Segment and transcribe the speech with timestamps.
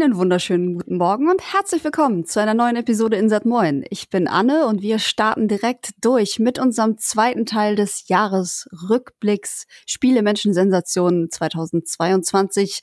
[0.00, 3.84] Einen wunderschönen guten Morgen und herzlich willkommen zu einer neuen Episode Insert Moin.
[3.90, 10.22] Ich bin Anne und wir starten direkt durch mit unserem zweiten Teil des Jahresrückblicks Spiele
[10.22, 12.80] Menschen Sensationen 2022.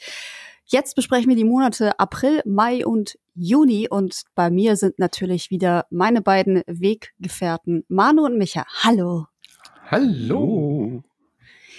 [0.65, 5.85] Jetzt besprechen wir die Monate April, Mai und Juni und bei mir sind natürlich wieder
[5.89, 8.65] meine beiden Weggefährten Manu und Micha.
[8.83, 9.27] Hallo.
[9.89, 11.01] Hallo.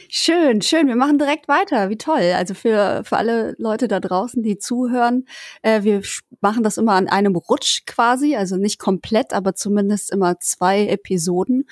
[0.08, 0.88] Schön, schön.
[0.88, 1.90] Wir machen direkt weiter.
[1.90, 2.32] Wie toll.
[2.36, 5.26] Also für, für alle Leute da draußen, die zuhören,
[5.62, 6.02] äh, wir
[6.40, 11.64] machen das immer an einem Rutsch quasi, also nicht komplett, aber zumindest immer zwei Episoden.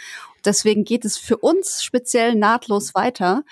[0.45, 3.45] Deswegen geht es für uns speziell nahtlos weiter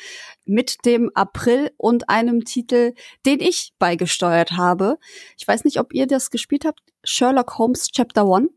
[0.44, 2.94] mit dem April und einem Titel,
[3.24, 4.98] den ich beigesteuert habe.
[5.38, 6.80] Ich weiß nicht, ob ihr das gespielt habt.
[7.04, 8.48] Sherlock Holmes Chapter One.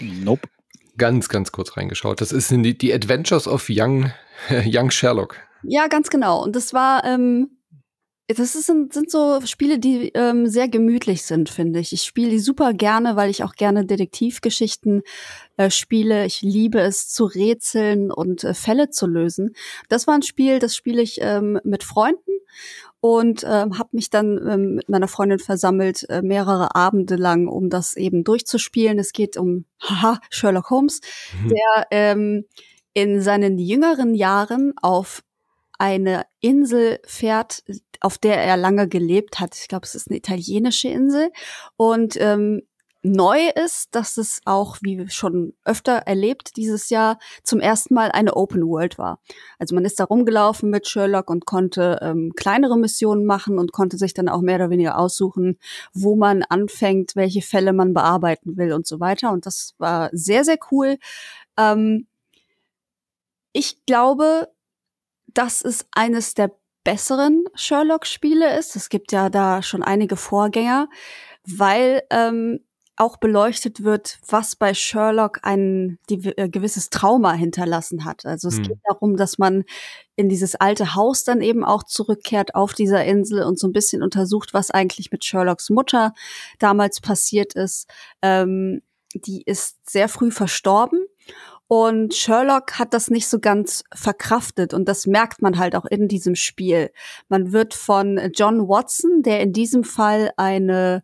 [0.00, 0.48] Nope.
[0.96, 2.20] Ganz, ganz kurz reingeschaut.
[2.20, 4.12] Das ist die, die Adventures of Young,
[4.64, 5.36] Young Sherlock.
[5.62, 6.42] Ja, ganz genau.
[6.42, 7.58] Und das war, ähm,
[8.28, 11.92] das ist, sind, sind so Spiele, die ähm, sehr gemütlich sind, finde ich.
[11.92, 15.02] Ich spiele die super gerne, weil ich auch gerne Detektivgeschichten
[15.56, 16.24] äh, spiele.
[16.24, 19.54] Ich liebe es zu rätseln und äh, Fälle zu lösen.
[19.88, 22.32] Das war ein Spiel, das spiele ich ähm, mit Freunden
[23.04, 27.68] und ähm, habe mich dann ähm, mit meiner Freundin versammelt, äh, mehrere Abende lang, um
[27.68, 28.98] das eben durchzuspielen.
[28.98, 31.02] Es geht um haha, Sherlock Holmes,
[31.38, 31.48] mhm.
[31.50, 32.44] der ähm,
[32.94, 35.22] in seinen jüngeren Jahren auf
[35.78, 37.62] eine Insel fährt,
[38.00, 39.54] auf der er lange gelebt hat.
[39.54, 41.30] Ich glaube, es ist eine italienische Insel.
[41.76, 42.62] Und ähm,
[43.04, 48.34] neu ist, dass es auch, wie schon öfter erlebt dieses Jahr, zum ersten Mal eine
[48.34, 49.20] Open World war.
[49.58, 53.98] Also man ist da rumgelaufen mit Sherlock und konnte ähm, kleinere Missionen machen und konnte
[53.98, 55.58] sich dann auch mehr oder weniger aussuchen,
[55.92, 59.32] wo man anfängt, welche Fälle man bearbeiten will und so weiter.
[59.32, 60.96] Und das war sehr, sehr cool.
[61.58, 62.06] Ähm,
[63.52, 64.48] ich glaube,
[65.26, 66.52] dass es eines der
[66.84, 68.76] besseren Sherlock-Spiele ist.
[68.76, 70.88] Es gibt ja da schon einige Vorgänger,
[71.44, 72.60] weil ähm,
[72.96, 78.24] auch beleuchtet wird, was bei Sherlock ein die, äh, gewisses Trauma hinterlassen hat.
[78.24, 78.62] Also es hm.
[78.64, 79.64] geht darum, dass man
[80.16, 84.02] in dieses alte Haus dann eben auch zurückkehrt auf dieser Insel und so ein bisschen
[84.02, 86.14] untersucht, was eigentlich mit Sherlocks Mutter
[86.60, 87.88] damals passiert ist.
[88.22, 88.82] Ähm,
[89.14, 91.04] die ist sehr früh verstorben
[91.66, 96.08] und Sherlock hat das nicht so ganz verkraftet und das merkt man halt auch in
[96.08, 96.90] diesem Spiel.
[97.28, 101.02] Man wird von John Watson, der in diesem Fall eine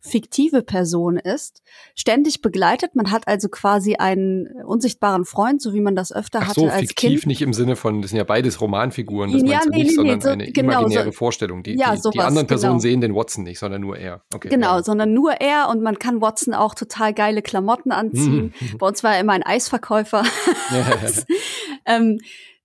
[0.00, 1.62] fiktive Person ist,
[1.94, 2.94] ständig begleitet.
[2.94, 6.72] Man hat also quasi einen unsichtbaren Freund, so wie man das öfter Ach so, hatte
[6.72, 9.88] als fiktiv nicht im Sinne von, das sind ja beides Romanfiguren, das ja, nee, nicht,
[9.88, 11.62] nee, sondern so, eine genau, imaginäre so, Vorstellung.
[11.62, 12.80] Die, ja, die, sowas, die anderen Personen genau.
[12.80, 14.22] sehen den Watson nicht, sondern nur er.
[14.34, 14.82] Okay, genau, ja.
[14.82, 18.54] sondern nur er und man kann Watson auch total geile Klamotten anziehen.
[18.78, 20.24] Bei uns war er immer ein Eisverkäufer.
[21.86, 22.20] ähm,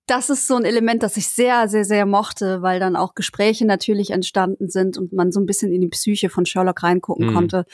[0.07, 3.65] das ist so ein Element, das ich sehr, sehr, sehr mochte, weil dann auch Gespräche
[3.65, 7.33] natürlich entstanden sind und man so ein bisschen in die Psyche von Sherlock reingucken mhm.
[7.33, 7.65] konnte.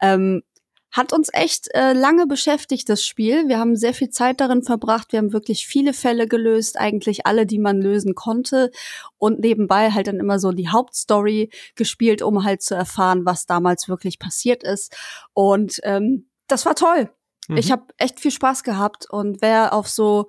[0.00, 0.42] Ähm,
[0.90, 3.46] hat uns echt äh, lange beschäftigt, das Spiel.
[3.48, 5.12] Wir haben sehr viel Zeit darin verbracht.
[5.12, 8.70] Wir haben wirklich viele Fälle gelöst, eigentlich alle, die man lösen konnte.
[9.18, 13.88] Und nebenbei halt dann immer so die Hauptstory gespielt, um halt zu erfahren, was damals
[13.88, 14.96] wirklich passiert ist.
[15.34, 17.10] Und ähm, das war toll.
[17.48, 17.58] Mhm.
[17.58, 19.10] Ich habe echt viel Spaß gehabt.
[19.10, 20.28] Und wer auf so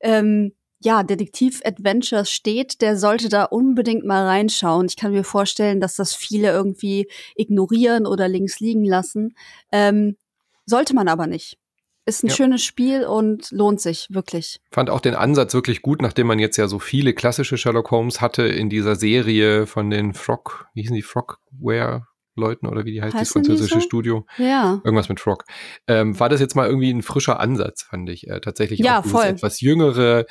[0.00, 0.52] ähm,
[0.86, 4.86] ja, Detektiv-Adventures steht, der sollte da unbedingt mal reinschauen.
[4.86, 9.34] Ich kann mir vorstellen, dass das viele irgendwie ignorieren oder links liegen lassen.
[9.72, 10.16] Ähm,
[10.64, 11.58] sollte man aber nicht.
[12.04, 12.34] Ist ein ja.
[12.34, 14.60] schönes Spiel und lohnt sich wirklich.
[14.70, 18.20] Fand auch den Ansatz wirklich gut, nachdem man jetzt ja so viele klassische Sherlock Holmes
[18.20, 23.02] hatte in dieser Serie von den Frog, wie hießen die Frogware Leuten oder wie die
[23.02, 23.80] heißt, heißt das französische so?
[23.80, 24.24] Studio.
[24.38, 24.80] Ja.
[24.84, 25.44] Irgendwas mit Frog.
[25.88, 28.28] Ähm, war das jetzt mal irgendwie ein frischer Ansatz, fand ich.
[28.28, 29.24] Äh, tatsächlich ja, auch voll.
[29.24, 30.26] etwas jüngere,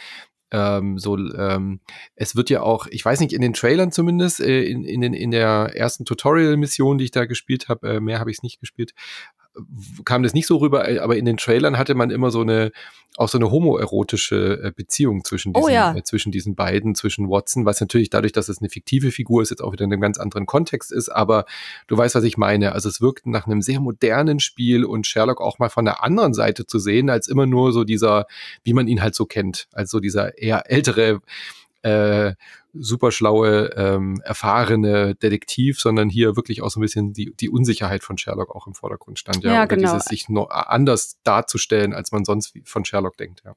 [0.52, 1.80] ähm, so, ähm,
[2.16, 5.14] es wird ja auch, ich weiß nicht, in den Trailern zumindest, äh, in, in, den,
[5.14, 8.60] in der ersten Tutorial-Mission, die ich da gespielt habe, äh, mehr habe ich es nicht
[8.60, 8.94] gespielt,
[10.04, 12.72] kam das nicht so rüber, äh, aber in den Trailern hatte man immer so eine,
[13.18, 15.96] auch so eine homoerotische äh, Beziehung zwischen oh diesen, oh ja.
[15.96, 19.50] äh, zwischen diesen beiden, zwischen Watson, was natürlich dadurch, dass es eine fiktive Figur ist,
[19.50, 21.46] jetzt auch wieder in einem ganz anderen Kontext ist, aber
[21.88, 22.74] du weißt, was ich meine.
[22.74, 26.34] Also es wirkt nach einem sehr modernen Spiel und Sherlock auch mal von der anderen
[26.34, 28.26] Seite zu sehen, als immer nur so dieser,
[28.64, 31.22] wie man ihn halt so kennt, also dieser eher ältere,
[31.86, 32.34] äh,
[32.74, 38.04] super schlaue, ähm, erfahrene Detektiv, sondern hier wirklich auch so ein bisschen die, die Unsicherheit
[38.04, 39.44] von Sherlock auch im Vordergrund stand.
[39.44, 39.94] Ja, ja genau.
[39.94, 43.56] dieses sich noch anders darzustellen, als man sonst von Sherlock denkt, ja.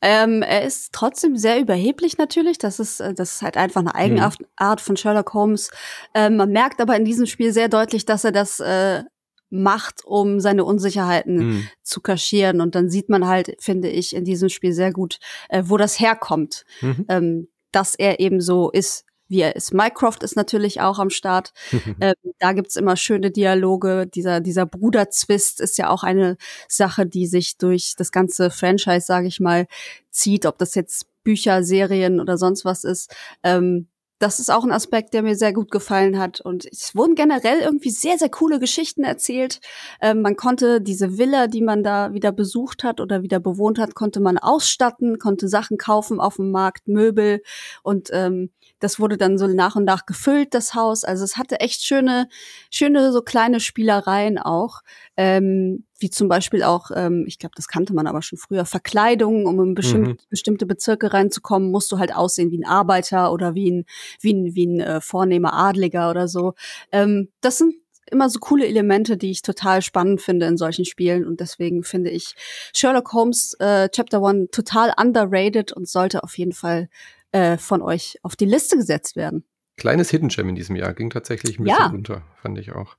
[0.00, 2.58] Ähm, er ist trotzdem sehr überheblich natürlich.
[2.58, 4.78] Das ist, äh, das ist halt einfach eine Eigenart mhm.
[4.78, 5.70] von Sherlock Holmes.
[6.14, 9.02] Ähm, man merkt aber in diesem Spiel sehr deutlich, dass er das äh,
[9.50, 11.68] macht, um seine Unsicherheiten mhm.
[11.82, 12.60] zu kaschieren.
[12.60, 15.98] Und dann sieht man halt, finde ich, in diesem Spiel sehr gut, äh, wo das
[15.98, 16.64] herkommt.
[16.80, 17.04] Mhm.
[17.08, 19.74] Ähm, dass er eben so ist, wie er ist.
[19.74, 21.52] Mycroft ist natürlich auch am Start.
[22.00, 24.06] ähm, da gibt's immer schöne Dialoge.
[24.06, 26.36] Dieser, dieser Bruderzwist ist ja auch eine
[26.66, 29.66] Sache, die sich durch das ganze Franchise, sage ich mal,
[30.10, 33.14] zieht, ob das jetzt Bücher, Serien oder sonst was ist.
[33.42, 33.88] Ähm,
[34.18, 36.40] das ist auch ein Aspekt, der mir sehr gut gefallen hat.
[36.40, 39.60] Und es wurden generell irgendwie sehr, sehr coole Geschichten erzählt.
[40.00, 43.94] Ähm, man konnte diese Villa, die man da wieder besucht hat oder wieder bewohnt hat,
[43.94, 47.42] konnte man ausstatten, konnte Sachen kaufen auf dem Markt, Möbel.
[47.82, 48.50] Und ähm,
[48.80, 51.04] das wurde dann so nach und nach gefüllt, das Haus.
[51.04, 52.28] Also es hatte echt schöne,
[52.70, 54.80] schöne so kleine Spielereien auch.
[55.16, 59.46] Ähm, wie zum Beispiel auch, ähm, ich glaube, das kannte man aber schon früher, Verkleidungen,
[59.46, 60.16] um in bestimmt, mhm.
[60.30, 63.84] bestimmte Bezirke reinzukommen, musst du halt aussehen wie ein Arbeiter oder wie ein,
[64.20, 66.54] wie ein, wie ein äh, vornehmer Adliger oder so.
[66.92, 67.74] Ähm, das sind
[68.10, 72.10] immer so coole Elemente, die ich total spannend finde in solchen Spielen und deswegen finde
[72.10, 72.34] ich
[72.74, 76.88] Sherlock Holmes äh, Chapter One total underrated und sollte auf jeden Fall
[77.32, 79.44] äh, von euch auf die Liste gesetzt werden.
[79.76, 81.86] Kleines Hidden Gem in diesem Jahr ging tatsächlich ein bisschen ja.
[81.86, 82.96] runter, fand ich auch.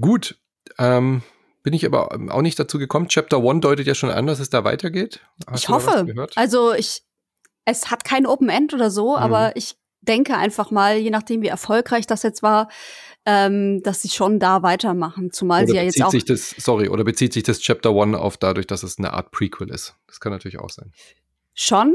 [0.00, 0.38] Gut,
[0.78, 1.22] ähm,
[1.62, 3.08] bin ich aber auch nicht dazu gekommen.
[3.08, 5.20] Chapter One deutet ja schon an, dass es da weitergeht.
[5.46, 6.06] Hast ich hoffe.
[6.36, 7.02] Also ich,
[7.64, 9.22] es hat kein Open End oder so, mhm.
[9.22, 12.68] aber ich denke einfach mal, je nachdem wie erfolgreich das jetzt war,
[13.26, 15.30] ähm, dass sie schon da weitermachen.
[15.30, 16.10] Zumal oder sie ja jetzt auch.
[16.10, 19.30] Sich das, sorry, oder bezieht sich das Chapter One auf dadurch, dass es eine Art
[19.30, 19.96] Prequel ist?
[20.06, 20.92] Das kann natürlich auch sein.
[21.54, 21.94] Schon,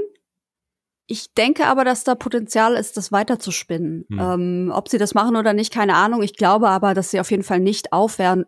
[1.07, 4.06] ich denke aber, dass da Potenzial ist, das weiterzuspinnen.
[4.10, 4.19] Hm.
[4.19, 6.24] Ähm, ob sie das machen oder nicht, keine Ahnung.
[6.24, 8.46] Ich glaube aber, dass sie auf jeden Fall nicht aufhören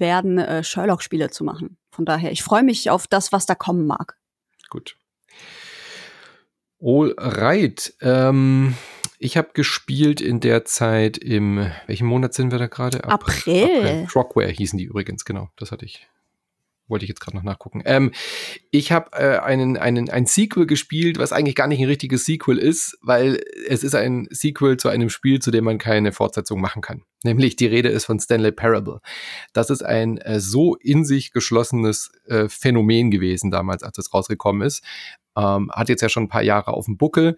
[0.00, 1.76] werden, äh, Sherlock-Spiele zu machen.
[1.90, 4.16] Von daher, ich freue mich auf das, was da kommen mag.
[4.68, 4.96] Gut.
[6.80, 7.94] All right.
[8.00, 8.74] Ähm,
[9.18, 13.02] ich habe gespielt in der Zeit im, welchen Monat sind wir da gerade?
[13.04, 13.64] April.
[13.64, 14.06] April.
[14.08, 15.48] Frogware hießen die übrigens, genau.
[15.56, 16.06] Das hatte ich
[16.88, 17.82] wollte ich jetzt gerade noch nachgucken.
[17.84, 18.12] Ähm,
[18.70, 22.58] ich habe äh, einen, einen, ein Sequel gespielt, was eigentlich gar nicht ein richtiges Sequel
[22.58, 26.82] ist, weil es ist ein Sequel zu einem Spiel, zu dem man keine Fortsetzung machen
[26.82, 27.02] kann.
[27.24, 29.00] Nämlich die Rede ist von Stanley Parable.
[29.52, 34.66] Das ist ein äh, so in sich geschlossenes äh, Phänomen gewesen damals, als es rausgekommen
[34.66, 34.82] ist.
[35.36, 37.36] Ähm, hat jetzt ja schon ein paar Jahre auf dem Buckel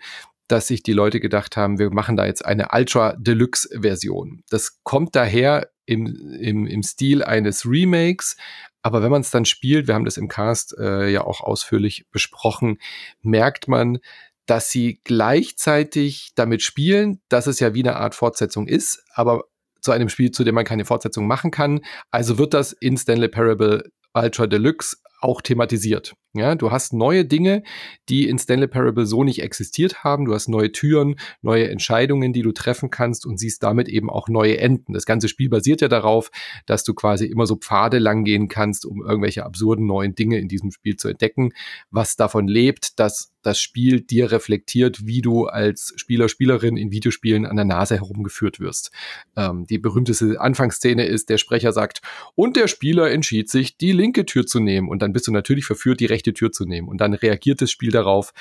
[0.48, 4.42] dass sich die Leute gedacht haben, wir machen da jetzt eine Ultra Deluxe Version.
[4.48, 6.06] Das kommt daher im,
[6.40, 8.36] im, im Stil eines Remakes,
[8.82, 12.06] aber wenn man es dann spielt, wir haben das im Cast äh, ja auch ausführlich
[12.10, 12.78] besprochen,
[13.22, 13.98] merkt man,
[14.46, 19.44] dass sie gleichzeitig damit spielen, dass es ja wie eine Art Fortsetzung ist, aber
[19.80, 21.80] zu einem Spiel, zu dem man keine Fortsetzung machen kann.
[22.10, 26.14] Also wird das in Stanley Parable Ultra Deluxe auch thematisiert.
[26.34, 27.62] Ja, du hast neue Dinge,
[28.10, 30.26] die in Stanley Parable so nicht existiert haben.
[30.26, 34.28] Du hast neue Türen, neue Entscheidungen, die du treffen kannst und siehst damit eben auch
[34.28, 34.92] neue Enden.
[34.92, 36.30] Das ganze Spiel basiert ja darauf,
[36.66, 40.70] dass du quasi immer so Pfade langgehen kannst, um irgendwelche absurden neuen Dinge in diesem
[40.70, 41.52] Spiel zu entdecken.
[41.90, 47.46] Was davon lebt, dass das Spiel dir reflektiert, wie du als Spieler, Spielerin in Videospielen
[47.46, 48.90] an der Nase herumgeführt wirst.
[49.36, 52.02] Ähm, die berühmteste Anfangsszene ist, der Sprecher sagt,
[52.34, 54.88] und der Spieler entschied sich, die linke Tür zu nehmen.
[54.88, 56.88] Und dann bist du natürlich verführt, die rechte Tür zu nehmen.
[56.88, 58.32] Und dann reagiert das Spiel darauf,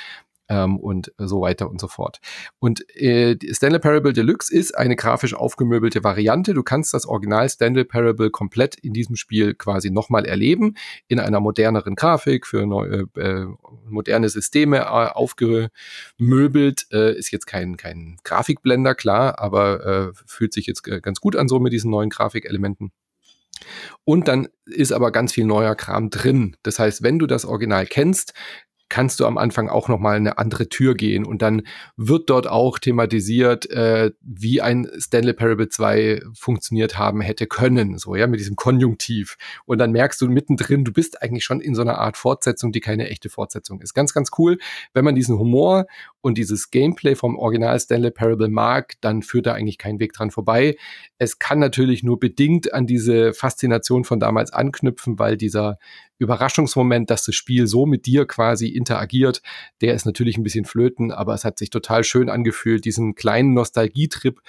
[0.49, 2.19] ähm, und so weiter und so fort.
[2.59, 6.53] Und äh, Stanley Parable Deluxe ist eine grafisch aufgemöbelte Variante.
[6.53, 10.75] Du kannst das Original Stanley Parable komplett in diesem Spiel quasi nochmal erleben,
[11.07, 13.45] in einer moderneren Grafik, für neue, äh,
[13.87, 16.87] moderne Systeme äh, aufgemöbelt.
[16.91, 21.35] Äh, ist jetzt kein, kein Grafikblender, klar, aber äh, fühlt sich jetzt äh, ganz gut
[21.35, 22.91] an so mit diesen neuen Grafikelementen.
[24.03, 26.55] Und dann ist aber ganz viel neuer Kram drin.
[26.63, 28.33] Das heißt, wenn du das Original kennst,
[28.89, 31.63] kannst du am Anfang auch noch mal eine andere Tür gehen und dann
[31.97, 38.15] wird dort auch thematisiert, äh, wie ein Stanley Parable 2 funktioniert haben hätte können, so
[38.15, 39.37] ja, mit diesem Konjunktiv.
[39.65, 42.79] Und dann merkst du mittendrin, du bist eigentlich schon in so einer Art Fortsetzung, die
[42.79, 43.93] keine echte Fortsetzung ist.
[43.93, 44.57] Ganz, ganz cool.
[44.93, 45.85] Wenn man diesen Humor
[46.21, 50.31] und dieses Gameplay vom Original Stanley Parable mag, dann führt da eigentlich kein Weg dran
[50.31, 50.77] vorbei.
[51.17, 55.77] Es kann natürlich nur bedingt an diese Faszination von damals anknüpfen, weil dieser
[56.19, 59.41] Überraschungsmoment, dass das Spiel so mit dir quasi interagiert,
[59.81, 63.53] der ist natürlich ein bisschen flöten, aber es hat sich total schön angefühlt, diesen kleinen
[63.53, 64.39] Nostalgietrip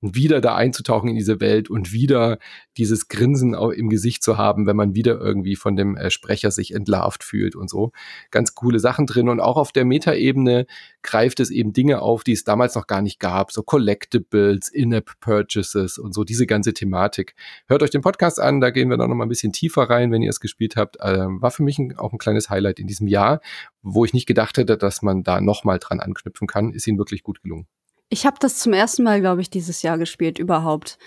[0.00, 2.38] wieder da einzutauchen in diese Welt und wieder
[2.76, 6.72] dieses Grinsen im Gesicht zu haben, wenn man wieder irgendwie von dem äh, Sprecher sich
[6.72, 7.90] entlarvt fühlt und so.
[8.30, 9.28] Ganz coole Sachen drin.
[9.28, 10.66] Und auch auf der Metaebene
[11.02, 13.50] greift es eben Dinge auf, die es damals noch gar nicht gab.
[13.50, 17.34] So Collectibles, In-App-Purchases und so diese ganze Thematik.
[17.66, 20.12] Hört euch den Podcast an, da gehen wir dann noch mal ein bisschen tiefer rein,
[20.12, 20.98] wenn ihr es gespielt habt.
[21.02, 23.40] Ähm, war für mich auch ein kleines Highlight in diesem Jahr,
[23.82, 26.72] wo ich nicht gedacht hätte, dass man da noch mal dran anknüpfen kann.
[26.72, 27.66] Ist ihnen wirklich gut gelungen.
[28.10, 30.98] Ich habe das zum ersten Mal, glaube ich, dieses Jahr gespielt überhaupt.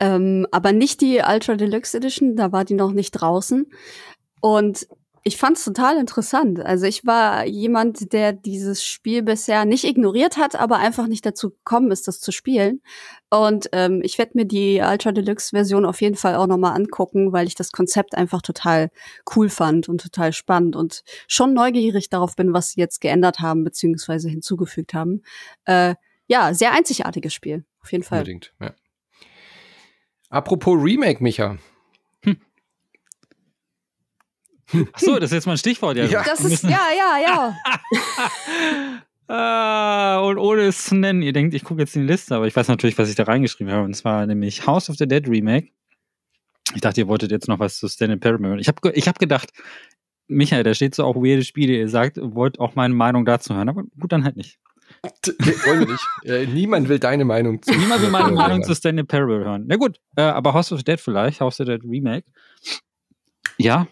[0.00, 3.66] Ähm, aber nicht die Ultra Deluxe Edition, da war die noch nicht draußen.
[4.40, 4.86] Und
[5.24, 6.60] Ich fand es total interessant.
[6.60, 11.50] Also ich war jemand, der dieses Spiel bisher nicht ignoriert hat, aber einfach nicht dazu
[11.50, 12.80] gekommen ist, das zu spielen.
[13.28, 17.32] Und ähm, ich werde mir die Ultra Deluxe Version auf jeden Fall auch nochmal angucken,
[17.32, 18.88] weil ich das Konzept einfach total
[19.36, 23.64] cool fand und total spannend und schon neugierig darauf bin, was sie jetzt geändert haben
[23.64, 25.22] beziehungsweise hinzugefügt haben.
[25.66, 25.94] Äh,
[26.28, 28.20] ja, sehr einzigartiges Spiel, auf jeden Fall.
[28.20, 28.74] Unbedingt, ja.
[30.30, 31.58] Apropos Remake, Micha.
[34.92, 35.96] Ach so, das ist jetzt mal ein Stichwort.
[35.96, 36.22] Ja, ja.
[36.22, 37.56] Das ist, ja, ja, ja.
[39.34, 42.46] ah, und ohne es zu nennen, ihr denkt, ich gucke jetzt in die Liste, aber
[42.46, 43.84] ich weiß natürlich, was ich da reingeschrieben habe.
[43.84, 45.72] Und zwar nämlich House of the Dead Remake.
[46.74, 48.60] Ich dachte, ihr wolltet jetzt noch was zu Stanley Parable.
[48.60, 49.50] Ich habe ich hab gedacht,
[50.26, 51.72] Michael, da steht so auch weirde Spiele.
[51.72, 53.70] Ihr sagt, wollt auch meine Meinung dazu hören.
[53.70, 54.58] Aber gut, dann halt nicht.
[55.02, 56.04] Wollen wir nicht.
[56.24, 57.70] Äh, niemand will deine Meinung zu.
[57.72, 59.64] Niemand will meine Meinung zu Stanley Parable hören.
[59.66, 62.26] Na gut, äh, aber House of the Dead vielleicht, House of the Dead Remake.
[63.58, 63.86] Ja,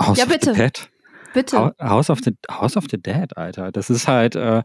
[0.00, 0.50] House ja, bitte.
[0.50, 0.90] of the Dead.
[1.32, 1.74] Bitte.
[1.78, 3.70] House of the, House of the Dead, Alter.
[3.70, 4.62] Das ist halt, äh,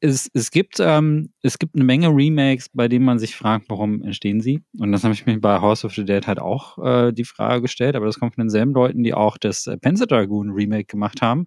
[0.00, 4.02] es, es, gibt, ähm, es gibt eine Menge Remakes, bei denen man sich fragt, warum
[4.02, 4.62] entstehen sie.
[4.78, 7.62] Und das habe ich mir bei House of the Dead halt auch äh, die Frage
[7.62, 11.22] gestellt, aber das kommt von denselben Leuten, die auch das äh, Panzer Dragoon Remake gemacht
[11.22, 11.46] haben.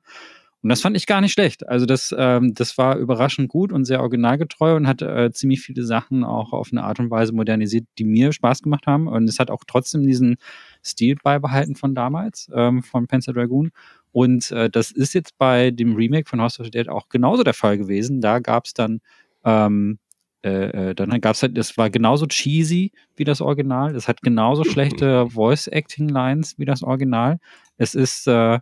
[0.64, 1.68] Und das fand ich gar nicht schlecht.
[1.68, 5.84] Also das, ähm, das war überraschend gut und sehr originalgetreu und hat äh, ziemlich viele
[5.84, 9.08] Sachen auch auf eine Art und Weise modernisiert, die mir Spaß gemacht haben.
[9.08, 10.38] Und es hat auch trotzdem diesen
[10.86, 13.72] Stil beibehalten von damals, ähm, von Panzer Dragoon.
[14.12, 17.44] Und äh, das ist jetzt bei dem Remake von House of the Dead auch genauso
[17.44, 18.22] der Fall gewesen.
[18.22, 19.02] Da gab es dann,
[19.44, 19.98] ähm,
[20.44, 23.96] äh, äh dann gab es halt, das war genauso cheesy wie das Original.
[23.96, 27.40] Es hat genauso schlechte Voice-Acting-Lines wie das Original.
[27.78, 28.60] Es ist, äh,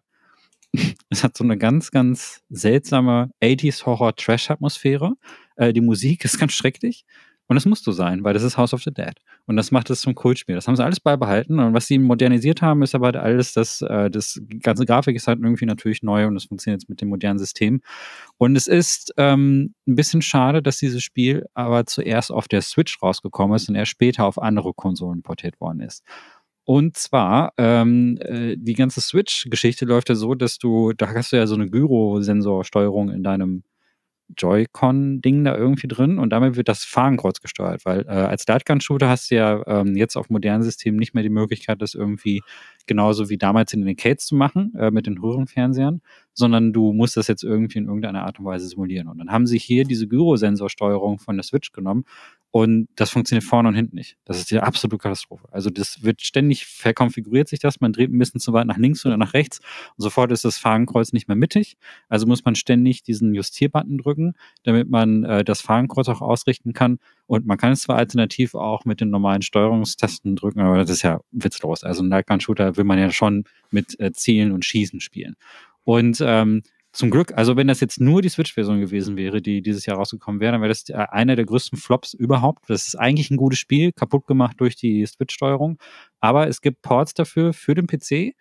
[1.09, 5.13] es hat so eine ganz, ganz seltsame 80s Horror-Trash-Atmosphäre.
[5.55, 7.05] Äh, die Musik ist ganz schrecklich.
[7.49, 9.15] Und das muss so sein, weil das ist House of the Dead.
[9.47, 10.53] Und das macht es zum Kultspiel.
[10.53, 11.57] Das haben sie alles beibehalten.
[11.57, 15.39] Und was sie modernisiert haben, ist aber alles, das, äh, das ganze Grafik ist halt
[15.41, 17.81] irgendwie natürlich neu und das funktioniert jetzt mit dem modernen System.
[18.37, 23.01] Und es ist ähm, ein bisschen schade, dass dieses Spiel aber zuerst auf der Switch
[23.01, 26.03] rausgekommen ist und erst später auf andere Konsolen portiert worden ist.
[26.69, 31.37] Und zwar, ähm, äh, die ganze Switch-Geschichte läuft ja so, dass du, da hast du
[31.37, 33.63] ja so eine Gyrosensorsteuerung in deinem
[34.37, 39.31] Joy-Con-Ding da irgendwie drin und damit wird das Fahnenkreuz gesteuert, weil äh, als Lightgun-Shooter hast
[39.31, 42.43] du ja ähm, jetzt auf modernen Systemen nicht mehr die Möglichkeit, das irgendwie
[42.85, 46.03] genauso wie damals in den Arcades zu machen, äh, mit den Röhrenfernsehern,
[46.39, 49.07] sondern du musst das jetzt irgendwie in irgendeiner Art und Weise simulieren.
[49.09, 52.05] Und dann haben sie hier diese Gyrosensorsteuerung von der Switch genommen
[52.51, 54.17] und das funktioniert vorne und hinten nicht.
[54.25, 55.47] Das ist die absolute Katastrophe.
[55.51, 57.79] Also das wird ständig verkonfiguriert sich das.
[57.79, 60.57] Man dreht ein bisschen zu weit nach links oder nach rechts und sofort ist das
[60.57, 61.77] Fahnenkreuz nicht mehr mittig.
[62.07, 66.99] Also muss man ständig diesen Justierbutton drücken, damit man äh, das Fahnenkreuz auch ausrichten kann.
[67.27, 71.03] Und man kann es zwar alternativ auch mit den normalen Steuerungstasten drücken, aber das ist
[71.03, 71.83] ja witzlos.
[71.83, 75.35] Also ein Nightgun-Shooter will man ja schon mit äh, Zielen und Schießen spielen.
[75.89, 79.87] Und ähm, zum Glück, also wenn das jetzt nur die Switch-Version gewesen wäre, die dieses
[79.87, 82.69] Jahr rausgekommen wäre, dann wäre das äh, einer der größten Flops überhaupt.
[82.69, 85.79] Das ist eigentlich ein gutes Spiel, kaputt gemacht durch die Switch-Steuerung.
[86.19, 88.35] Aber es gibt Ports dafür für den PC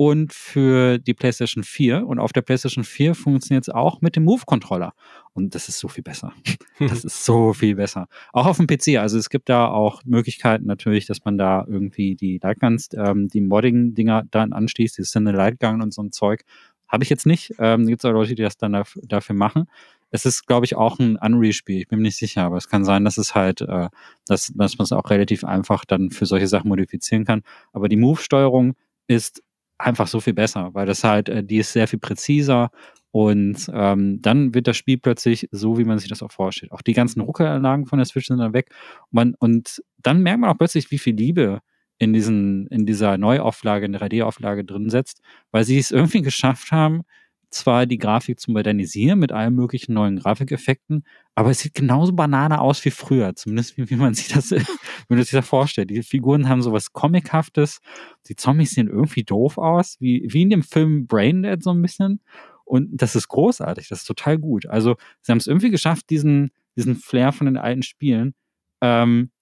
[0.00, 2.06] und für die PlayStation 4.
[2.06, 4.94] Und auf der PlayStation 4 funktioniert es auch mit dem Move-Controller.
[5.34, 6.32] Und das ist so viel besser.
[6.78, 8.08] Das ist so viel besser.
[8.32, 8.96] Auch auf dem PC.
[8.96, 13.42] Also es gibt da auch Möglichkeiten natürlich, dass man da irgendwie die Lightguns, ähm, die
[13.42, 16.46] Modding-Dinger dann anschließt, die Sinne Lightgun und so ein Zeug.
[16.90, 17.54] Habe ich jetzt nicht.
[17.58, 19.66] Ähm, gibt es auch Leute, die das dann dafür machen.
[20.10, 21.78] Es ist, glaube ich, auch ein Unreal-Spiel.
[21.78, 23.88] Ich bin mir nicht sicher, aber es kann sein, dass es halt, äh,
[24.26, 27.42] dass, dass man es auch relativ einfach dann für solche Sachen modifizieren kann.
[27.72, 28.74] Aber die Move-Steuerung
[29.06, 29.42] ist
[29.78, 32.70] einfach so viel besser, weil das halt, äh, die ist sehr viel präziser
[33.12, 36.72] und ähm, dann wird das Spiel plötzlich so, wie man sich das auch vorstellt.
[36.72, 38.70] Auch die ganzen Ruckelanlagen von der Switch sind dann weg.
[39.10, 41.60] Und, man, und dann merkt man auch plötzlich, wie viel Liebe
[42.00, 45.20] in, diesen, in dieser Neuauflage, in der 3D-Auflage drin setzt,
[45.52, 47.02] weil sie es irgendwie geschafft haben,
[47.50, 51.04] zwar die Grafik zu modernisieren mit allen möglichen neuen Grafikeffekten,
[51.34, 54.64] aber es sieht genauso banane aus wie früher, zumindest wie, wie man sich das, wie
[55.08, 55.90] man sich das vorstellt.
[55.90, 57.80] Die Figuren haben sowas Comichaftes,
[58.28, 62.20] die Zombies sehen irgendwie doof aus, wie, wie in dem Film Braindead so ein bisschen.
[62.64, 64.64] Und das ist großartig, das ist total gut.
[64.66, 68.34] Also, sie haben es irgendwie geschafft, diesen, diesen Flair von den alten Spielen
[68.80, 69.32] ähm,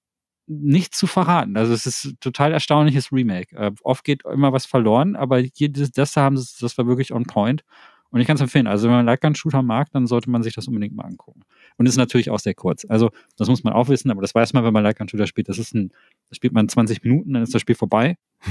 [0.48, 1.56] nicht zu verraten.
[1.56, 3.54] Also es ist ein total erstaunliches Remake.
[3.56, 7.12] Äh, oft geht immer was verloren, aber hier, das, das haben sie, das war wirklich
[7.12, 7.64] on point.
[8.10, 8.66] Und ich kann es empfehlen.
[8.66, 11.42] Also wenn man Lightgun-Shooter mag, dann sollte man sich das unbedingt mal angucken.
[11.76, 12.86] Und ist natürlich auch sehr kurz.
[12.88, 15.48] Also das muss man auch wissen, aber das weiß man, wenn man Lightgun-Shooter spielt.
[15.50, 15.92] Das ist ein,
[16.30, 18.16] das spielt man 20 Minuten, dann ist das Spiel vorbei.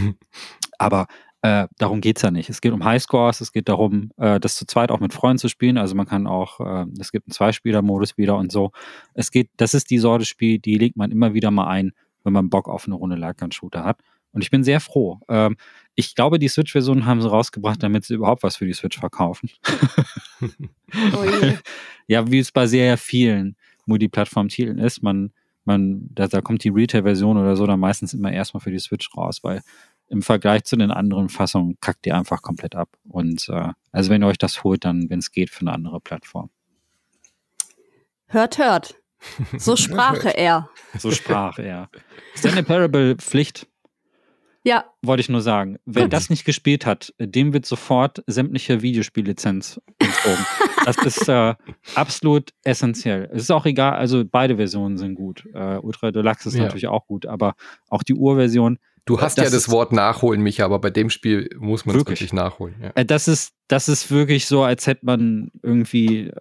[0.77, 1.07] aber
[1.41, 2.49] äh, darum geht's ja nicht.
[2.49, 5.49] Es geht um Highscores, es geht darum, äh, das zu zweit auch mit Freunden zu
[5.49, 5.77] spielen.
[5.77, 8.71] Also man kann auch, äh, es gibt einen Zweispieler-Modus wieder und so.
[9.13, 11.93] Es geht, das ist die Sorte Spiel, die legt man immer wieder mal ein,
[12.23, 13.99] wenn man Bock auf eine Runde Lightgun-Shooter hat.
[14.31, 15.19] Und ich bin sehr froh.
[15.29, 15.57] Ähm,
[15.95, 19.49] ich glaube, die Switch-Version haben sie rausgebracht, damit sie überhaupt was für die Switch verkaufen.
[20.41, 21.25] oh
[22.07, 23.55] ja, wie es bei sehr vielen
[23.85, 25.01] Multiplattform-Titeln ist.
[25.01, 25.31] Man,
[25.65, 29.09] man, da, da kommt die Retail-Version oder so dann meistens immer erstmal für die Switch
[29.15, 29.61] raus, weil
[30.09, 32.89] im Vergleich zu den anderen Fassungen kackt ihr einfach komplett ab.
[33.07, 35.99] Und äh, also wenn ihr euch das holt, dann, wenn es geht, für eine andere
[35.99, 36.49] Plattform.
[38.27, 38.95] Hört, hört.
[39.57, 40.69] So sprach er.
[40.97, 41.89] So sprach er.
[42.35, 43.67] Stanley Parable Pflicht.
[44.63, 44.83] Ja.
[45.01, 45.77] Wollte ich nur sagen.
[45.85, 46.13] Wer Gut.
[46.13, 50.45] das nicht gespielt hat, dem wird sofort sämtliche Videospiellizenz entzogen.
[50.83, 51.55] das ist äh,
[51.95, 53.29] absolut essentiell.
[53.31, 55.47] Es ist auch egal, also beide Versionen sind gut.
[55.53, 56.63] Äh, Ultra Deluxe ist ja.
[56.63, 57.55] natürlich auch gut, aber
[57.89, 58.77] auch die Urversion.
[59.07, 62.01] Du hast das ja das Wort nachholen, Micha, aber bei dem Spiel muss man es
[62.01, 62.19] wirklich.
[62.19, 62.75] wirklich nachholen.
[62.81, 62.91] Ja.
[62.93, 66.31] Äh, das ist, das ist wirklich so, als hätte man irgendwie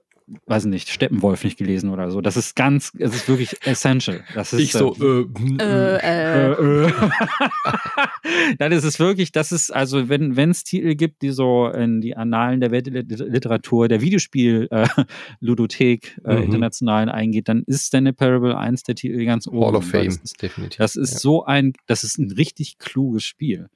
[0.46, 2.20] weiß nicht, Steppenwolf nicht gelesen oder so.
[2.20, 4.24] Das ist ganz, es ist wirklich essential.
[4.34, 5.24] Das ist, ich so, äh,
[5.62, 6.50] äh, äh.
[6.52, 6.92] äh, äh.
[8.58, 12.16] Nein, es ist wirklich, das ist, also wenn es Titel gibt, die so in die
[12.16, 16.42] Annalen der Weltliteratur, der Videospiel-Ludothek äh, mhm.
[16.42, 19.64] internationalen eingeht, dann ist Stanley Parable eins der Titel ganz oben.
[19.64, 20.78] Hall of Fame, ist, definitiv.
[20.78, 21.20] Das ist ja.
[21.20, 23.68] so ein, das ist ein richtig kluges Spiel.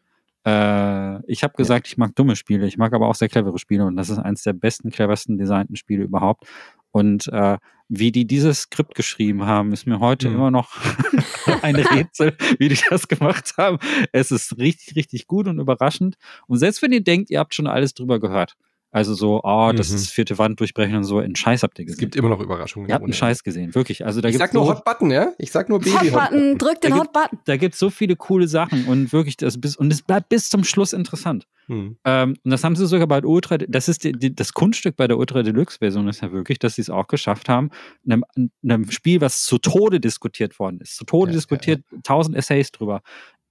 [0.46, 1.92] Äh, ich habe gesagt, ja.
[1.92, 4.42] ich mag dumme Spiele, ich mag aber auch sehr clevere Spiele und das ist eines
[4.42, 6.44] der besten, cleversten designten Spiele überhaupt.
[6.92, 10.34] Und äh, wie die dieses Skript geschrieben haben, ist mir heute mhm.
[10.36, 10.76] immer noch
[11.62, 13.78] ein Rätsel, wie die das gemacht haben.
[14.12, 16.16] Es ist richtig, richtig gut und überraschend.
[16.46, 18.56] Und selbst wenn ihr denkt, ihr habt schon alles drüber gehört,
[18.92, 19.96] also so, oh, das mhm.
[19.96, 21.20] ist vierte Wand durchbrechen und so.
[21.20, 21.96] In Scheiß habt ihr gesehen.
[21.96, 22.88] Es gibt immer noch Überraschungen.
[22.88, 24.04] Ihr habt einen Scheiß gesehen, wirklich.
[24.04, 25.32] Also da ich sag nur Hot Button, ja?
[25.38, 26.58] Ich sag nur Baby Hot Button.
[26.58, 27.38] Drück den Hot Button.
[27.44, 30.48] Da gibt es so viele coole Sachen und wirklich, das bis, und es bleibt bis
[30.48, 31.46] zum Schluss interessant.
[31.68, 31.98] Mhm.
[32.04, 35.06] Ähm, und das haben sie sogar bei Ultra, das ist die, die, das Kunststück bei
[35.06, 37.70] der Ultra Deluxe Version ist ja wirklich, dass sie es auch geschafft haben,
[38.04, 38.24] einem,
[38.64, 42.40] einem Spiel, was zu Tode diskutiert worden ist, zu Tode ja, diskutiert, tausend ja, ja.
[42.40, 43.02] Essays drüber,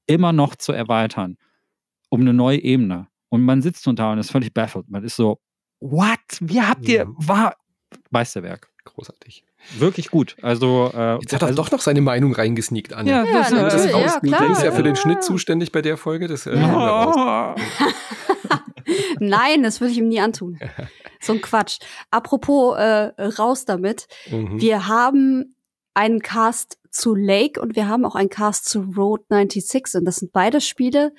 [0.06, 1.38] immer noch zu erweitern,
[2.10, 3.08] um eine neue Ebene.
[3.30, 4.90] Und man sitzt nun da und ist völlig baffled.
[4.90, 5.40] Man ist so,
[5.80, 6.20] what?
[6.40, 7.16] Wie habt ihr, mhm.
[7.20, 7.56] war
[8.10, 8.70] Meisterwerk.
[8.86, 9.46] Großartig.
[9.78, 10.36] Wirklich gut.
[10.42, 13.10] Also, äh, Jetzt hat er also, doch noch seine Meinung reingesneakt, Anne.
[13.10, 14.42] Ja, das, ja, das, ja, ja klar.
[14.42, 16.28] Der ist ja für den Schnitt zuständig bei der Folge.
[16.28, 17.56] Das, äh, oh.
[19.20, 20.60] Nein, das würde ich ihm nie antun.
[21.22, 21.80] So ein Quatsch.
[22.12, 24.08] Apropos äh, raus damit.
[24.32, 24.62] Mhm.
[24.62, 25.54] Wir haben
[25.94, 29.96] einen Cast zu Lake und wir haben auch einen Cast zu Road 96.
[29.96, 31.14] Und das sind beide Spiele,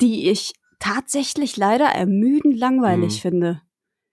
[0.00, 3.20] die ich tatsächlich leider ermüdend langweilig mhm.
[3.20, 3.62] finde.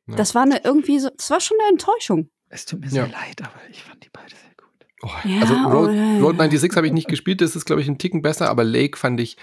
[0.08, 0.16] Ja.
[0.16, 2.30] Das war eine irgendwie so, das war schon eine Enttäuschung.
[2.50, 4.88] Es tut mir sehr leid, aber ich fand die beide sehr gut.
[5.02, 7.88] Oh, ja, also Road, oh, Road 96 habe ich nicht gespielt, das ist, glaube ich,
[7.88, 9.38] ein Ticken besser, aber Lake fand ich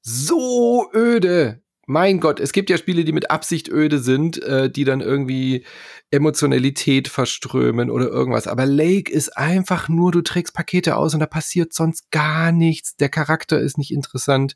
[0.00, 1.62] so öde.
[1.86, 5.64] Mein Gott, es gibt ja Spiele, die mit Absicht öde sind, äh, die dann irgendwie
[6.12, 8.46] Emotionalität verströmen oder irgendwas.
[8.46, 12.94] Aber Lake ist einfach nur, du trägst Pakete aus und da passiert sonst gar nichts.
[12.94, 14.54] Der Charakter ist nicht interessant.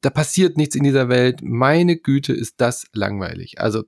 [0.00, 1.40] Da passiert nichts in dieser Welt.
[1.42, 3.60] Meine Güte, ist das langweilig.
[3.60, 3.84] Also,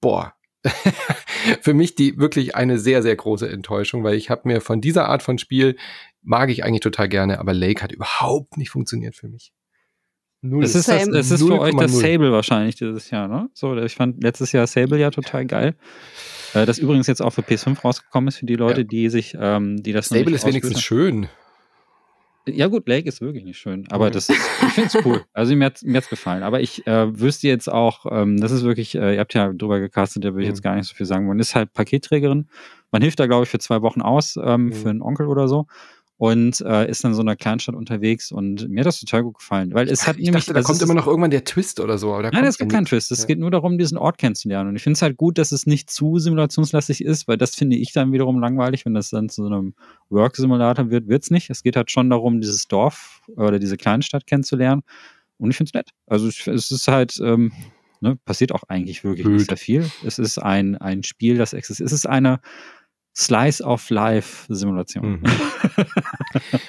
[0.00, 0.34] boah,
[1.60, 5.08] für mich die wirklich eine sehr, sehr große Enttäuschung, weil ich habe mir von dieser
[5.08, 5.76] Art von Spiel
[6.22, 9.52] mag ich eigentlich total gerne, aber Lake hat überhaupt nicht funktioniert für mich.
[10.40, 10.64] Null.
[10.64, 13.48] Es ist, das, es ist für euch das Sable wahrscheinlich dieses Jahr, ne?
[13.54, 15.74] So, ich fand letztes Jahr Sable ja total geil.
[16.52, 18.86] Äh, das übrigens jetzt auch für PS5 rausgekommen ist für die Leute, ja.
[18.86, 21.28] die sich, ähm, die das Sable ist wenigstens schön.
[22.46, 25.24] Ja gut, Lake ist wirklich nicht schön, aber das ist, ich finde es cool.
[25.32, 26.42] Also mir hat hat's gefallen.
[26.42, 29.80] Aber ich äh, wüsste jetzt auch, ähm, das ist wirklich, äh, ihr habt ja drüber
[29.80, 31.26] gecastet, da will ich jetzt gar nicht so viel sagen.
[31.26, 32.48] Man ist halt Paketträgerin.
[32.90, 34.72] Man hilft da, glaube ich, für zwei Wochen aus, ähm, mhm.
[34.72, 35.66] für einen Onkel oder so
[36.24, 39.74] und äh, ist in so einer Kleinstadt unterwegs und mir hat das total gut gefallen,
[39.74, 42.14] weil es hat ich nämlich dachte, da kommt immer noch irgendwann der Twist oder so.
[42.14, 43.12] Aber nein, es gibt keinen Twist.
[43.12, 43.26] Es ja.
[43.26, 44.70] geht nur darum, diesen Ort kennenzulernen.
[44.70, 47.76] Und ich finde es halt gut, dass es nicht zu simulationslastig ist, weil das finde
[47.76, 49.74] ich dann wiederum langweilig, wenn das dann zu so einem
[50.08, 51.08] Work-Simulator wird.
[51.08, 51.50] Wird's nicht.
[51.50, 54.80] Es geht halt schon darum, dieses Dorf oder diese Kleinstadt kennenzulernen.
[55.36, 55.90] Und ich finde es nett.
[56.06, 57.52] Also es ist halt ähm,
[58.00, 59.40] ne, passiert auch eigentlich wirklich Blöd.
[59.40, 59.90] nicht sehr viel.
[60.06, 61.86] Es ist ein ein Spiel, das existiert.
[61.86, 62.40] Es ist eine
[63.16, 65.20] Slice of Life Simulation.
[65.20, 65.22] Mhm.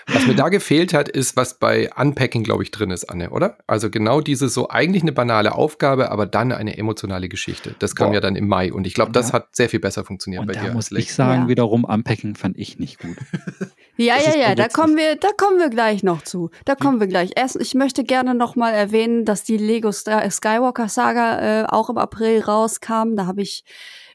[0.08, 3.58] was mir da gefehlt hat, ist, was bei Unpacking, glaube ich, drin ist, Anne, oder?
[3.66, 7.76] Also genau diese so eigentlich eine banale Aufgabe, aber dann eine emotionale Geschichte.
[7.80, 8.16] Das kam Boah.
[8.16, 9.34] ja dann im Mai und ich glaube, das ja.
[9.34, 10.74] hat sehr viel besser funktioniert und bei da dir.
[10.74, 11.48] muss ich sagen, ja.
[11.48, 13.18] wiederum Unpacking fand ich nicht gut.
[13.98, 16.52] ja, das ja, ja, da kommen wir, da kommen wir gleich noch zu.
[16.66, 17.32] Da kommen wir gleich.
[17.36, 21.98] Erst, ich möchte gerne noch mal erwähnen, dass die Lego Skywalker Saga äh, auch im
[21.98, 23.16] April rauskam.
[23.16, 23.64] Da habe ich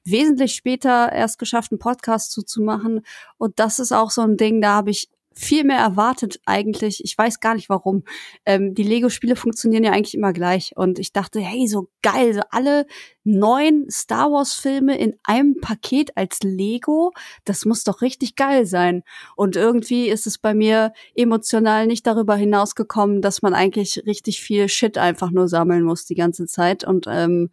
[0.05, 3.03] wesentlich später erst geschafft, einen Podcast zuzumachen.
[3.39, 7.03] Und das ist auch so ein Ding, da habe ich viel mehr erwartet eigentlich.
[7.05, 8.03] Ich weiß gar nicht warum.
[8.45, 10.73] Ähm, die Lego-Spiele funktionieren ja eigentlich immer gleich.
[10.77, 12.87] Und ich dachte, hey, so geil, so alle
[13.25, 17.13] neun Star Wars-Filme in einem Paket als Lego,
[17.45, 19.03] das muss doch richtig geil sein.
[19.37, 24.69] Und irgendwie ist es bei mir emotional nicht darüber hinausgekommen, dass man eigentlich richtig viel
[24.69, 26.83] Shit einfach nur sammeln muss die ganze Zeit.
[26.83, 27.51] Und ähm,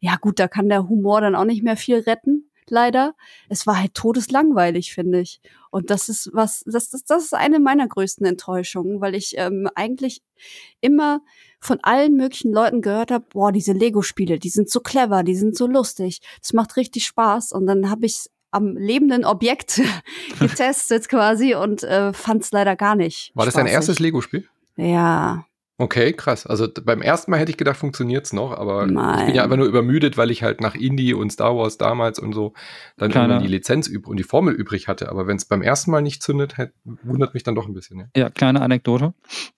[0.00, 3.14] ja gut, da kann der Humor dann auch nicht mehr viel retten leider.
[3.48, 5.40] Es war halt todeslangweilig, finde ich.
[5.70, 9.68] Und das ist was, das, das, das ist eine meiner größten Enttäuschungen, weil ich ähm,
[9.74, 10.22] eigentlich
[10.80, 11.20] immer
[11.60, 15.56] von allen möglichen Leuten gehört habe, boah, diese Lego-Spiele, die sind so clever, die sind
[15.56, 17.52] so lustig, das macht richtig Spaß.
[17.52, 19.80] Und dann habe ich am lebenden Objekt
[20.40, 23.30] getestet quasi und äh, fand es leider gar nicht.
[23.34, 24.48] War das dein erstes Lego-Spiel?
[24.76, 25.44] Ja.
[25.80, 26.46] Okay, krass.
[26.46, 29.20] Also beim ersten Mal hätte ich gedacht, funktioniert's noch, aber Nein.
[29.20, 32.18] ich bin ja einfach nur übermüdet, weil ich halt nach Indie und Star Wars damals
[32.18, 32.52] und so
[32.98, 33.38] dann Kleiner.
[33.38, 35.08] die Lizenz und die Formel übrig hatte.
[35.08, 37.98] Aber wenn es beim ersten Mal nicht zündet, hätte, wundert mich dann doch ein bisschen.
[37.98, 39.14] Ja, ja kleine Anekdote.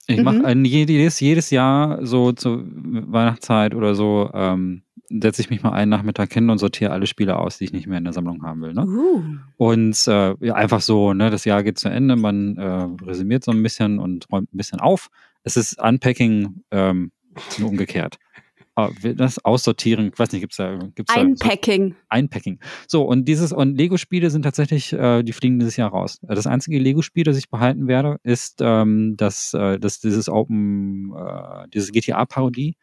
[0.07, 0.23] Ich mhm.
[0.23, 5.89] mache jedes, jedes Jahr so zur Weihnachtszeit oder so, ähm, setze ich mich mal einen
[5.89, 8.61] Nachmittag hin und sortiere alle Spiele aus, die ich nicht mehr in der Sammlung haben
[8.61, 8.73] will.
[8.73, 8.85] Ne?
[8.85, 9.23] Uh.
[9.57, 13.51] Und äh, ja, einfach so, ne, das Jahr geht zu Ende, man äh, resümiert so
[13.51, 15.09] ein bisschen und räumt ein bisschen auf
[15.43, 17.11] es ist Unpacking ähm,
[17.57, 18.17] nur umgekehrt.
[18.75, 20.79] Ah, das Aussortieren, ich weiß nicht, gibt es da.
[20.95, 21.91] Gibt's Einpacking.
[21.91, 22.59] Da, so, Einpacking.
[22.87, 26.19] So, und dieses, und Lego-Spiele sind tatsächlich, äh, die fliegen dieses Jahr raus.
[26.23, 31.67] Das einzige Lego-Spiel, das ich behalten werde, ist ähm, das, äh, das, dieses Open, äh,
[31.71, 32.75] diese GTA-Parodie.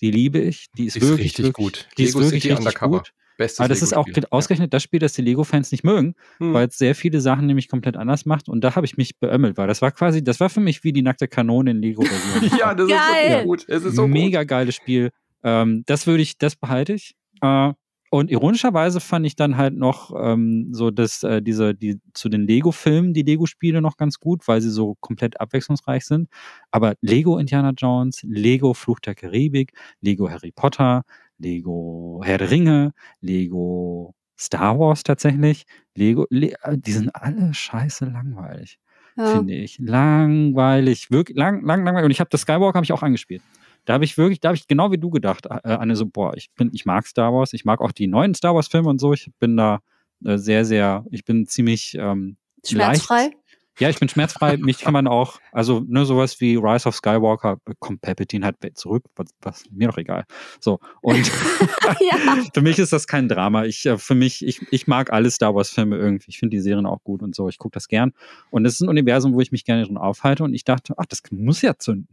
[0.00, 0.68] Die liebe ich.
[0.78, 1.88] Die ist, die ist wirklich, richtig wirklich, gut.
[1.98, 2.98] Die Lego ist wirklich City richtig Undercover.
[2.98, 3.12] gut.
[3.38, 6.52] Bestes Aber das ist auch ausgerechnet das Spiel, das die Lego-Fans nicht mögen, hm.
[6.52, 8.48] weil es sehr viele Sachen nämlich komplett anders macht.
[8.48, 10.92] Und da habe ich mich beömmelt, weil das war quasi, das war für mich wie
[10.92, 12.58] die nackte Kanone in Lego-Version.
[12.58, 12.98] ja, das Geil.
[13.26, 13.64] ist so gut.
[13.68, 14.48] Es ist so Mega gut.
[14.48, 15.10] geiles Spiel.
[15.42, 17.14] Ähm, das würde ich, das behalte ich.
[17.40, 17.72] Äh,
[18.10, 22.46] und ironischerweise fand ich dann halt noch ähm, so, dass äh, diese, die zu den
[22.46, 26.28] Lego-Filmen, die Lego-Spiele noch ganz gut, weil sie so komplett abwechslungsreich sind.
[26.70, 31.02] Aber Lego Indiana Jones, Lego Fluch der Karibik, Lego Harry Potter,
[31.38, 38.04] Lego Herr der Ringe, Lego Star Wars tatsächlich, Lego, Le äh, die sind alle scheiße
[38.06, 38.78] langweilig,
[39.16, 39.26] ja.
[39.36, 39.78] finde ich.
[39.78, 42.04] Langweilig, wirklich lang, lang, langweilig.
[42.04, 43.42] Und ich habe das Skywalker habe ich auch angespielt.
[43.84, 46.36] Da habe ich wirklich, da habe ich genau wie du gedacht, äh, Anne, so, boah,
[46.36, 49.12] ich bin, ich mag Star Wars, ich mag auch die neuen Star Wars-Filme und so.
[49.12, 49.80] Ich bin da
[50.24, 53.22] äh, sehr, sehr, ich bin ziemlich ähm, schmerzfrei.
[53.22, 53.36] Leicht,
[53.78, 54.56] ja, ich bin schmerzfrei.
[54.58, 59.04] Mich kann man auch, also ne, sowas wie Rise of Skywalker, kommt Palpatine halt zurück,
[59.16, 60.24] was, was mir doch egal.
[60.60, 61.26] So, und
[62.54, 63.64] für mich ist das kein Drama.
[63.64, 66.30] Ich, äh, für mich, ich, ich mag alle Star Wars-Filme irgendwie.
[66.30, 67.48] Ich finde die Serien auch gut und so.
[67.48, 68.12] Ich gucke das gern.
[68.50, 70.44] Und es ist ein Universum, wo ich mich gerne drin aufhalte.
[70.44, 72.08] Und ich dachte, ach, das muss ja zünden.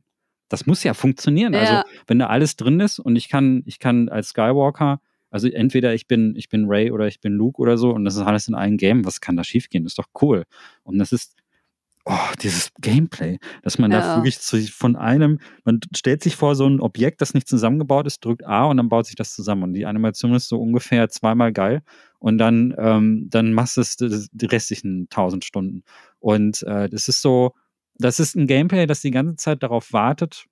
[0.49, 1.53] Das muss ja funktionieren.
[1.53, 1.59] Ja.
[1.59, 4.99] Also, wenn da alles drin ist und ich kann, ich kann als Skywalker
[5.35, 8.15] also entweder ich bin, ich bin Ray oder ich bin Luke oder so und das
[8.15, 9.03] ist alles in einem Game.
[9.03, 9.83] Was kann da schiefgehen?
[9.83, 10.45] Das ist doch cool.
[10.83, 11.35] Und das ist,
[12.05, 13.99] oh, dieses Gameplay, dass man ja.
[13.99, 18.07] da wirklich zu, von einem, man stellt sich vor so ein Objekt, das nicht zusammengebaut
[18.07, 19.63] ist, drückt A und dann baut sich das zusammen.
[19.63, 21.81] Und die Animation ist so ungefähr zweimal geil.
[22.19, 25.83] Und dann, ähm, dann machst du es die restlichen tausend Stunden.
[26.19, 27.53] Und äh, das ist so,
[27.97, 30.45] das ist ein Gameplay, das die ganze Zeit darauf wartet,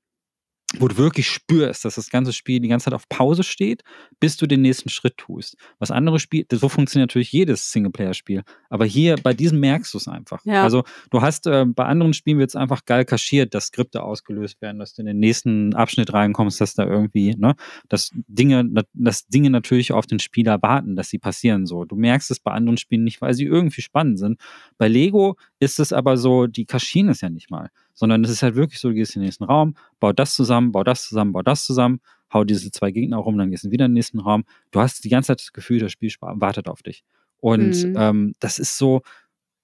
[0.79, 3.83] wo du wirklich spürst, dass das ganze Spiel die ganze Zeit auf Pause steht,
[4.19, 5.55] bis du den nächsten Schritt tust.
[5.79, 10.07] Was andere Spiele, so funktioniert natürlich jedes Singleplayer-Spiel, aber hier bei diesem merkst du es
[10.07, 10.43] einfach.
[10.45, 10.63] Ja.
[10.63, 14.61] Also du hast äh, bei anderen Spielen wird es einfach geil kaschiert, dass Skripte ausgelöst
[14.61, 17.55] werden, dass du in den nächsten Abschnitt reinkommst, dass da irgendwie, ne,
[17.89, 21.85] dass Dinge, dass Dinge natürlich auf den Spieler warten, dass sie passieren so.
[21.85, 24.39] Du merkst es bei anderen Spielen nicht, weil sie irgendwie spannend sind.
[24.77, 28.43] Bei Lego ist es aber so, die kaschieren es ja nicht mal sondern es ist
[28.43, 31.33] halt wirklich so, du gehst in den nächsten Raum, bau das zusammen, bau das zusammen,
[31.33, 32.01] bau das zusammen,
[32.33, 34.43] hau diese zwei Gegner rum, dann gehst du wieder in den nächsten Raum.
[34.71, 37.03] Du hast die ganze Zeit das Gefühl, das Spiel wartet auf dich.
[37.37, 37.95] Und mhm.
[37.97, 39.01] ähm, das ist so,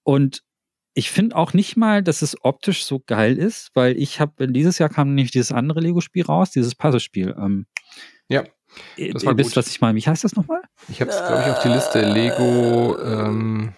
[0.04, 0.44] und
[0.94, 4.80] ich finde auch nicht mal, dass es optisch so geil ist, weil ich habe, dieses
[4.80, 7.36] Jahr kam nämlich dieses andere Lego-Spiel raus, dieses Puzzle-Spiel.
[7.38, 7.68] Ähm,
[8.28, 8.44] ja.
[8.98, 9.98] Das war Ihr wisst, was ich meine.
[9.98, 10.62] Wie heißt das nochmal?
[10.90, 12.12] Ich habe es, glaube ich, auf die Liste.
[12.12, 13.74] Lego, ähm,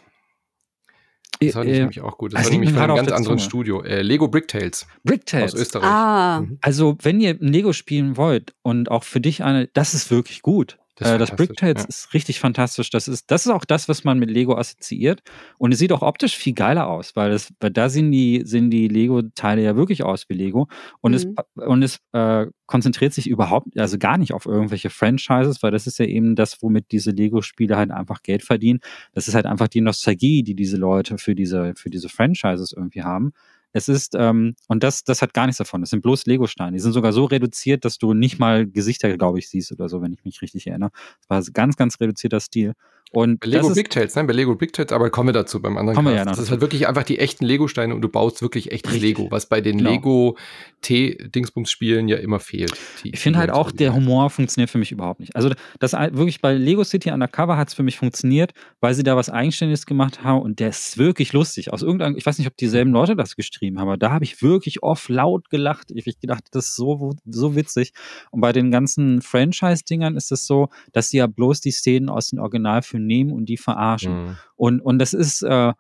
[1.48, 2.34] das fand ich äh, nämlich auch gut.
[2.34, 3.50] Das also war nämlich von einem ganz anderen Zunge.
[3.50, 3.82] Studio.
[3.84, 4.88] Äh, Lego Bricktales.
[5.04, 5.54] Bricktales.
[5.54, 5.90] Aus Österreich.
[5.90, 6.42] Ah.
[6.42, 6.58] Mhm.
[6.62, 10.42] Also, wenn ihr ein Lego spielen wollt und auch für dich eine, das ist wirklich
[10.42, 10.78] gut.
[11.02, 11.90] Das, äh, das Bricktales ja.
[11.90, 12.92] ist richtig fantastisch.
[12.92, 15.22] Das ist, das ist auch das, was man mit Lego assoziiert.
[15.58, 18.70] Und es sieht auch optisch viel geiler aus, weil, es, weil da sehen die, sehen
[18.70, 20.68] die Lego-Teile ja wirklich aus wie Lego.
[21.02, 21.36] Und mhm.
[21.56, 25.88] es, und es äh, konzentriert sich überhaupt, also gar nicht auf irgendwelche Franchises, weil das
[25.88, 28.80] ist ja eben das, womit diese Lego-Spiele halt einfach Geld verdienen.
[29.14, 33.02] Das ist halt einfach die Nostalgie, die diese Leute für diese, für diese Franchises irgendwie
[33.02, 33.34] haben.
[33.74, 35.82] Es ist, ähm, und das, das hat gar nichts davon.
[35.82, 36.74] Das sind bloß Lego-Steine.
[36.74, 40.02] Die sind sogar so reduziert, dass du nicht mal Gesichter, glaube ich, siehst oder so,
[40.02, 40.92] wenn ich mich richtig erinnere.
[41.22, 42.74] Das war ein ganz, ganz reduzierter Stil.
[43.14, 45.76] Und bei Lego Big Tales, nein, bei Lego Big Tales, aber kommen wir dazu beim
[45.78, 45.96] anderen.
[45.98, 48.42] Kommen wir ja noch das ist halt wirklich einfach die echten Lego-Steine und du baust
[48.42, 49.18] wirklich echtes Richtig.
[49.18, 49.90] Lego, was bei den Genau.
[49.92, 50.38] Lego
[50.82, 52.74] T-Dingsbums-Spielen ja immer fehlt.
[53.04, 55.36] Die- Ich finde halt auch, der Humor funktioniert für mich überhaupt nicht.
[55.36, 59.16] Also das wirklich bei Lego City Undercover hat es für mich funktioniert, weil sie da
[59.16, 61.74] was Eigenständiges gemacht haben und der ist wirklich lustig.
[61.74, 64.84] Aus irgendeinem, ich weiß nicht, ob dieselben Leute das geschrieben aber da habe ich wirklich
[64.84, 65.92] oft laut gelacht.
[65.92, 67.94] Ich, ich gedacht, das ist so, so witzig.
[68.32, 72.30] Und bei den ganzen Franchise-Dingern ist es so, dass sie ja bloß die Szenen aus
[72.30, 74.26] dem Originalfilm nehmen und die verarschen.
[74.26, 74.38] Mhm.
[74.56, 75.74] Und, und das ist äh,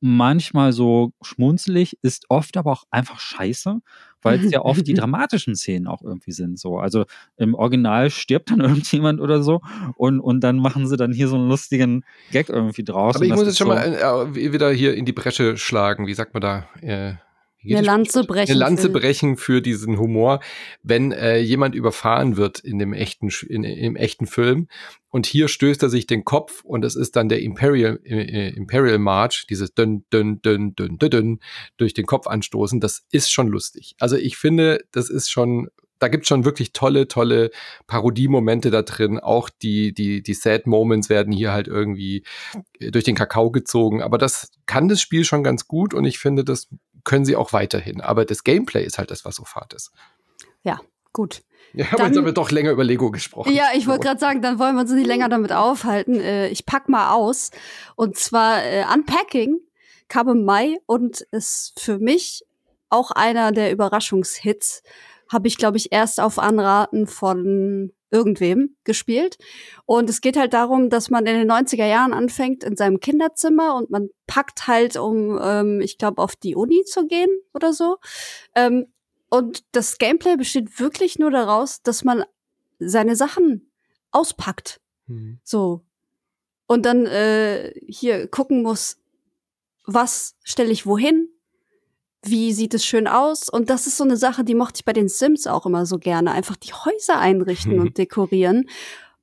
[0.00, 3.80] manchmal so schmunzelig, ist oft aber auch einfach scheiße,
[4.22, 6.58] weil es ja oft die dramatischen Szenen auch irgendwie sind.
[6.58, 6.78] So.
[6.78, 7.04] Also
[7.36, 9.60] im Original stirbt dann irgendjemand oder so
[9.96, 13.16] und, und dann machen sie dann hier so einen lustigen Gag irgendwie draus.
[13.16, 16.06] Aber ich muss jetzt schon so, mal äh, wieder hier in die Bresche schlagen.
[16.06, 16.68] Wie sagt man da?
[16.80, 17.14] Äh,
[17.64, 17.80] Eine?
[17.80, 18.52] Lanze brechen.
[18.52, 20.40] eine Lanze brechen für diesen Humor,
[20.82, 24.68] wenn äh, jemand überfahren wird in dem echten in, im echten Film
[25.10, 28.54] und hier stößt er sich den Kopf und es ist dann der Imperial äh, äh,
[28.54, 31.40] Imperial March, dieses dünn dünn dünn dünn dünn dünn
[31.76, 33.96] durch den Kopf anstoßen, das ist schon lustig.
[33.98, 35.68] Also ich finde, das ist schon
[35.98, 37.50] da gibt's schon wirklich tolle, tolle
[37.86, 39.18] Parodiemomente da drin.
[39.18, 42.24] Auch die, die, die Sad Moments werden hier halt irgendwie
[42.78, 44.02] äh, durch den Kakao gezogen.
[44.02, 46.68] Aber das kann das Spiel schon ganz gut und ich finde, das
[47.08, 48.00] können sie auch weiterhin.
[48.00, 49.90] Aber das Gameplay ist halt das, was so fad ist.
[51.12, 51.42] Gut.
[51.72, 53.52] Ja, aber Dann- jetzt haben wir doch länger über Lego gesprochen.
[53.52, 56.20] Ja, ich wollte gerade sagen, dann wollen wir uns nicht länger damit aufhalten.
[56.20, 57.50] Äh, ich pack mal aus.
[57.96, 59.58] Und zwar äh, Unpacking
[60.08, 62.44] kam im Mai und ist für mich
[62.88, 64.82] auch einer der Überraschungshits.
[65.30, 69.36] Habe ich, glaube ich, erst auf Anraten von irgendwem gespielt.
[69.84, 73.74] Und es geht halt darum, dass man in den 90er Jahren anfängt in seinem Kinderzimmer
[73.76, 77.98] und man packt halt, um, ähm, ich glaube, auf die Uni zu gehen oder so.
[78.54, 78.86] Ähm,
[79.30, 82.24] und das Gameplay besteht wirklich nur daraus, dass man
[82.78, 83.70] seine Sachen
[84.10, 84.80] auspackt.
[85.06, 85.40] Hm.
[85.44, 85.84] So.
[86.66, 88.98] Und dann äh, hier gucken muss,
[89.84, 91.28] was stelle ich wohin?
[92.22, 93.48] Wie sieht es schön aus?
[93.48, 95.98] Und das ist so eine Sache, die mochte ich bei den Sims auch immer so
[95.98, 96.32] gerne.
[96.32, 97.80] Einfach die Häuser einrichten Mhm.
[97.80, 98.68] und dekorieren.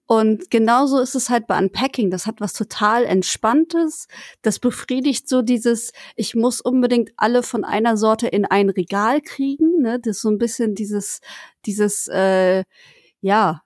[0.08, 2.12] Und genauso ist es halt bei Unpacking.
[2.12, 4.08] Das hat was total Entspanntes.
[4.44, 9.82] Das befriedigt so dieses, ich muss unbedingt alle von einer Sorte in ein Regal kriegen.
[9.82, 10.00] Ne?
[10.00, 11.22] Das ist so ein bisschen dieses,
[11.66, 12.64] dieses, äh,
[13.22, 13.64] ja,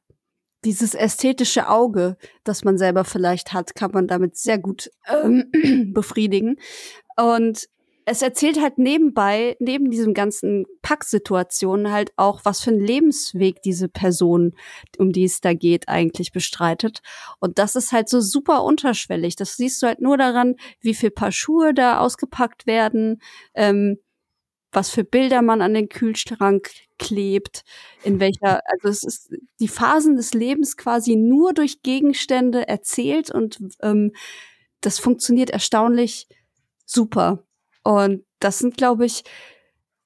[0.63, 5.51] dieses ästhetische Auge, das man selber vielleicht hat, kann man damit sehr gut ähm,
[5.93, 6.57] befriedigen.
[7.17, 7.67] Und
[8.10, 13.88] es erzählt halt nebenbei, neben diesem ganzen Packsituationen halt auch, was für einen Lebensweg diese
[13.88, 14.56] Person,
[14.98, 17.02] um die es da geht, eigentlich bestreitet.
[17.39, 19.36] Und das ist halt so super unterschwellig.
[19.36, 23.22] Das siehst du halt nur daran, wie viel Paar Schuhe da ausgepackt werden,
[23.54, 24.00] ähm,
[24.72, 27.63] was für Bilder man an den Kühlschrank klebt,
[28.04, 33.60] in welcher, also es ist die Phasen des Lebens quasi nur durch Gegenstände erzählt und
[33.82, 34.13] ähm,
[34.82, 36.28] das funktioniert erstaunlich
[36.86, 37.43] super.
[37.83, 39.23] Und das sind, glaube ich,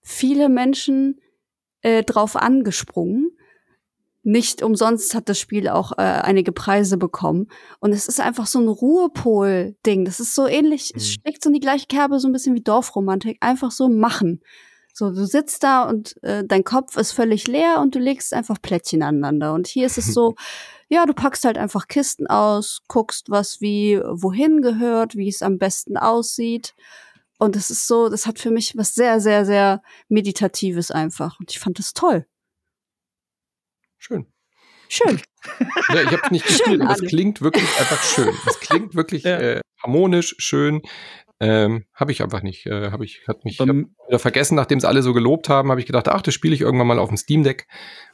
[0.02, 1.20] viele Menschen
[1.82, 3.32] äh, drauf angesprungen.
[4.26, 7.48] Nicht umsonst hat das Spiel auch äh, einige Preise bekommen.
[7.80, 10.06] Und es ist einfach so ein Ruhepol-Ding.
[10.06, 11.22] Das ist so ähnlich, es Mhm.
[11.22, 13.38] schlägt so in die gleiche Kerbe, so ein bisschen wie Dorfromantik.
[13.42, 14.42] Einfach so machen.
[14.94, 18.62] So, du sitzt da und äh, dein Kopf ist völlig leer und du legst einfach
[18.62, 19.54] Plättchen aneinander.
[19.54, 20.36] Und hier ist es so,
[20.88, 25.58] ja, du packst halt einfach Kisten aus, guckst, was wie wohin gehört, wie es am
[25.58, 26.76] besten aussieht.
[27.44, 31.40] Und das ist so, das hat für mich was sehr, sehr, sehr Meditatives einfach.
[31.42, 32.26] Und ich fand das toll.
[33.98, 34.28] Schön.
[34.88, 35.20] Schön.
[35.90, 38.34] Ja, ich habe nicht gespielt, aber es klingt wirklich einfach schön.
[38.48, 39.38] Es klingt wirklich Ja.
[39.38, 40.82] äh, harmonisch, schön.
[41.42, 42.66] Ähm, habe ich einfach nicht.
[42.66, 45.70] Äh, habe ich, hat mich ich hab wieder vergessen, nachdem es alle so gelobt haben,
[45.70, 47.68] habe ich gedacht, ach, das spiele ich irgendwann mal auf dem Steam Deck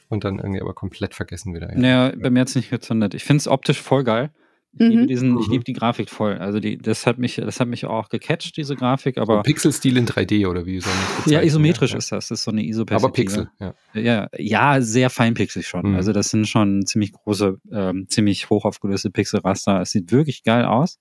[0.08, 1.70] und dann irgendwie aber komplett vergessen wieder.
[1.72, 1.78] Ja.
[1.78, 3.14] naja, bei mir hat es nicht gezündet.
[3.14, 4.32] Ich finde es optisch voll geil.
[4.74, 5.08] Ich liebe Mhm.
[5.08, 5.52] diesen, ich Mhm.
[5.54, 6.38] liebe die Grafik voll.
[6.38, 9.98] Also die, das hat mich, das hat mich auch gecatcht, diese Grafik, So aber Pixel-Stil
[9.98, 11.98] in 3D oder wie soll man das ja, isometrisch ja.
[11.98, 12.28] ist das.
[12.28, 13.74] Das ist so eine iso Aber Pixel, ja.
[13.96, 15.90] Ja, ja, sehr feinpixelig schon.
[15.90, 15.96] Mhm.
[15.96, 19.82] Also das sind schon ziemlich große, ähm, ziemlich hoch aufgelöste Pixelraster.
[19.82, 21.00] Es sieht wirklich geil aus.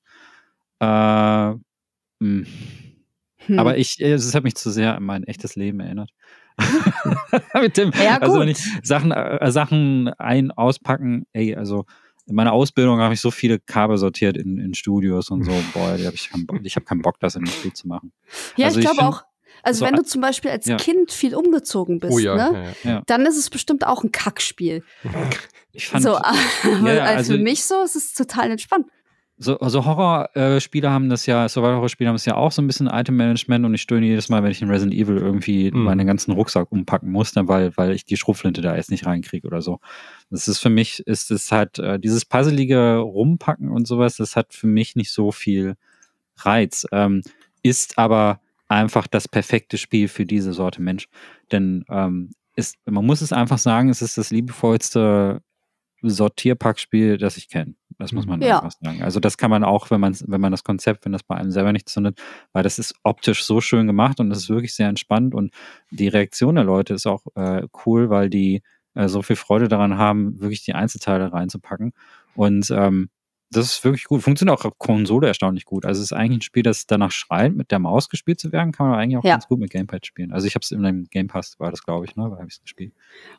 [0.81, 1.59] Äh, mh.
[2.21, 3.59] Hm.
[3.59, 6.11] Aber ich, äh, es hat mich zu sehr an mein echtes Leben erinnert.
[7.61, 11.85] Mit dem, Ja, also wenn ich Sachen, äh, Sachen ein, auspacken, ey, also
[12.29, 15.97] in meiner Ausbildung habe ich so viele Kabel sortiert in, in Studios und so, boah,
[15.97, 18.13] die hab ich, keinen Bock, ich habe keinen Bock, das in einem Spiel zu machen.
[18.57, 19.23] ja, also ich glaube auch,
[19.63, 20.77] also so wenn du zum Beispiel als Ja.
[20.77, 22.75] Kind viel umgezogen bist, Oh ja, ne?
[22.85, 24.85] ja, dann ist es bestimmt auch ein Kackspiel.
[25.73, 28.87] Ich fand, so, aber ja, als also- für mich so, es ist total entspannt.
[29.41, 33.65] So, also Horrorspiele haben das ja, Survival-Horror-Spiele haben das ja auch so ein bisschen Item-Management
[33.65, 35.85] und ich stöhne jedes Mal, wenn ich in Resident Evil irgendwie mhm.
[35.85, 39.47] meinen ganzen Rucksack umpacken muss, dann weil, weil ich die Schrotflinte da erst nicht reinkriege
[39.47, 39.79] oder so.
[40.31, 44.53] Das ist für mich, ist es halt, äh, dieses puzzelige Rumpacken und sowas, das hat
[44.53, 45.77] für mich nicht so viel
[46.37, 46.87] Reiz.
[46.91, 47.23] Ähm,
[47.63, 51.09] ist aber einfach das perfekte Spiel für diese Sorte Mensch.
[51.53, 55.43] Denn ähm, ist, man muss es einfach sagen, es ist das liebevollste
[56.03, 57.75] Sortierpackspiel, das ich kenne.
[57.99, 58.63] Das muss man ja.
[58.63, 59.03] einfach sagen.
[59.03, 61.51] Also das kann man auch, wenn man, wenn man das Konzept, wenn das bei einem
[61.51, 62.21] selber nicht zündet,
[62.53, 65.53] weil das ist optisch so schön gemacht und das ist wirklich sehr entspannt und
[65.91, 68.63] die Reaktion der Leute ist auch äh, cool, weil die
[68.95, 71.93] äh, so viel Freude daran haben, wirklich die Einzelteile reinzupacken.
[72.35, 73.11] Und ähm,
[73.51, 74.23] das ist wirklich gut.
[74.23, 75.87] Funktioniert auch auf Konsole erstaunlich gut.
[75.87, 78.73] Also es ist eigentlich ein Spiel, das danach schreit, mit der Maus gespielt zu werden,
[78.73, 79.33] kann man eigentlich auch ja.
[79.33, 80.33] ganz gut mit Gamepad spielen.
[80.33, 82.47] Also ich habe es in einem Game Pass, war das glaube ich, ne, da habe
[82.47, 82.93] ich es gespielt.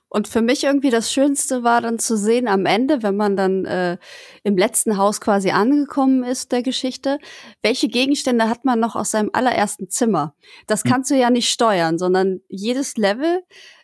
[0.08, 3.66] Und für mich irgendwie das Schönste war dann zu sehen am Ende, wenn man dann
[3.66, 3.98] äh,
[4.44, 7.20] im letzten Haus quasi angekommen ist der Geschichte,
[7.62, 10.34] welche Gegenstände hat man noch aus seinem allerersten Zimmer?
[10.66, 10.92] Das hm.
[10.92, 11.18] kannst hm.
[11.18, 13.44] du ja nicht steuern, sondern jedes Level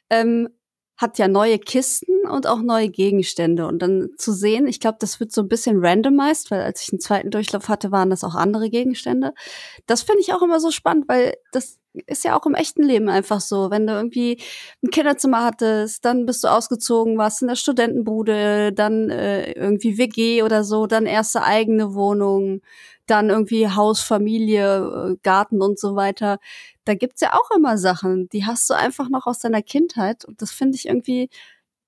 [0.09, 0.49] ähm,
[0.97, 3.67] hat ja neue Kisten und auch neue Gegenstände.
[3.67, 6.93] Und dann zu sehen, ich glaube, das wird so ein bisschen randomized, weil als ich
[6.93, 9.34] einen zweiten Durchlauf hatte, waren das auch andere Gegenstände.
[9.88, 13.10] Das finde ich auch immer so spannend, weil das ist ja auch im echten Leben
[13.10, 13.71] einfach so.
[13.71, 14.41] Wenn du irgendwie
[14.84, 20.43] ein Kinderzimmer hattest, dann bist du ausgezogen, warst in der Studentenbude, dann äh, irgendwie WG
[20.43, 22.62] oder so, dann erste eigene Wohnung,
[23.07, 26.39] dann irgendwie Haus, Familie, äh, Garten und so weiter.
[26.85, 30.25] Da gibt's ja auch immer Sachen, die hast du einfach noch aus deiner Kindheit.
[30.25, 31.29] Und das finde ich irgendwie,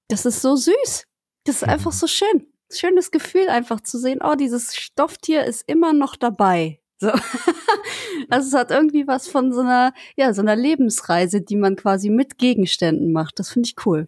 [0.07, 1.05] das ist so süß.
[1.45, 2.47] Das ist einfach so schön.
[2.71, 6.79] Schönes Gefühl, einfach zu sehen, oh, dieses Stofftier ist immer noch dabei.
[6.99, 7.11] So.
[8.29, 12.09] also es hat irgendwie was von so einer, ja, so einer Lebensreise, die man quasi
[12.09, 13.39] mit Gegenständen macht.
[13.39, 14.07] Das finde ich cool.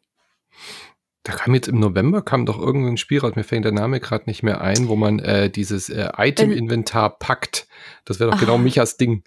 [1.24, 4.26] Da kam jetzt im November kam doch irgendein Spiel raus, mir fällt der Name gerade
[4.28, 7.68] nicht mehr ein, wo man äh, dieses äh, Item-Inventar packt.
[8.06, 9.24] Das wäre doch genau Michas Ding.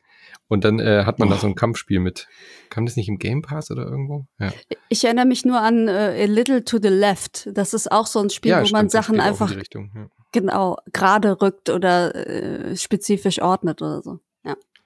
[0.48, 1.32] Und dann äh, hat man oh.
[1.32, 2.28] da so ein Kampfspiel mit.
[2.68, 4.26] Kam das nicht im Game Pass oder irgendwo?
[4.38, 4.52] Ja.
[4.88, 7.48] Ich erinnere mich nur an äh, A Little to the Left.
[7.52, 10.08] Das ist auch so ein Spiel, ja, wo stimmt, man Sachen einfach Richtung, ja.
[10.30, 14.20] genau gerade rückt oder äh, spezifisch ordnet oder so.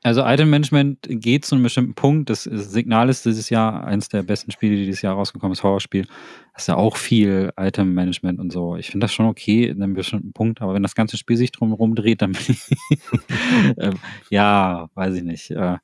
[0.06, 2.30] Also Item Management geht zu einem bestimmten Punkt.
[2.30, 6.06] Das Signal ist dieses Jahr eines der besten Spiele, die dieses Jahr rausgekommen ist, Horrorspiel.
[6.52, 8.76] Das ist ja auch viel Item Management und so.
[8.76, 11.50] Ich finde das schon okay in einem bestimmten Punkt, aber wenn das ganze Spiel sich
[11.50, 12.68] drum dreht, dann bin ich,
[13.78, 13.90] äh,
[14.30, 15.50] ja, weiß ich nicht.
[15.50, 15.78] Äh,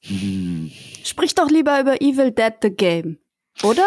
[0.00, 0.70] hm.
[1.04, 3.18] Sprich doch lieber über Evil Dead the Game,
[3.62, 3.84] oder?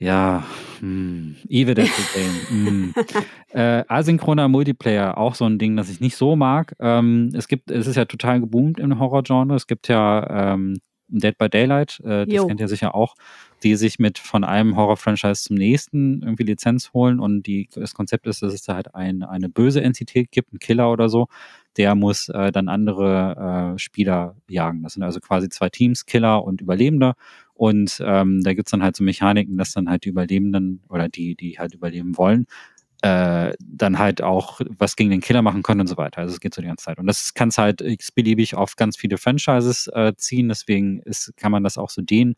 [0.00, 0.44] Ja,
[0.80, 2.94] Evil Dead the Game.
[3.52, 6.74] äh, asynchroner Multiplayer, auch so ein Ding, das ich nicht so mag.
[6.80, 9.54] Ähm, es gibt, es ist ja total geboomt im Horror-Genre.
[9.54, 12.46] Es gibt ja ähm, Dead by Daylight, äh, das jo.
[12.46, 13.14] kennt ihr sicher auch,
[13.62, 18.26] die sich mit von einem Horror-Franchise zum nächsten irgendwie Lizenz holen und die, das Konzept
[18.26, 21.26] ist, dass es da halt ein, eine böse Entität gibt, ein Killer oder so,
[21.76, 24.82] der muss äh, dann andere äh, Spieler jagen.
[24.82, 27.16] Das sind also quasi zwei Teams, Killer und Überlebender
[27.60, 31.34] und ähm, da gibt's dann halt so Mechaniken, dass dann halt die Überlebenden oder die,
[31.34, 32.46] die halt überleben wollen,
[33.02, 36.22] äh, dann halt auch was gegen den Killer machen können und so weiter.
[36.22, 36.98] Also es geht so die ganze Zeit.
[36.98, 41.52] Und das kann es halt x-beliebig auf ganz viele Franchises äh, ziehen, deswegen ist, kann
[41.52, 42.34] man das auch so dehnen.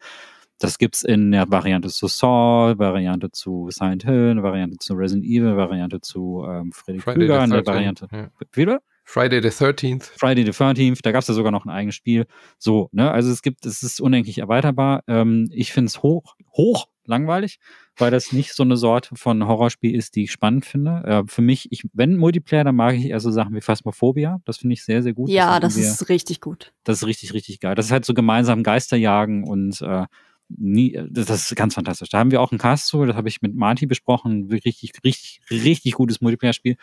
[0.58, 5.56] Das gibt's in der Variante zu Saw, Variante zu Silent Hill, Variante zu Resident Evil,
[5.56, 8.08] Variante zu ähm, Freddy Krüger, eine Variante.
[8.10, 8.28] Ja.
[8.52, 8.82] Wieder?
[9.04, 10.04] Friday the 13th.
[10.16, 12.26] Friday the 13th, da gab es ja sogar noch ein eigenes Spiel.
[12.58, 13.10] So, ne?
[13.10, 15.02] Also es gibt, es ist unendlich erweiterbar.
[15.06, 17.58] Ähm, ich finde es hoch, hoch langweilig,
[17.96, 21.02] weil das nicht so eine Sorte von Horrorspiel ist, die ich spannend finde.
[21.04, 24.40] Äh, für mich, ich, wenn Multiplayer, dann mag ich eher so Sachen wie Phasmophobia.
[24.44, 25.28] Das finde ich sehr, sehr gut.
[25.28, 26.72] Ja, das, das ist richtig gut.
[26.84, 27.74] Das ist richtig, richtig geil.
[27.74, 30.06] Das ist halt so gemeinsam Geisterjagen und äh,
[30.48, 32.08] nie, das ist ganz fantastisch.
[32.10, 34.48] Da haben wir auch einen Cast zu, das habe ich mit Marty besprochen.
[34.50, 36.76] Richtig, richtig, richtig gutes Multiplayer-Spiel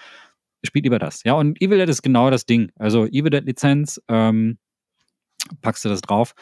[0.64, 1.24] spielt lieber das.
[1.24, 2.72] Ja, und Evil Dead ist genau das Ding.
[2.78, 4.58] Also Evil Dead Lizenz, ähm,
[5.62, 6.34] packst du das drauf.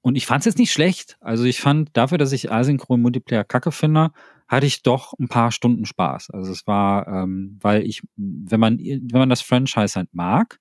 [0.00, 1.16] Und ich fand es jetzt nicht schlecht.
[1.20, 4.12] Also ich fand dafür, dass ich Asynchron Multiplayer kacke finde,
[4.46, 6.30] hatte ich doch ein paar Stunden Spaß.
[6.30, 10.60] Also es war, ähm, weil ich, wenn man, wenn man das Franchise halt mag,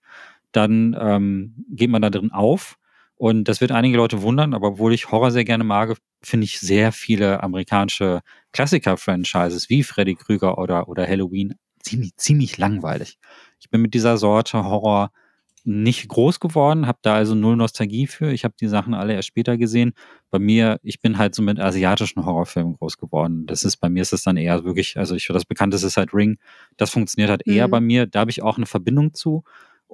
[0.51, 2.77] dann ähm, geht man da drin auf.
[3.17, 6.59] Und das wird einige Leute wundern, aber obwohl ich Horror sehr gerne mag, finde ich
[6.59, 11.53] sehr viele amerikanische Klassiker-Franchises wie Freddy Krüger oder, oder Halloween
[11.85, 13.17] ziemlich, ziemlich langweilig.
[13.59, 15.11] Ich bin mit dieser Sorte Horror
[15.63, 18.31] nicht groß geworden, habe da also null Nostalgie für.
[18.31, 19.93] Ich habe die Sachen alle erst später gesehen.
[20.29, 23.47] Bei mir, ich bin halt so mit asiatischen Horrorfilmen groß geworden.
[23.47, 26.13] Das ist bei mir ist es dann eher wirklich, also ich das bekannteste ist halt
[26.13, 26.37] Ring.
[26.77, 27.71] Das funktioniert halt eher mhm.
[27.71, 28.05] bei mir.
[28.05, 29.43] Da habe ich auch eine Verbindung zu.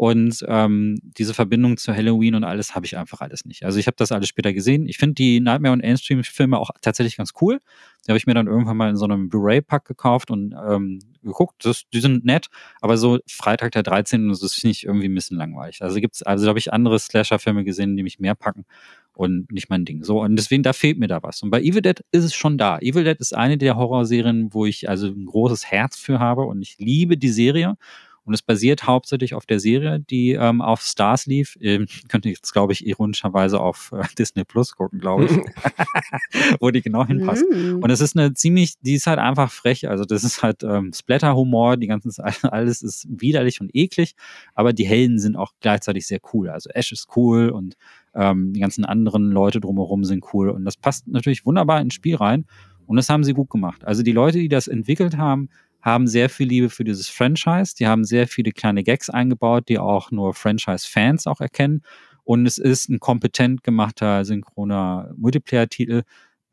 [0.02, 3.66] Und ähm, diese Verbindung zu Halloween und alles habe ich einfach alles nicht.
[3.66, 4.88] Also ich habe das alles später gesehen.
[4.88, 7.60] Ich finde die Nightmare und Mainstream-Filme auch tatsächlich ganz cool.
[8.04, 11.64] Die habe ich mir dann irgendwann mal in so einem Blu-ray-Pack gekauft und ähm, geguckt.
[11.66, 12.48] Das, die sind nett,
[12.82, 14.28] aber so Freitag der 13.
[14.30, 15.84] das finde ich irgendwie ein bisschen langweilig.
[15.84, 18.66] Also gibt's, also habe ich andere Slasher-Filme gesehen, die mich mehr packen
[19.14, 20.04] und nicht mein Ding.
[20.04, 21.44] So, und deswegen, da fehlt mir da was.
[21.44, 22.80] Und bei Evil Dead ist es schon da.
[22.80, 26.60] Evil Dead ist eine der Horrorserien, wo ich also ein großes Herz für habe und
[26.64, 27.78] ich liebe die Serie.
[28.24, 31.58] Und es basiert hauptsächlich auf der Serie, die ähm, auf Stars lief.
[31.60, 35.32] Ähm, könnte ich jetzt, glaube ich, ironischerweise auf äh, Disney Plus gucken, glaube ich.
[36.60, 37.46] Wo die genau hinpasst.
[37.52, 37.80] Mm.
[37.82, 39.90] Und es ist eine ziemlich, die ist halt einfach frech.
[39.90, 42.12] Also das ist halt ähm, Splatter-Humor, die ganze
[42.44, 44.16] alles ist widerlich und eklig,
[44.54, 46.50] aber die Helden sind auch gleichzeitig sehr cool.
[46.50, 47.76] Also Ash ist cool und
[48.14, 50.50] ähm, die ganzen anderen Leute drumherum sind cool.
[50.50, 52.46] Und das passt natürlich wunderbar ins Spiel rein.
[52.86, 53.86] Und das haben sie gut gemacht.
[53.86, 55.50] Also die Leute, die das entwickelt haben,
[55.82, 57.76] haben sehr viel Liebe für dieses Franchise.
[57.76, 61.82] Die haben sehr viele kleine Gags eingebaut, die auch nur Franchise-Fans auch erkennen.
[62.24, 66.04] Und es ist ein kompetent gemachter synchroner Multiplayer-Titel,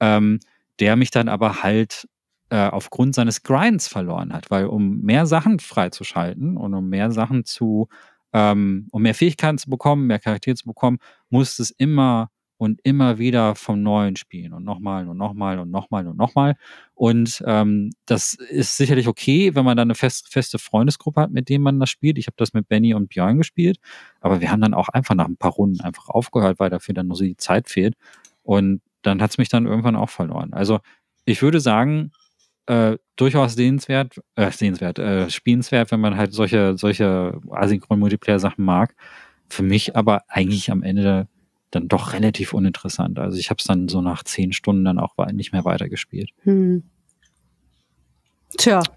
[0.00, 0.40] ähm,
[0.80, 2.08] der mich dann aber halt
[2.50, 7.44] äh, aufgrund seines Grinds verloren hat, weil um mehr Sachen freizuschalten und um mehr Sachen
[7.44, 7.88] zu,
[8.32, 10.98] ähm, um mehr Fähigkeiten zu bekommen, mehr Charaktere zu bekommen,
[11.28, 16.06] muss es immer und immer wieder vom Neuen spielen und nochmal und nochmal und nochmal
[16.08, 16.56] und nochmal.
[16.94, 21.48] Und ähm, das ist sicherlich okay, wenn man dann eine fest, feste Freundesgruppe hat, mit
[21.48, 22.18] dem man das spielt.
[22.18, 23.78] Ich habe das mit Benny und Björn gespielt,
[24.20, 27.06] aber wir haben dann auch einfach nach ein paar Runden einfach aufgehört, weil dafür dann
[27.06, 27.94] nur so die Zeit fehlt.
[28.42, 30.52] Und dann hat es mich dann irgendwann auch verloren.
[30.52, 30.80] Also
[31.24, 32.10] ich würde sagen,
[32.66, 38.96] äh, durchaus sehenswert, äh, sehenswert, äh, spielenswert, wenn man halt solche, solche asynchron Multiplayer-Sachen mag.
[39.48, 41.28] Für mich aber eigentlich am Ende
[41.70, 43.18] dann doch relativ uninteressant.
[43.18, 46.30] Also ich habe es dann so nach zehn Stunden dann auch nicht mehr weitergespielt.
[46.42, 46.82] Hm.
[48.56, 48.78] Tja.
[48.78, 48.90] Also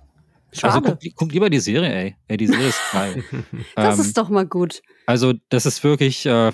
[0.53, 0.74] schade.
[0.74, 2.15] Also guck, guck, lieber die Serie, ey.
[2.28, 3.24] ey die Serie ist geil.
[3.76, 4.82] das ähm, ist doch mal gut.
[5.05, 6.51] Also das ist wirklich, äh,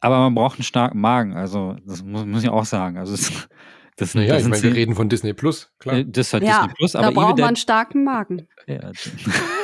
[0.00, 1.34] aber man braucht einen starken Magen.
[1.34, 2.98] Also das muss, muss ich auch sagen.
[2.98, 3.48] Also das,
[3.96, 5.98] das, naja, das ich meine, wir reden von Disney Plus, klar.
[5.98, 8.48] Äh, das hat ja, Disney Plus, aber da braucht man einen starken Magen.
[8.66, 8.90] Ja,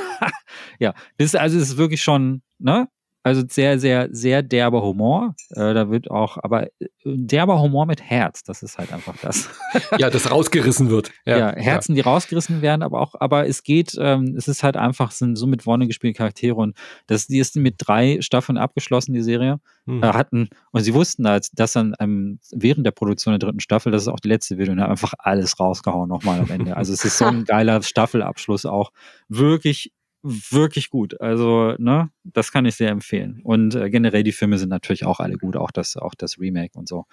[0.78, 2.88] ja, das ist also das ist wirklich schon, ne?
[3.22, 5.34] Also sehr, sehr, sehr derber Humor.
[5.50, 9.50] Äh, da wird auch, aber äh, derber Humor mit Herz, das ist halt einfach das.
[9.98, 11.10] ja, das rausgerissen wird.
[11.26, 12.02] Ja, ja Herzen, ja.
[12.02, 15.46] die rausgerissen werden, aber auch, aber es geht, ähm, es ist halt einfach, sind so
[15.46, 16.76] mit Wonne gespielte Charaktere und
[17.08, 19.60] das, die ist mit drei Staffeln abgeschlossen, die Serie.
[19.84, 20.02] Mhm.
[20.02, 23.92] Äh, hatten, und sie wussten, dass, dass dann ähm, während der Produktion der dritten Staffel,
[23.92, 26.76] das ist auch die letzte Video, und haben einfach alles rausgehauen nochmal am Ende.
[26.76, 28.92] Also es ist so ein geiler Staffelabschluss auch.
[29.28, 29.92] Wirklich
[30.22, 31.20] wirklich gut.
[31.20, 33.40] Also, ne, das kann ich sehr empfehlen.
[33.42, 36.78] Und äh, generell die Filme sind natürlich auch alle gut, auch das, auch das Remake
[36.78, 37.06] und so.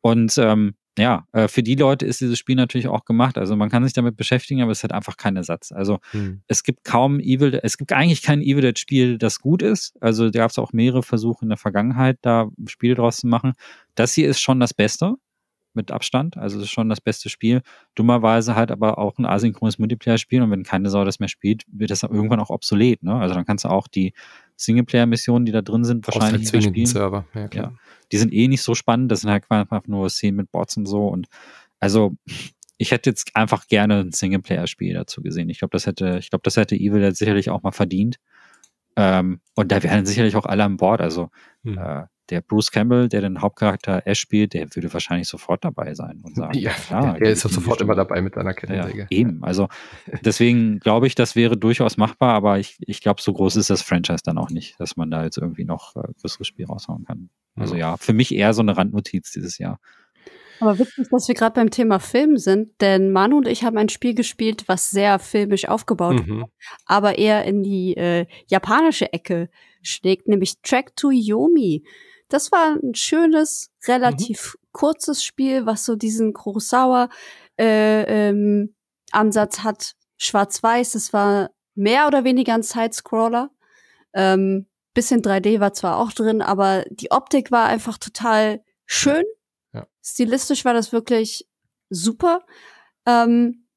[0.00, 3.38] Und ähm, ja, äh, für die Leute ist dieses Spiel natürlich auch gemacht.
[3.38, 5.70] Also man kann sich damit beschäftigen, aber es hat einfach keinen Ersatz.
[5.70, 6.42] Also hm.
[6.48, 9.94] es gibt kaum Evil, es gibt eigentlich kein Evil Dead Spiel, das gut ist.
[10.00, 13.52] Also da gab es auch mehrere Versuche in der Vergangenheit, da Spiele draus zu machen.
[13.94, 15.14] Das hier ist schon das Beste
[15.78, 16.36] mit Abstand.
[16.36, 17.62] Also es ist schon das beste Spiel.
[17.94, 21.90] Dummerweise halt aber auch ein asynchrones Multiplayer-Spiel und wenn keine Sau das mehr spielt, wird
[21.90, 23.02] das irgendwann auch obsolet.
[23.02, 23.14] Ne?
[23.14, 24.12] Also dann kannst du auch die
[24.56, 26.86] Singleplayer-Missionen, die da drin sind, wahrscheinlich nicht spielen.
[26.86, 27.24] Server.
[27.34, 27.72] Ja, ja,
[28.12, 29.10] die sind eh nicht so spannend.
[29.10, 31.06] Das sind halt einfach nur Szenen mit Bots und so.
[31.06, 31.28] Und
[31.80, 32.12] also
[32.76, 35.48] ich hätte jetzt einfach gerne ein Singleplayer-Spiel dazu gesehen.
[35.48, 38.16] Ich glaube, das hätte, ich glaube, das hätte Evil jetzt sicherlich auch mal verdient.
[38.96, 41.00] Ähm, und da wären sicherlich auch alle an Bord.
[41.00, 41.30] Also
[41.64, 41.78] hm.
[41.78, 46.20] äh, der Bruce Campbell, der den Hauptcharakter Ash spielt, der würde wahrscheinlich sofort dabei sein
[46.22, 49.00] und sagen, ja, klar, der, der ist sofort immer dabei mit seiner Kettensäge.
[49.00, 49.68] Ja, eben, also
[50.24, 53.82] deswegen glaube ich, das wäre durchaus machbar, aber ich, ich glaube, so groß ist das
[53.82, 57.30] Franchise dann auch nicht, dass man da jetzt irgendwie noch äh, größeres Spiel raushauen kann.
[57.56, 59.80] Also ja, für mich eher so eine Randnotiz dieses Jahr.
[60.60, 63.88] Aber witzig, dass wir gerade beim Thema Film sind, denn Manu und ich haben ein
[63.88, 66.40] Spiel gespielt, was sehr filmisch aufgebaut mhm.
[66.40, 66.50] war,
[66.86, 69.50] aber eher in die äh, japanische Ecke
[69.82, 71.84] schlägt, nämlich Track to Yomi.
[72.28, 74.68] Das war ein schönes, relativ mhm.
[74.72, 77.08] kurzes Spiel, was so diesen Kurosawa
[77.58, 78.74] äh, ähm,
[79.10, 79.94] Ansatz hat.
[80.18, 83.50] Schwarz-Weiß, es war mehr oder weniger ein Sidescroller.
[84.12, 89.22] Ähm, bisschen 3D war zwar auch drin, aber die Optik war einfach total schön.
[89.72, 89.86] Ja.
[90.02, 91.48] Stilistisch war das wirklich
[91.88, 92.44] super.
[93.06, 93.67] Ähm,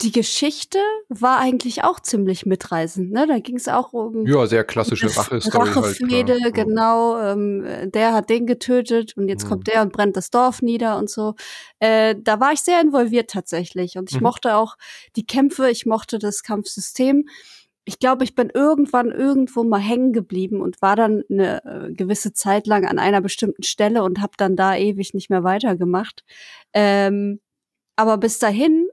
[0.00, 0.78] die Geschichte
[1.08, 3.10] war eigentlich auch ziemlich mitreißend.
[3.10, 3.26] Ne?
[3.26, 7.20] Da ging es auch um ja sehr klassische Rache-Story Rachefehde, halt, genau.
[7.20, 9.48] Ähm, der hat den getötet und jetzt mhm.
[9.48, 11.34] kommt der und brennt das Dorf nieder und so.
[11.80, 14.24] Äh, da war ich sehr involviert tatsächlich und ich mhm.
[14.24, 14.76] mochte auch
[15.16, 17.28] die Kämpfe, ich mochte das Kampfsystem.
[17.84, 22.32] Ich glaube, ich bin irgendwann irgendwo mal hängen geblieben und war dann eine äh, gewisse
[22.32, 26.22] Zeit lang an einer bestimmten Stelle und habe dann da ewig nicht mehr weitergemacht.
[26.72, 27.40] Ähm,
[27.96, 28.86] aber bis dahin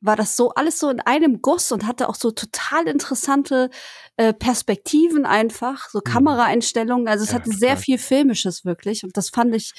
[0.00, 3.70] war das so alles so in einem Guss und hatte auch so total interessante
[4.16, 6.10] äh, Perspektiven einfach, so Mhm.
[6.10, 7.08] Kameraeinstellungen.
[7.08, 7.82] Also es Ja, hatte sehr total.
[7.82, 9.72] viel Filmisches wirklich und das fand ich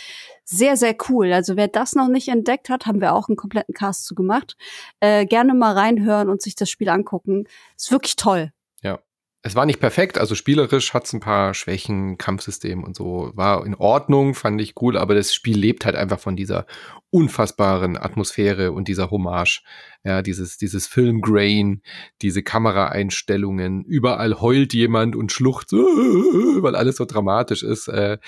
[0.43, 1.31] sehr, sehr cool.
[1.33, 4.55] Also wer das noch nicht entdeckt hat, haben wir auch einen kompletten Cast zu gemacht.
[4.99, 7.45] Äh, gerne mal reinhören und sich das Spiel angucken.
[7.77, 8.51] Ist wirklich toll.
[9.43, 13.65] Es war nicht perfekt, also spielerisch hat es ein paar Schwächen, Kampfsystem und so, war
[13.65, 16.67] in Ordnung, fand ich cool, aber das Spiel lebt halt einfach von dieser
[17.09, 19.63] unfassbaren Atmosphäre und dieser Hommage.
[20.03, 21.81] Ja, dieses, dieses Filmgrain,
[22.21, 27.87] diese Kameraeinstellungen, überall heult jemand und schluchzt, weil alles so dramatisch ist.
[27.87, 28.19] Äh,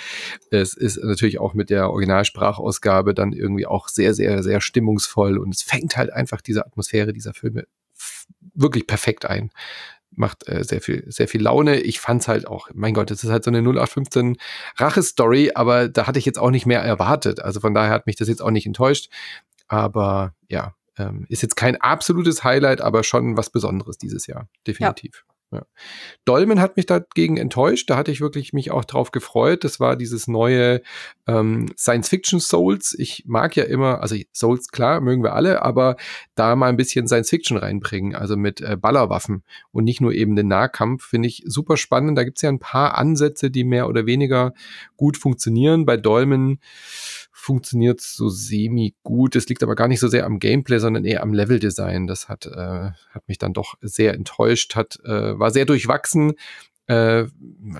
[0.50, 5.54] Es ist natürlich auch mit der Originalsprachausgabe dann irgendwie auch sehr, sehr, sehr stimmungsvoll und
[5.54, 7.66] es fängt halt einfach diese Atmosphäre dieser Filme
[8.56, 9.52] wirklich perfekt ein
[10.16, 11.80] macht äh, sehr viel sehr viel Laune.
[11.80, 14.38] Ich fand's halt auch, mein Gott, es ist halt so eine 0815
[14.78, 17.42] Rache-Story, aber da hatte ich jetzt auch nicht mehr erwartet.
[17.42, 19.10] Also von daher hat mich das jetzt auch nicht enttäuscht.
[19.68, 25.24] Aber ja, ähm, ist jetzt kein absolutes Highlight, aber schon was Besonderes dieses Jahr, definitiv.
[25.26, 25.33] Ja.
[26.26, 27.90] Dolmen hat mich dagegen enttäuscht.
[27.90, 29.64] Da hatte ich wirklich mich auch drauf gefreut.
[29.64, 30.82] Das war dieses neue
[31.28, 32.96] ähm, Science-Fiction Souls.
[32.98, 35.96] Ich mag ja immer, also Souls klar, mögen wir alle, aber
[36.36, 40.48] da mal ein bisschen Science-Fiction reinbringen, also mit äh, Ballerwaffen und nicht nur eben den
[40.48, 42.18] Nahkampf, finde ich super spannend.
[42.18, 44.54] Da gibt es ja ein paar Ansätze, die mehr oder weniger
[44.98, 45.86] gut funktionieren.
[45.86, 46.60] Bei Dolmen
[47.34, 49.36] funktioniert so semi gut.
[49.36, 52.08] Es liegt aber gar nicht so sehr am Gameplay, sondern eher am Leveldesign.
[52.08, 56.34] Das hat, äh, hat mich dann doch sehr enttäuscht, hat, äh, war sehr durchwachsen.
[56.86, 57.26] Äh,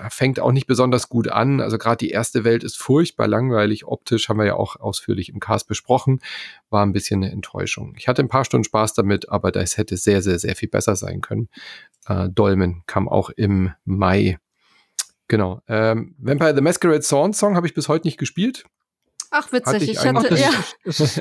[0.08, 1.60] fängt auch nicht besonders gut an.
[1.60, 3.84] Also gerade die erste Welt ist furchtbar langweilig.
[3.84, 6.20] Optisch haben wir ja auch ausführlich im Cast besprochen.
[6.70, 7.94] War ein bisschen eine Enttäuschung.
[7.96, 10.96] Ich hatte ein paar Stunden Spaß damit, aber das hätte sehr, sehr, sehr viel besser
[10.96, 11.48] sein können.
[12.06, 14.38] Äh, Dolmen kam auch im Mai.
[15.28, 15.60] Genau.
[15.68, 18.64] Ähm, Vampire the Masquerade Song Song habe ich bis heute nicht gespielt.
[19.36, 19.82] Ach, Hatte witzig.
[19.82, 20.48] ich Ich, eigentlich- hatte, das, ja.
[20.50, 21.16] ist, das, ist,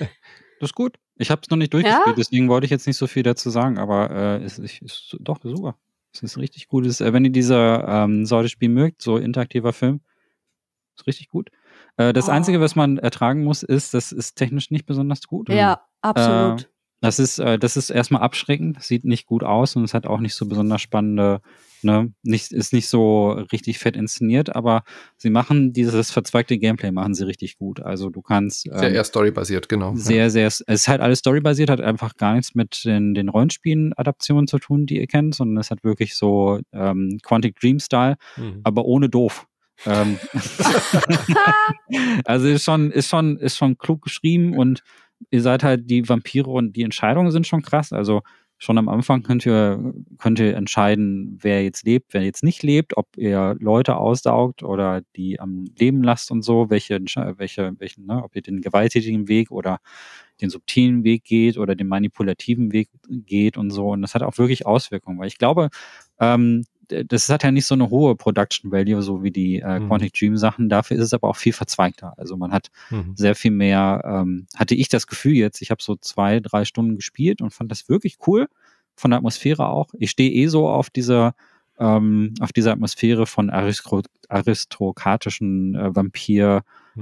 [0.59, 0.97] das ist gut.
[1.18, 2.14] Ich habe es noch nicht durchgespielt, Ja?
[2.16, 5.39] deswegen wollte ich jetzt nicht so viel dazu sagen, aber äh, es ist, ist doch
[5.43, 5.78] super.
[6.14, 6.86] Es ist richtig gut.
[6.86, 10.01] Ist, äh, wenn ihr diese ähm, Sorte Spiel mögt, so interaktiver Film,
[10.97, 11.49] ist richtig gut.
[11.97, 12.32] Äh, das Oh.
[12.32, 15.49] Einzige, was man ertragen muss, ist, das ist technisch nicht besonders gut.
[15.49, 16.70] ja, absolut.
[17.01, 20.20] Das ist, äh, das ist erstmal abschreckend, sieht nicht gut aus und es hat auch
[20.20, 21.41] nicht so besonders spannende,
[21.84, 24.84] ne, nicht, ist nicht so richtig fett inszeniert, aber
[25.17, 27.81] sie machen dieses verzweigte Gameplay machen sie richtig gut.
[27.81, 29.93] Also du kannst Sehr ähm, eher storybasiert, genau.
[29.95, 34.47] sehr, sehr, es ist halt alles storybasiert, hat einfach gar nichts mit den, den Rollenspielen-Adaptionen
[34.47, 38.15] zu tun, die ihr kennt, sondern es hat wirklich so ähm, Quantic Dream-Style.
[38.38, 38.61] Mhm.
[38.63, 39.47] aber ohne doof.
[39.86, 40.19] ähm,
[42.25, 44.84] also ist schon, ist schon, ist schon klug geschrieben und
[45.31, 47.91] ihr seid halt die Vampire und die Entscheidungen sind schon krass.
[47.91, 48.21] Also
[48.64, 52.95] schon am Anfang könnt ihr, könnt ihr entscheiden, wer jetzt lebt, wer jetzt nicht lebt,
[52.95, 56.99] ob ihr Leute aussaugt oder die am Leben lasst und so, welche,
[57.38, 59.80] welche, welchen, ne, ob ihr den gewalttätigen Weg oder
[60.41, 63.89] den subtilen Weg geht oder den manipulativen Weg geht und so.
[63.89, 65.70] Und das hat auch wirklich Auswirkungen, weil ich glaube,
[66.20, 69.88] ähm, das hat ja nicht so eine hohe Production Value, so wie die äh, Mhm.
[69.88, 70.69] Quantic Dream Sachen.
[70.69, 72.13] Dafür ist es aber auch viel verzweigter.
[72.17, 73.13] Also man hat Mhm.
[73.15, 76.95] sehr viel mehr, ähm, hatte ich das Gefühl jetzt, ich habe so zwei, drei Stunden
[76.95, 78.47] gespielt und fand das wirklich cool,
[78.95, 79.88] von der Atmosphäre auch.
[79.97, 81.36] Ich stehe eh so auf dieser,
[81.79, 85.95] ähm, auf dieser Atmosphäre von aristro aristokratischen äh, Mhm.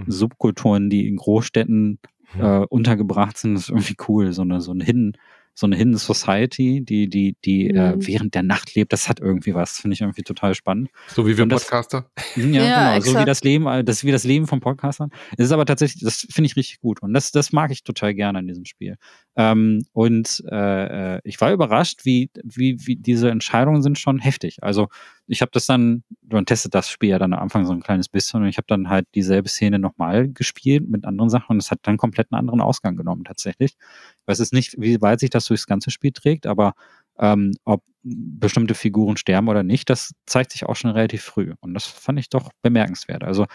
[0.03, 1.99] Vampir-Subkulturen, die in Großstädten
[2.39, 4.31] äh, untergebracht sind, das ist irgendwie cool.
[4.31, 5.17] So eine, so eine Hidden,
[5.53, 8.07] so eine Hidden Society, die, die, die äh, Mhm.
[8.07, 9.77] während der Nacht lebt, das hat irgendwie was.
[9.79, 10.89] Finde ich irgendwie total spannend.
[11.07, 12.09] So wie wir das- Podcaster.
[12.35, 12.99] Ja, Ja, genau.
[13.01, 13.27] So wie exakt.
[13.27, 15.09] das Leben, äh, das ist wie das Leben von Podcastern.
[15.37, 17.01] Es ist aber tatsächlich, das finde ich richtig gut.
[17.01, 18.95] Und das, das mag ich total gerne in diesem Spiel.
[19.35, 24.57] Ähm, und äh, äh, ich war überrascht, wie, wie, wie diese Entscheidungen sind schon heftig.
[24.61, 24.87] Also
[25.31, 28.09] ich habe das dann, man testet das Spiel ja dann am Anfang so ein kleines
[28.09, 31.71] bisschen und ich habe dann halt dieselbe Szene nochmal gespielt mit anderen Sachen und es
[31.71, 33.75] hat dann komplett einen anderen Ausgang genommen tatsächlich.
[33.79, 36.73] Ich weiß jetzt nicht, wie weit sich das durchs ganze Spiel trägt, aber
[37.17, 41.53] ähm, ob bestimmte Figuren sterben oder nicht, das zeigt sich auch schon relativ früh.
[41.61, 43.23] Und das fand ich doch bemerkenswert.
[43.23, 43.45] Also,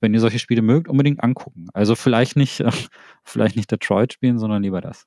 [0.00, 1.68] wenn ihr solche Spiele mögt, unbedingt angucken.
[1.72, 2.70] Also vielleicht nicht, äh,
[3.24, 5.06] vielleicht nicht Detroit spielen, sondern lieber das.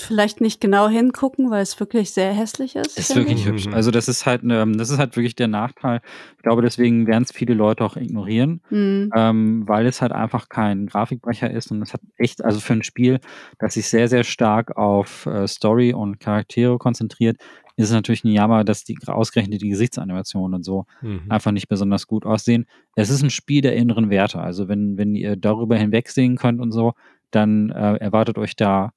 [0.00, 2.98] Vielleicht nicht genau hingucken, weil es wirklich sehr hässlich ist.
[2.98, 3.46] Ist wirklich ich.
[3.46, 3.66] hübsch.
[3.66, 3.74] Mhm.
[3.74, 6.00] Also das ist halt, ähm, das ist halt wirklich der Nachteil.
[6.36, 9.10] Ich glaube, deswegen werden es viele Leute auch ignorieren, Mhm.
[9.14, 12.82] ähm, weil es halt einfach kein Grafikbrecher ist und es hat echt, also für ein
[12.82, 13.20] Spiel,
[13.58, 17.36] das sich sehr, sehr stark auf äh, Story und Charaktere konzentriert,
[17.76, 21.22] ist es natürlich ein Jammer, dass die ausgerechnet die Gesichtsanimationen und so Mhm.
[21.28, 22.66] einfach nicht besonders gut aussehen.
[22.96, 24.40] Es ist ein Spiel der inneren Werte.
[24.40, 26.94] Also wenn, wenn ihr darüber hinwegsehen könnt und so,
[27.30, 28.90] dann äh, erwartet euch da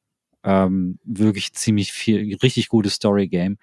[0.43, 3.57] ähm, wirklich ziemlich viel, richtig gutes Story-Game.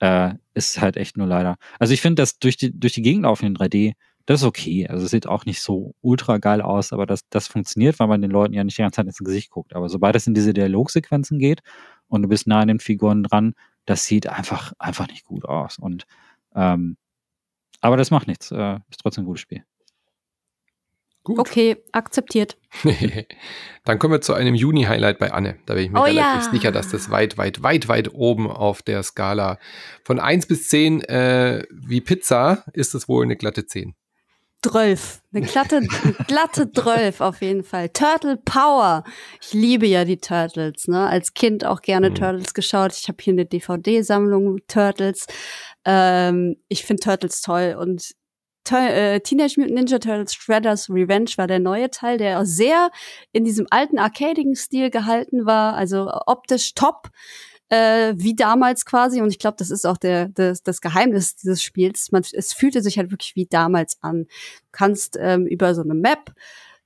[0.00, 1.56] Äh, ist halt echt nur leider.
[1.78, 3.94] Also ich finde, dass durch die, durch die Gegend laufen in 3D,
[4.26, 4.86] das ist okay.
[4.88, 8.22] Also es sieht auch nicht so ultra geil aus, aber das, das funktioniert, weil man
[8.22, 9.74] den Leuten ja nicht die ganze Zeit ins Gesicht guckt.
[9.74, 11.60] Aber sobald es in diese Dialogsequenzen geht
[12.08, 13.54] und du bist nah an den Figuren dran,
[13.86, 15.78] das sieht einfach, einfach nicht gut aus.
[15.78, 16.06] Und
[16.54, 16.96] ähm,
[17.80, 18.50] aber das macht nichts.
[18.50, 19.64] Äh, ist trotzdem ein gutes Spiel.
[21.22, 21.38] Gut.
[21.38, 22.56] Okay, akzeptiert.
[23.84, 25.58] Dann kommen wir zu einem Juni-Highlight bei Anne.
[25.66, 26.50] Da bin ich mir oh, relativ ja.
[26.50, 29.58] sicher, dass das weit, weit, weit, weit oben auf der Skala
[30.02, 33.94] von 1 bis 10 äh, wie Pizza ist es wohl eine glatte 10.
[34.62, 35.22] 12.
[35.32, 37.88] Eine glatte, eine glatte 12 auf jeden Fall.
[37.88, 39.04] Turtle Power.
[39.40, 41.06] Ich liebe ja die Turtles, ne?
[41.06, 42.14] Als Kind auch gerne mhm.
[42.14, 42.92] Turtles geschaut.
[42.92, 45.26] Ich habe hier eine DVD-Sammlung Turtles.
[45.86, 48.14] Ähm, ich finde Turtles toll und
[48.72, 52.90] äh, Teenage Mutant Ninja Turtles Shredder's Revenge war der neue Teil, der sehr
[53.32, 57.10] in diesem alten arcadigen Stil gehalten war, also optisch top,
[57.68, 59.20] äh, wie damals quasi.
[59.20, 62.12] Und ich glaube, das ist auch der, das, das Geheimnis dieses Spiels.
[62.12, 64.24] Man, es fühlte sich halt wirklich wie damals an.
[64.24, 66.32] Du kannst ähm, über so eine Map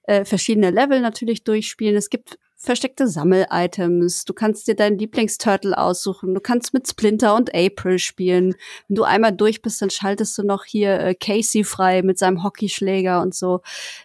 [0.05, 1.97] äh, verschiedene Level natürlich durchspielen.
[1.97, 4.25] Es gibt versteckte Sammel-Items.
[4.25, 6.35] Du kannst dir deinen Lieblingsturtle aussuchen.
[6.35, 8.55] Du kannst mit Splinter und April spielen.
[8.89, 12.43] Wenn du einmal durch bist, dann schaltest du noch hier äh, Casey frei mit seinem
[12.43, 13.61] Hockeyschläger und so.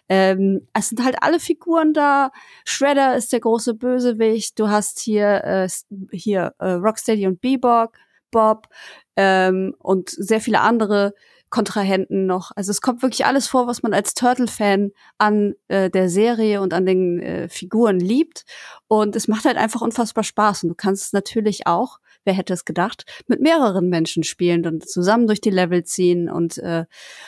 [0.08, 2.30] Ähm, es sind halt alle Figuren da.
[2.64, 4.58] Shredder ist der große Bösewicht.
[4.58, 5.68] Du hast hier äh,
[6.12, 7.96] hier äh, Rocksteady und Bebop,
[8.30, 8.68] Bob
[9.16, 11.14] ähm, und sehr viele andere
[11.50, 12.52] Kontrahenten noch.
[12.54, 16.72] Also es kommt wirklich alles vor, was man als Turtle-Fan an äh, der Serie und
[16.72, 18.44] an den äh, Figuren liebt.
[18.86, 20.62] Und es macht halt einfach unfassbar Spaß.
[20.62, 24.88] Und du kannst es natürlich auch, wer hätte es gedacht, mit mehreren Menschen spielen und
[24.88, 26.84] zusammen durch die Level ziehen und äh,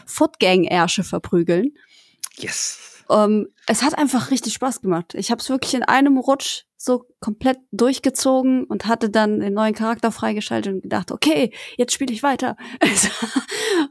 [0.07, 1.75] Footgang-Ärsche verprügeln.
[2.37, 2.79] Yes.
[3.09, 5.15] Um, ähm, es hat einfach richtig Spaß gemacht.
[5.15, 9.75] Ich habe es wirklich in einem Rutsch so komplett durchgezogen und hatte dann den neuen
[9.75, 12.57] Charakter freigeschaltet und gedacht, okay, jetzt spiele ich weiter.
[12.81, 13.09] Also,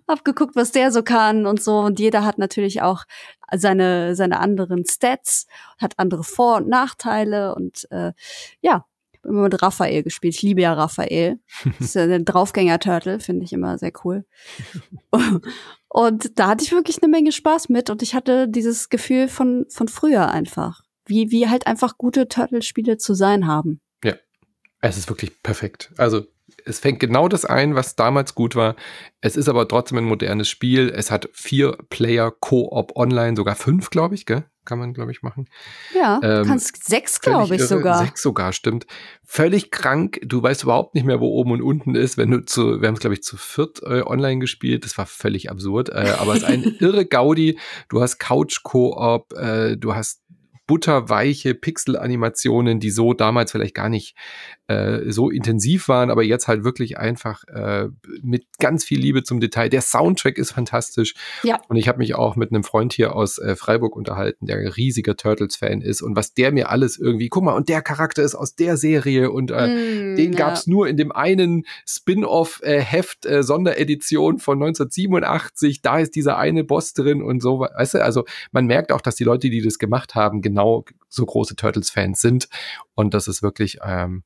[0.07, 1.79] hab geguckt, was der so kann und so.
[1.79, 3.03] Und jeder hat natürlich auch
[3.53, 5.47] seine, seine anderen Stats,
[5.79, 8.13] hat andere Vor- und Nachteile und äh,
[8.61, 8.85] ja,
[9.23, 10.35] immer mit Raphael gespielt.
[10.35, 11.39] Ich liebe ja Raphael.
[11.63, 14.25] Das ist ja der Draufgänger-Turtle, finde ich immer sehr cool.
[15.89, 19.65] und da hatte ich wirklich eine Menge Spaß mit und ich hatte dieses Gefühl von,
[19.69, 20.81] von früher einfach.
[21.05, 23.81] Wie, wie halt einfach gute Turtle-Spiele zu sein haben.
[24.03, 24.15] Ja,
[24.81, 25.91] es ist wirklich perfekt.
[25.97, 26.25] Also
[26.65, 28.75] es fängt genau das ein, was damals gut war.
[29.19, 30.89] Es ist aber trotzdem ein modernes Spiel.
[30.89, 34.45] Es hat vier Player Co-op online, sogar fünf, glaube ich, gell?
[34.63, 35.49] Kann man, glaube ich, machen.
[35.93, 37.67] Ja, ähm, kannst sechs, glaube ich, irre.
[37.67, 38.05] sogar.
[38.05, 38.85] Sechs sogar, stimmt.
[39.23, 40.19] Völlig krank.
[40.23, 42.17] Du weißt überhaupt nicht mehr, wo oben und unten ist.
[42.17, 44.85] Wenn du zu, wir haben es, glaube ich, zu viert äh, online gespielt.
[44.85, 45.89] Das war völlig absurd.
[45.89, 47.57] Äh, aber es ist ein irre Gaudi.
[47.89, 50.21] Du hast Couch-Koop, äh, du hast
[50.71, 54.15] butterweiche Pixel-Animationen, die so damals vielleicht gar nicht
[54.71, 57.89] äh, so intensiv waren, aber jetzt halt wirklich einfach äh,
[58.21, 59.69] mit ganz viel Liebe zum Detail.
[59.69, 61.13] Der Soundtrack ist fantastisch.
[61.43, 61.59] Ja.
[61.67, 64.67] Und ich habe mich auch mit einem Freund hier aus äh, Freiburg unterhalten, der ein
[64.67, 68.35] riesiger Turtles-Fan ist und was der mir alles irgendwie, guck mal, und der Charakter ist
[68.35, 70.37] aus der Serie und äh, mm, den ja.
[70.37, 75.81] gab's nur in dem einen Spin-off-Heft äh, Sonderedition von 1987.
[75.81, 79.15] Da ist dieser eine Boss drin und so, weißt du, also man merkt auch, dass
[79.15, 82.47] die Leute, die das gemacht haben, genau so große Turtles-Fans sind
[82.95, 84.23] und das ist wirklich ähm,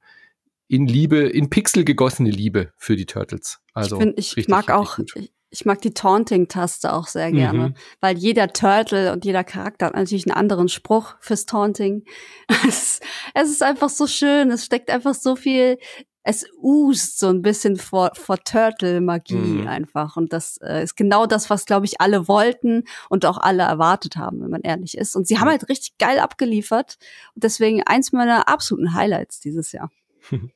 [0.67, 3.59] in Liebe, in Pixel gegossene Liebe für die Turtles.
[3.73, 7.69] Also ich, find, ich richtig, mag auch, ich, ich, mag die Taunting-Taste auch sehr gerne,
[7.69, 7.75] mhm.
[8.01, 12.03] weil jeder Turtle und jeder Charakter hat natürlich einen anderen Spruch fürs Taunting.
[12.67, 12.99] es,
[13.33, 15.77] es ist einfach so schön, es steckt einfach so viel
[16.27, 19.67] es ust so ein bisschen vor, vor Turtle-Magie mhm.
[19.67, 20.17] einfach.
[20.17, 24.17] Und das äh, ist genau das, was, glaube ich, alle wollten und auch alle erwartet
[24.17, 25.15] haben, wenn man ehrlich ist.
[25.15, 25.41] Und sie mhm.
[25.41, 26.97] haben halt richtig geil abgeliefert.
[27.35, 29.91] Und deswegen eins meiner absoluten Highlights dieses Jahr.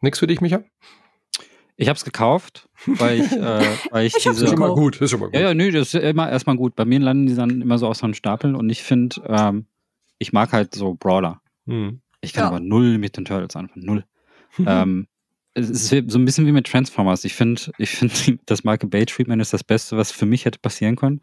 [0.00, 0.62] Nix für dich, Micha?
[1.80, 3.36] Ich habe es gekauft, weil ich, äh,
[3.90, 4.44] weil ich, ich diese.
[4.44, 5.34] Ist schon mal gut, ist schon mal gut.
[5.34, 6.74] Ja, ja, nö, das ist immer erstmal gut.
[6.74, 9.66] Bei mir landen die dann immer so aus so einem Stapel und ich finde, ähm,
[10.18, 11.40] ich mag halt so Brawler.
[11.66, 12.00] Hm.
[12.20, 12.48] Ich kann ja.
[12.48, 14.04] aber null mit den Turtles anfangen, null.
[14.66, 15.06] ähm,
[15.54, 17.24] es ist so ein bisschen wie mit Transformers.
[17.24, 20.58] Ich finde, ich finde, das Michael Bay Treatment ist das Beste, was für mich hätte
[20.58, 21.20] passieren können,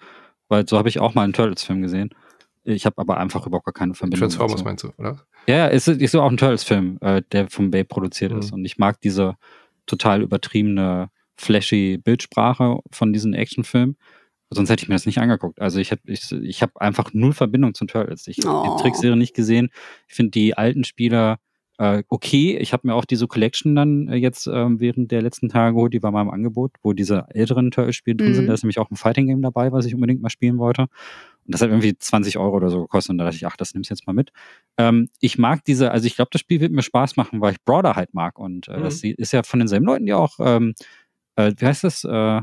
[0.48, 2.12] weil so habe ich auch mal einen Turtles-Film gesehen.
[2.66, 4.22] Ich habe aber einfach überhaupt gar keine Verbindung.
[4.22, 4.66] Transformers dazu.
[4.66, 5.22] meinst du, oder?
[5.47, 8.39] Ja, es ist, ist so auch ein Turtles-Film, äh, der vom Bay produziert mhm.
[8.39, 8.51] ist.
[8.51, 9.36] Und ich mag diese
[9.86, 13.97] total übertriebene, flashy Bildsprache von diesen Actionfilmen.
[14.49, 15.61] Sonst hätte ich mir das nicht angeguckt.
[15.61, 18.28] Also ich habe ich, ich hab einfach null Verbindung zum Turtles.
[18.28, 18.76] Ich habe oh.
[18.76, 19.70] die Trickserie nicht gesehen.
[20.07, 21.39] Ich finde die alten Spieler
[21.78, 22.58] äh, okay.
[22.58, 25.94] Ich habe mir auch diese Collection dann äh, jetzt äh, während der letzten Tage geholt,
[25.94, 28.36] die war mal im Angebot, wo diese älteren Turtles-Spiele drin mhm.
[28.36, 28.48] sind.
[28.48, 30.84] Da ist nämlich auch ein Fighting-Game dabei, was ich unbedingt mal spielen wollte.
[30.84, 33.12] Und das hat irgendwie 20 Euro oder so gekostet.
[33.12, 34.32] Und da dachte ich, ach, das nimmst du jetzt mal mit.
[34.78, 37.64] Ähm, ich mag diese, also ich glaube, das Spiel wird mir Spaß machen, weil ich
[37.64, 38.40] Broader halt mag.
[38.40, 38.84] Und äh, mhm.
[38.84, 40.74] das ist ja von denselben Leuten, die auch, ähm,
[41.36, 42.04] äh, wie heißt das?
[42.04, 42.42] Äh,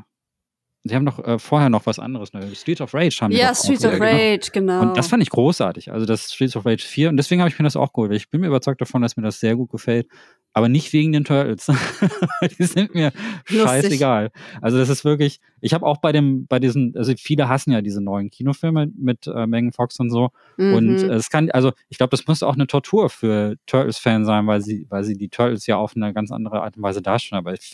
[0.85, 2.33] sie haben doch äh, vorher noch was anderes.
[2.33, 2.55] Ne?
[2.55, 4.05] Streets of Rage haben die Ja, doch Streets of genau.
[4.05, 4.81] Rage, genau.
[4.83, 5.93] Und das fand ich großartig.
[5.93, 7.09] Also das Streets of Rage 4.
[7.11, 8.11] Und deswegen habe ich mir das auch geholt.
[8.11, 10.09] Weil ich bin mir überzeugt davon, dass mir das sehr gut gefällt.
[10.55, 11.67] Aber nicht wegen den Turtles.
[12.59, 13.13] die sind mir
[13.49, 13.63] Lustig.
[13.63, 14.31] scheißegal.
[14.61, 17.81] Also das ist wirklich, ich habe auch bei dem, bei diesen, also viele hassen ja
[17.81, 20.31] diese neuen Kinofilme mit äh, Megan Fox und so.
[20.59, 21.11] Und Mhm.
[21.11, 24.61] äh, es kann, also ich glaube, das muss auch eine Tortur für Turtles-Fans sein, weil
[24.61, 27.39] sie, weil sie die Turtles ja auf eine ganz andere Art und Weise darstellen.
[27.39, 27.73] Aber ich,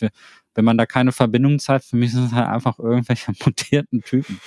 [0.59, 4.41] wenn man da keine Verbindung zeigt, für mich sind es halt einfach irgendwelche mutierten Typen,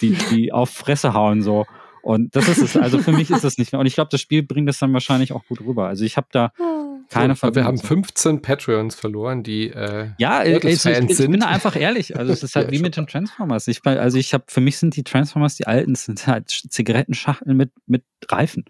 [0.00, 1.66] die, die auf Fresse hauen so.
[2.00, 3.78] Und das ist es, also für mich ist das nicht mehr.
[3.78, 5.86] Und ich glaube, das Spiel bringt das dann wahrscheinlich auch gut rüber.
[5.88, 6.98] Also ich habe da Ah.
[7.10, 7.86] keine So, wir haben zu.
[7.86, 12.16] 15 Patreons verloren, die äh, Ja, äh, ich, Fans ich bin da einfach ehrlich.
[12.16, 13.68] Also es ist halt Ja, wie schon mit den Transformers.
[13.68, 17.56] Ich, also ich habe, für mich sind die Transformers, die alten, sind halt Sch- Zigarettenschachteln
[17.56, 18.64] mit, mit Reifen.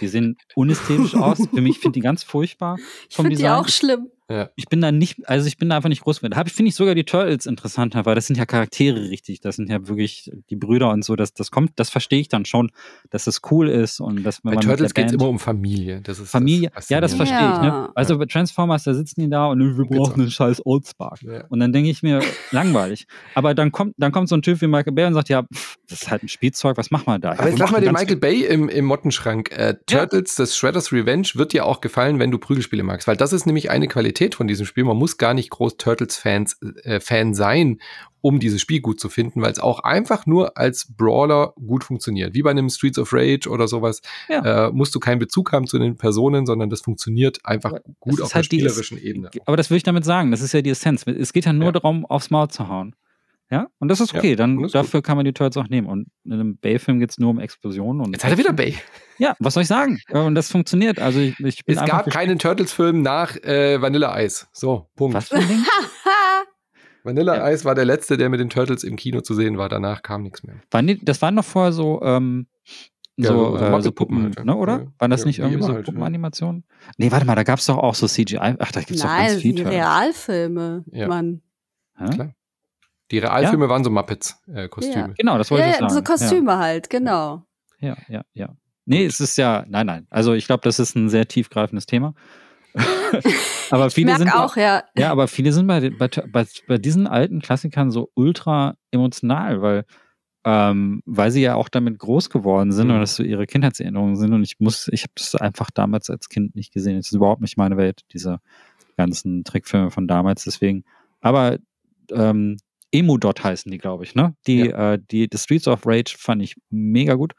[0.00, 1.38] Die sehen unästhetisch aus.
[1.52, 2.78] Für mich finde die ganz furchtbar.
[3.10, 4.08] Ich finde die auch schlimm.
[4.30, 6.36] Ja, Ich bin da nicht, also ich bin da einfach nicht groß mit.
[6.36, 9.40] Habe ich finde ich sogar die Turtles interessanter, weil das sind ja Charaktere richtig.
[9.40, 11.16] Das sind ja wirklich die Brüder und so.
[11.16, 12.70] Das, das kommt, das verstehe ich dann schon,
[13.08, 16.02] dass das cool ist und dass wenn bei man Turtles geht es immer um Familie.
[16.02, 17.60] Das ist Familie, das ja, das verstehe ich.
[17.60, 17.66] Ne?
[17.68, 17.92] Ja.
[17.94, 20.20] Also bei Transformers, da sitzen die da und wir brauchen Pizza.
[20.20, 21.22] einen scheiß Oldspark.
[21.22, 21.44] Ja.
[21.48, 22.20] Und dann denke ich mir,
[22.50, 23.06] langweilig.
[23.34, 25.78] Aber dann kommt, dann kommt so ein Typ wie Michael Bay und sagt, ja, pff,
[25.88, 27.32] das ist halt ein Spielzeug, was machen wir da?
[27.32, 29.52] Ja, Aber jetzt lass mal den Michael Bay im, im Mottenschrank.
[29.52, 33.32] Äh, Turtles, das Shredder's Revenge wird dir auch gefallen, wenn du Prügelspiele magst, weil das
[33.32, 34.84] ist nämlich eine Qualität von diesem Spiel.
[34.84, 37.78] Man muss gar nicht groß Turtles-Fans äh, Fan sein,
[38.20, 42.34] um dieses Spiel gut zu finden, weil es auch einfach nur als Brawler gut funktioniert.
[42.34, 44.66] Wie bei einem Streets of Rage oder sowas Ja.
[44.68, 48.20] äh, musst du keinen Bezug haben zu den Personen, sondern das funktioniert einfach Aber gut
[48.20, 49.30] auf der halt die- spielerischen Ebene.
[49.46, 50.30] Aber das will ich damit sagen.
[50.32, 51.04] Das ist ja die Essenz.
[51.06, 51.72] Es geht ja nur Ja.
[51.72, 52.94] darum, aufs Maul zu hauen.
[53.50, 54.36] Ja, und das ist Ja, okay.
[54.36, 55.86] Dann das ist dafür kann man die Turtles auch nehmen.
[55.86, 58.02] Und in einem Bay-Film geht es nur um Explosionen.
[58.04, 58.74] Und Jetzt hat er wieder Bay.
[59.16, 59.98] Ja, was soll ich sagen?
[60.12, 60.98] Ja, Und das funktioniert.
[61.00, 64.46] Also ich, ich bin Es gab keinen Turtles-Film nach äh, Vanilla Ice.
[64.52, 65.14] So, Punkt.
[65.14, 65.64] Was für ein Ding?
[67.04, 67.50] Vanilla Ja.
[67.50, 69.68] Ice war der letzte, der mit den Turtles im Kino zu sehen war.
[69.68, 70.56] Danach kam nichts mehr.
[70.70, 72.48] Waren die, das waren doch vorher so, ähm,
[73.16, 74.44] Ja, so, so- äh, so Puppen, halt, ja.
[74.44, 74.78] ne, oder?
[74.80, 74.86] Ja.
[74.98, 75.92] Waren das Ja, nicht wie irgendwie so halt, ja.
[75.92, 76.64] Puppenanimationen?
[76.98, 78.36] Nee, warte mal, da gab es doch auch so CGI.
[78.58, 79.52] Ach, da gibt's doch Nein, ganz viel.
[79.54, 79.74] die Turtles.
[79.80, 81.08] Realfilme, Ja.
[81.08, 81.40] Mann.
[82.12, 82.34] Klar.
[83.10, 85.14] Die Realfilme waren so Muppets-Kostüme.
[85.16, 85.94] Genau, das wollte Ja, ich ja, sagen.
[85.94, 87.42] so Kostüme halt, genau.
[87.80, 88.22] Ja, ja, ja.
[88.34, 88.56] ja.
[88.84, 90.06] Nee, es ist ja, nein, nein.
[90.10, 92.14] Also ich glaube, das ist ein sehr tiefgreifendes Thema.
[93.70, 94.84] aber Ich viele sind merke auch, ja.
[94.96, 99.84] Ja, aber viele sind bei, bei, bei, bei diesen alten Klassikern so ultra emotional, weil,
[100.44, 102.94] ähm, weil sie ja auch damit groß geworden sind Mhm.
[102.94, 104.32] und das so ihre Kindheitserinnerungen sind.
[104.32, 106.98] Und ich muss, ich habe das einfach damals als Kind nicht gesehen.
[106.98, 108.40] Es ist überhaupt nicht meine Welt, diese
[108.96, 110.44] ganzen Trickfilme von damals.
[110.44, 110.84] Deswegen,
[111.20, 111.58] aber
[112.12, 112.56] ähm,
[112.92, 114.34] Emu-Dot heißen die, glaube ich, ne?
[114.46, 117.34] Die, äh, die, The Streets of Rage fand ich mega gut.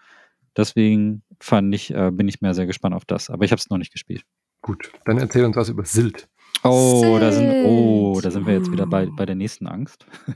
[0.57, 3.29] Deswegen fand ich, äh, bin ich mehr sehr gespannt auf das.
[3.29, 4.23] Aber ich habe es noch nicht gespielt.
[4.61, 6.27] Gut, dann erzähl uns was über Silt.
[6.63, 10.05] Oh, da sind, oh, da sind wir jetzt wieder bei, bei der nächsten Angst.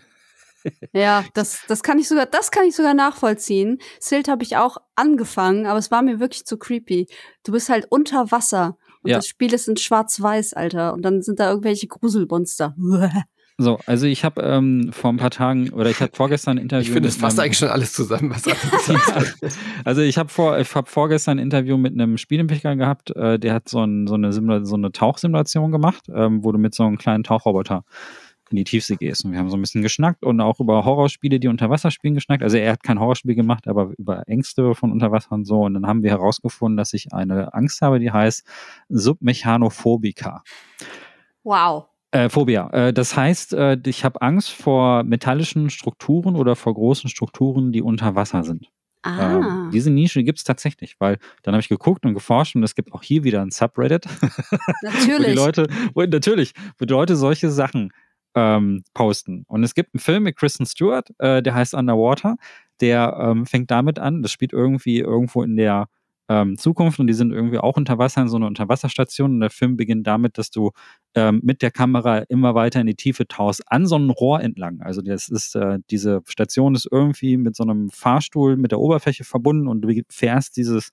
[0.94, 3.80] Ja, das, das kann ich sogar, das kann ich sogar nachvollziehen.
[4.00, 7.08] Silt habe ich auch angefangen, aber es war mir wirklich zu creepy.
[7.46, 9.18] Du bist halt unter Wasser und Ja.
[9.18, 10.94] das Spiel ist in Schwarz-Weiß, Alter.
[10.94, 12.76] Und dann sind da irgendwelche Gruselmonster.
[13.60, 16.88] So, also ich habe ähm, vor ein paar Tagen oder ich hatte vorgestern ein Interview.
[16.88, 18.56] Ich finde, es einem- eigentlich schon alles zusammen, was er.
[18.94, 19.50] Ja,
[19.86, 23.54] also ich habe vor, ich hab vorgestern ein Interview mit einem Spielentwickler gehabt, äh, der
[23.54, 26.84] hat so, ein, so, eine Simula so eine Tauchsimulation gemacht, ähm, wo du mit so
[26.84, 27.84] einem kleinen Tauchroboter
[28.50, 29.24] in die Tiefsee gehst.
[29.24, 32.16] Und wir haben so ein bisschen geschnackt und auch über Horrorspiele, die unter Wasser spielen,
[32.16, 32.44] geschnackt.
[32.44, 35.62] Also er hat kein Horrorspiel gemacht, aber über Ängste von unter Wasser und so.
[35.62, 38.46] Und dann haben wir herausgefunden, dass ich eine Angst habe, die heißt
[38.90, 40.44] Submechanophobika.
[41.44, 41.86] Wow.
[42.14, 42.70] Äh, Phobia.
[42.70, 47.82] Äh, das heißt, äh, ich habe Angst vor metallischen Strukturen oder vor großen Strukturen, die
[47.82, 48.70] unter Wasser sind.
[49.02, 49.38] Ah.
[49.38, 52.76] Ähm, diese Nische gibt es tatsächlich, weil dann habe ich geguckt und geforscht und es
[52.76, 55.36] gibt auch hier wieder ein Subreddit, wo die Natürlich.
[55.36, 57.92] Leute, wo, natürlich, wo die Leute solche Sachen
[58.36, 59.44] ähm, posten.
[59.48, 62.36] Und es gibt einen Film mit Kristen Stewart, äh, der heißt Underwater,
[62.80, 65.88] der ähm, fängt damit an, das spielt irgendwie irgendwo in der
[66.30, 69.50] ähm, Zukunft und die sind irgendwie auch unter Wasser in so einer Unterwasserstation und der
[69.50, 70.72] Film beginnt damit, dass du
[71.16, 74.82] ähm, mit der Kamera immer weiter in die Tiefe tauchst, an so einem Rohr entlang.
[74.82, 79.24] Also das ist, äh, diese Station ist irgendwie mit so einem Fahrstuhl mit der Oberfläche
[79.24, 80.92] verbunden und du fährst dieses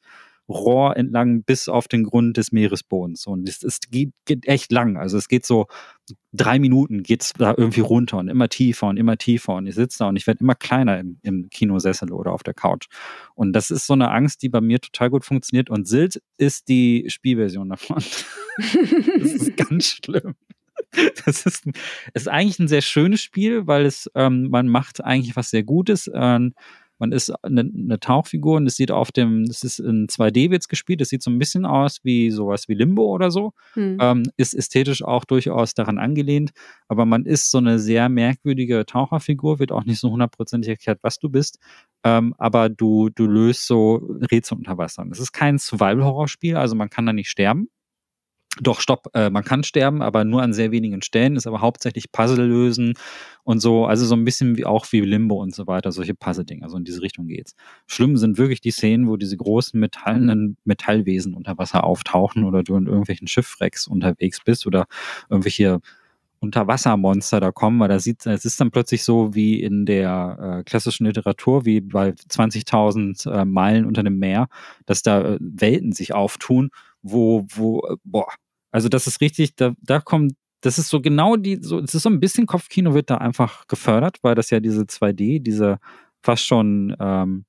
[0.51, 3.26] Rohr entlang bis auf den Grund des Meeresbodens.
[3.26, 4.96] Und es, es geht, geht echt lang.
[4.96, 5.66] Also es geht so
[6.32, 9.55] drei Minuten geht's da irgendwie runter und immer tiefer und immer tiefer.
[9.55, 12.55] Und ich sitze da und ich werde immer kleiner im, im Kinosessel oder auf der
[12.55, 12.88] Couch.
[13.34, 15.70] Und das ist so eine Angst, die bei mir total gut funktioniert.
[15.70, 18.03] Und Silt ist die Spielversion davon.
[18.59, 20.34] Das ist ganz schlimm.
[21.24, 21.66] Das ist,
[22.12, 25.62] es ist eigentlich ein sehr schönes Spiel, weil es, ähm, man macht eigentlich was sehr
[25.62, 26.11] Gutes.
[26.12, 26.53] Ähm,
[27.01, 30.68] Man ist eine, eine Tauchfigur und es sieht auf dem, es ist in 2D wird's
[30.68, 33.53] gespielt, es sieht so ein bisschen aus wie sowas wie Limbo oder so.
[33.72, 33.98] Hm.
[34.01, 36.51] Ähm, ist ästhetisch auch durchaus daran angelehnt,
[36.88, 41.18] aber man ist so eine sehr merkwürdige Taucherfigur, wird auch nicht so hundertprozentig erklärt, was
[41.18, 41.59] du bist.
[42.05, 43.96] Ähm, aber du, du löst so
[44.30, 45.05] Rätsel unter Wasser.
[45.11, 47.68] Es ist kein Survival-Horror-Spiel, also man kann da nicht sterben.
[48.59, 52.11] Doch, stopp, äh, man kann sterben, aber nur an sehr wenigen Stellen, ist aber hauptsächlich
[52.11, 52.94] Puzzle lösen
[53.44, 56.64] und so, also so ein bisschen wie auch wie Limbo und so weiter, solche Puzzle-Dinger,
[56.64, 57.55] also in diese Richtung geht's.
[57.86, 62.74] Schlimm sind wirklich die Szenen, wo diese großen metallenen Metallwesen unter Wasser auftauchen oder du
[62.76, 64.86] in irgendwelchen Schiffwrecks unterwegs bist oder
[65.28, 65.80] irgendwelche
[66.40, 70.64] Unterwassermonster da kommen, weil da sieht, es ist dann plötzlich so wie in der äh,
[70.64, 74.48] klassischen Literatur, wie bei 20.000 äh, Meilen unter dem Meer,
[74.86, 76.70] dass da äh, Welten sich auftun
[77.03, 78.28] wo, wo, äh, boah,
[78.70, 82.03] also das ist richtig, da, da kommt, das ist so genau die, so, es ist
[82.03, 85.78] so ein bisschen Kopfkino wird da einfach gefördert, weil das ja diese 2D, diese
[86.22, 87.44] fast schon, ähm,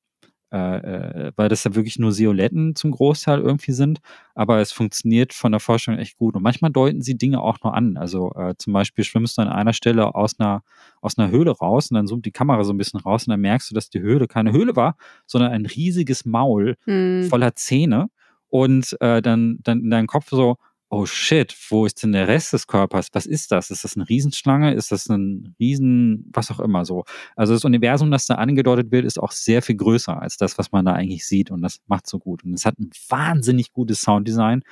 [0.54, 3.99] äh, äh, weil das ja wirklich nur Violetten zum Großteil irgendwie sind,
[4.36, 6.36] aber es funktioniert von der Forschung echt gut.
[6.36, 7.95] Und manchmal deuten sie Dinge auch nur an.
[7.95, 10.62] Also äh, zum Beispiel schwimmst du an einer Stelle aus einer,
[10.99, 13.39] aus einer Höhle raus und dann zoomt die Kamera so ein bisschen raus und dann
[13.39, 17.28] merkst du, dass die Höhle keine Höhle war, sondern ein riesiges Maul hm.
[17.30, 18.10] voller Zähne
[18.52, 20.58] und äh, dann, dann in deinem Kopf so,
[20.89, 23.08] oh shit, wo ist denn der Rest des Körpers?
[23.14, 23.72] Was ist das?
[23.72, 24.74] Ist das eine Riesenschlange?
[24.74, 27.06] Ist das ein Riesen, was auch immer so?
[27.38, 30.74] Also das Universum, das da angedeutet wird, ist auch sehr viel größer als das, was
[30.74, 32.43] man da eigentlich sieht und das macht so gut.
[32.43, 34.64] Und es hat ein wahnsinnig gutes Sounddesign,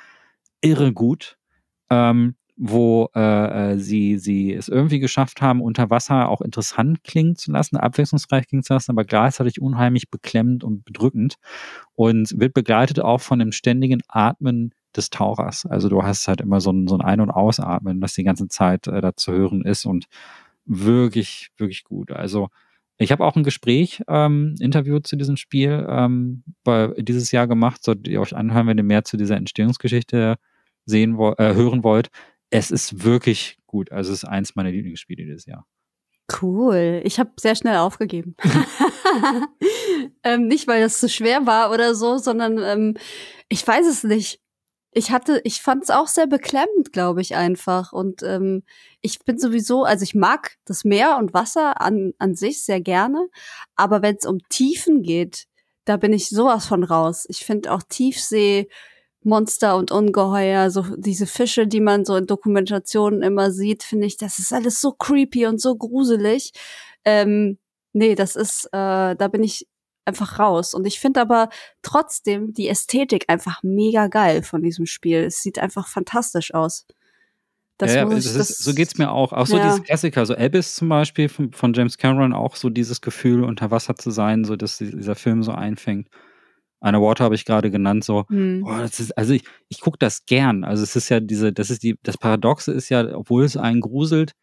[0.62, 1.38] irre gut.
[1.90, 7.38] Ähm, wo äh, äh, sie, sie es irgendwie geschafft haben, unter Wasser auch interessant klingen
[7.38, 11.36] zu lassen, abwechslungsreich klingen zu lassen, aber gleichzeitig unheimlich beklemmend und bedrückend
[11.96, 15.66] und wird begleitet auch von dem ständigen Atmen des Tauchers.
[15.68, 18.50] Also du hast halt immer so ein, so ein Ein- und Ausatmen, das die ganze
[18.50, 20.08] Zeit äh, da zu hören ist und
[20.66, 22.12] wirklich, wirklich gut.
[22.12, 22.50] Also
[22.98, 27.82] ich habe auch ein Gespräch, ähm, Interview zu diesem Spiel ähm, bei, dieses Jahr gemacht.
[27.86, 30.36] Solltet ihr euch anhören, wenn ihr mehr zu dieser Entstehungsgeschichte
[30.86, 32.10] sehen äh, hören wollt
[32.50, 33.92] es ist wirklich gut.
[33.92, 35.66] Also es ist eins meiner Lieblingsspiele dieses Jahr.
[36.42, 37.02] Cool.
[37.04, 38.36] Ich habe sehr schnell aufgegeben.
[40.24, 42.98] ähm, nicht, weil das zu schwer war oder so, sondern ähm,
[43.48, 44.40] ich weiß es nicht.
[44.92, 47.94] Ich hatte, ich fand es auch sehr beklemmend, glaube ich, einfach.
[47.94, 48.64] Und ähm,
[49.02, 53.28] ich bin sowieso, also ich mag das Meer und Wasser an, an sich sehr gerne,
[53.76, 55.46] aber wenn es um Tiefen geht,
[55.86, 57.26] da bin ich sowas von raus.
[57.30, 58.68] Ich finde auch Tiefsee
[59.24, 64.18] Monster und Ungeheuer, so diese Fische, die man so in Dokumentationen immer sieht, finde ich,
[64.18, 66.54] das ist alles so creepy und so gruselig.
[67.04, 67.58] Ähm,
[67.94, 69.68] nee, das ist, äh, da bin ich
[70.06, 70.74] einfach raus.
[70.74, 71.50] Und ich finde aber
[71.82, 75.26] trotzdem die Ästhetik einfach mega geil von diesem Spiel.
[75.26, 76.86] Es sieht einfach fantastisch aus.
[77.78, 79.32] Das ja, ich, das ist, so geht's mir auch.
[79.32, 79.70] Auch so ja.
[79.70, 83.72] diese Klassiker, so Abyss zum Beispiel von, von James Cameron, auch so dieses Gefühl, unter
[83.72, 86.10] Wasser zu sein, so dass dieser Film so einfängt.
[86.82, 88.64] Eine Water habe ich gerade genannt, so, mhm.
[88.66, 90.64] oh, das ist, also ich, ich gucke das gern.
[90.64, 93.82] Also es ist ja diese, das ist die, das Paradoxe ist ja, obwohl es einen
[93.82, 94.34] gruselt,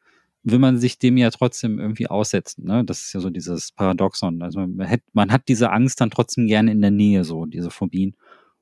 [0.43, 2.67] will man sich dem ja trotzdem irgendwie aussetzen.
[2.67, 2.85] Ne?
[2.85, 4.43] Das ist ja so dieses Paradoxon.
[4.43, 7.71] Also man hat, man hat diese Angst dann trotzdem gerne in der Nähe, so diese
[7.71, 8.15] Phobien.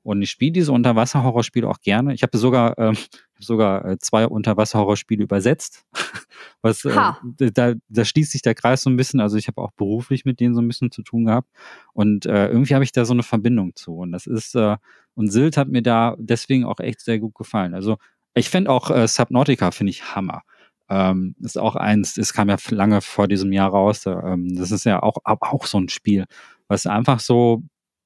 [0.05, 2.13] Und ich spiele diese Unterwasser-Horrorspiele auch gerne.
[2.13, 2.95] Ich habe sogar, ähm,
[3.39, 5.83] sogar äh, zwei Unterwasser-Horrorspiele übersetzt.
[6.61, 7.11] Was, äh,
[7.51, 9.19] da, da schließt sich der Kreis so ein bisschen.
[9.19, 11.49] Also ich habe auch beruflich mit denen so ein bisschen zu tun gehabt.
[11.93, 13.95] Und äh, irgendwie habe ich da so eine Verbindung zu.
[13.95, 14.77] Und das ist, äh,
[15.15, 17.73] und Sylt hat mir da deswegen auch echt sehr gut gefallen.
[17.73, 17.97] Also
[18.35, 20.43] ich finde auch äh, Subnautica, finde ich Hammer.
[20.87, 24.05] Ähm, ist auch eins, es kam ja lange vor diesem Jahr raus.
[24.05, 26.25] Ähm, das ist ja auch, auch so ein Spiel,
[26.67, 27.63] was einfach so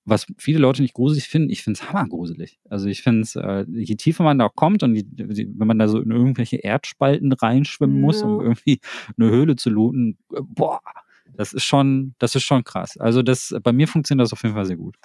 [0.10, 2.60] was viele Leute nicht gruselig finden, ich finde es hammergruselig.
[2.70, 5.88] Also ich finde es, äh, je tiefer man da kommt und die, wenn man da
[5.88, 8.02] so in irgendwelche Erdspalten reinschwimmen ja.
[8.02, 8.80] muss, um irgendwie
[9.18, 10.82] eine Höhle zu looten, äh, boah,
[11.36, 12.98] das ist schon, das ist schon krass.
[12.98, 14.96] Also das, bei mir funktioniert das auf jeden Fall sehr gut.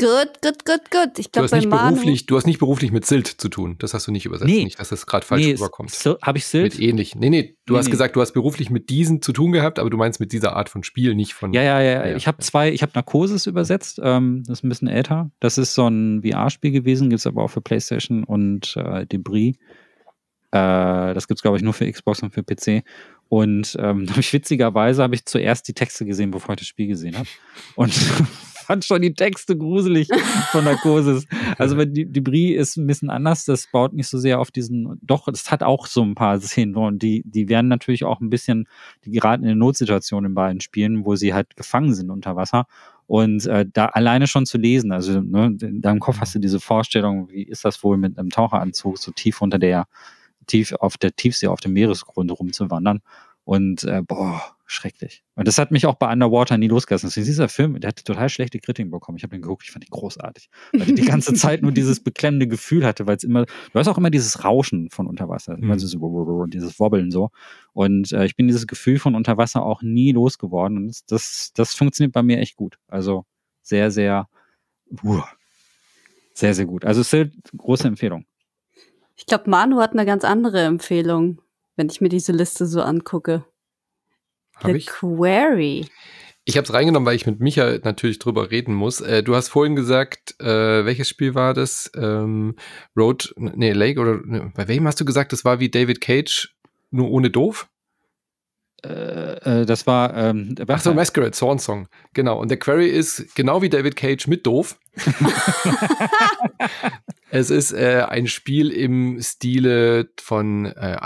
[0.00, 1.18] Gut, gut, gut, gut.
[1.18, 3.76] Ich glaube, du, beruflich, du hast nicht beruflich mit Silt zu tun.
[3.80, 4.50] Das hast du nicht übersetzt.
[4.50, 4.64] Nee.
[4.64, 5.90] Nicht, dass das gerade falsch nee, rüberkommt.
[5.90, 6.72] So, Habe ich Silt?
[6.72, 7.14] Mit ähnlich.
[7.16, 7.56] Nee, nee.
[7.66, 7.90] Du nee, hast nee.
[7.90, 10.70] gesagt, du hast beruflich mit diesen zu tun gehabt, aber du meinst mit dieser Art
[10.70, 11.52] von Spiel, nicht von.
[11.52, 12.06] Ja, ja, ja.
[12.06, 14.00] ja ich habe zwei, ich habe Narkosis übersetzt.
[14.02, 15.30] Ähm, das ist ein bisschen älter.
[15.38, 19.56] Das ist so ein VR-Spiel gewesen, gibt es aber auch für PlayStation und äh, Debris.
[20.52, 22.84] Äh, das gibt es, glaube ich, nur für Xbox und für PC.
[23.28, 26.86] Und ähm, hab ich witzigerweise habe ich zuerst die Texte gesehen, bevor ich das Spiel
[26.86, 27.28] gesehen habe.
[27.76, 27.92] Und
[28.70, 30.08] fand schon die Texte gruselig
[30.52, 31.26] von Narkosis.
[31.58, 35.26] Also die, Brie ist ein bisschen anders, das baut nicht so sehr auf diesen, doch,
[35.26, 38.68] es hat auch so ein paar Szenen und die, die werden natürlich auch ein bisschen,
[39.04, 42.66] die geraten in eine Notsituation in beiden Spielen, wo sie halt gefangen sind unter Wasser.
[43.08, 46.60] Und äh, da alleine schon zu lesen, also ne, in deinem Kopf hast du diese
[46.60, 49.88] Vorstellung, wie ist das wohl mit einem Taucheranzug so tief unter der,
[50.46, 53.00] tief auf der Tiefsee, auf dem Meeresgrund rumzuwandern.
[53.42, 54.40] Und äh, boah,
[54.70, 55.24] schrecklich.
[55.34, 57.08] Und das hat mich auch bei Underwater nie losgelassen.
[57.08, 59.18] Deswegen dieser Film, der hatte total schlechte Kritiken bekommen.
[59.18, 60.48] Ich habe den geguckt, ich fand ihn großartig.
[60.72, 63.88] Weil ich die ganze Zeit nur dieses beklemmende Gefühl hatte, weil es immer, du hast
[63.88, 65.72] auch immer dieses Rauschen von Unterwasser, mhm.
[65.72, 67.30] also so, dieses Wobbeln so.
[67.72, 70.76] Und äh, ich bin dieses Gefühl von Unterwasser auch nie losgeworden.
[70.76, 72.78] Und das, das, das funktioniert bei mir echt gut.
[72.86, 73.24] Also
[73.62, 74.28] sehr, sehr,
[75.02, 75.22] uh,
[76.32, 76.84] sehr, sehr gut.
[76.84, 78.24] Also es ist eine große Empfehlung.
[79.16, 81.42] Ich glaube, Manu hat eine ganz andere Empfehlung,
[81.74, 83.44] wenn ich mir diese Liste so angucke.
[84.62, 84.86] Hab The ich?
[84.86, 85.86] Quarry.
[86.44, 89.00] Ich habe es reingenommen, weil ich mit Micha natürlich drüber reden muss.
[89.00, 91.90] Äh, du hast vorhin gesagt, äh, welches Spiel war das?
[91.94, 92.56] Ähm,
[92.96, 96.54] Road, nee, Lake oder ne, bei welchem hast du gesagt, das war wie David Cage,
[96.90, 97.68] nur ohne doof?
[98.82, 101.88] Äh, äh, das war ähm, Ach so, Masquerade, Swan Song.
[102.14, 102.40] Genau.
[102.40, 104.78] Und der Quarry ist genau wie David Cage mit doof.
[107.30, 110.96] es ist äh, ein Spiel im Stile von äh,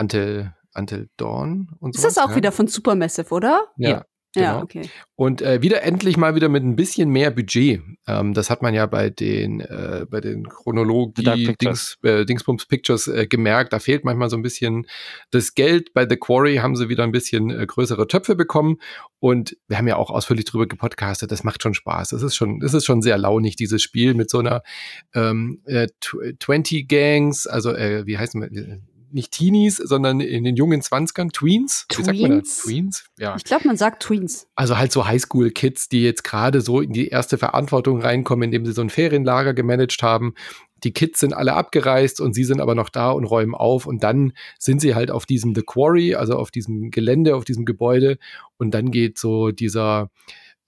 [0.75, 1.99] Until, Dawn und so.
[1.99, 2.37] Ist das auch ja?
[2.37, 3.68] wieder von Supermassive, oder?
[3.77, 3.91] Ja.
[3.91, 4.05] ja.
[4.35, 4.47] Genau.
[4.47, 4.91] Ja, okay.
[5.14, 7.81] Und äh, wieder endlich mal wieder mit ein bisschen mehr Budget.
[8.09, 13.07] Ähm, das hat man ja bei den äh, bei den Chronologie Dings, äh, Dingsbums Pictures
[13.07, 13.72] äh, gemerkt.
[13.72, 14.89] Da fehlt manchmal so ein bisschen
[15.31, 15.95] das Geld.
[15.95, 18.79] Bei The Quarry haben sie wieder ein bisschen äh, größere Töpfe bekommen.
[19.20, 21.31] Und wir haben ja auch ausführlich drüber gepodcastet.
[21.31, 22.09] Das macht schon Spaß.
[22.09, 24.62] Das ist schon, das ist schon sehr launig dieses Spiel mit so einer
[25.14, 25.87] ähm, äh,
[26.41, 27.47] 20 Gangs.
[27.47, 28.83] Also äh, wie heißt man?
[29.15, 31.87] Nicht Teenies, sondern in den jungen Zwanzigern, Tweens.
[31.89, 31.99] Tweens?
[31.99, 32.59] Wie sagt man das?
[32.59, 33.05] Tweens?
[33.19, 33.37] Ja.
[33.37, 34.49] Ich glaube, man sagt Tweens.
[34.55, 38.73] Also halt so Highschool-Kids, die jetzt gerade so in die erste Verantwortung reinkommen, indem sie
[38.73, 40.35] so ein Ferienlager gemanagt haben.
[40.83, 44.05] Die Kids sind alle abgereist und sie sind aber noch da und räumen auf und
[44.05, 48.19] dann sind sie halt auf diesem The Quarry, also auf diesem Gelände, auf diesem Gebäude
[48.59, 50.11] und dann geht so dieser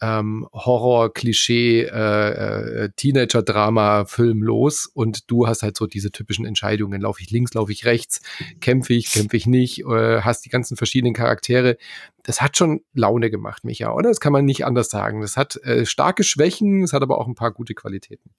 [0.01, 7.01] ähm, Horror-Klischee, äh, äh, Teenager-Drama-Film los und du hast halt so diese typischen Entscheidungen.
[7.01, 8.21] Laufe ich links, laufe ich rechts,
[8.61, 11.79] kämpfe ich, kämpfe ich nicht, äh, hast die ganzen verschiedenen Charaktere.
[12.23, 14.11] Das hat schon Laune gemacht, Micha, oder?
[14.11, 15.23] Das kann man nicht anders sagen.
[15.23, 18.31] Das hat äh, starke Schwächen, es hat aber auch ein paar gute Qualitäten.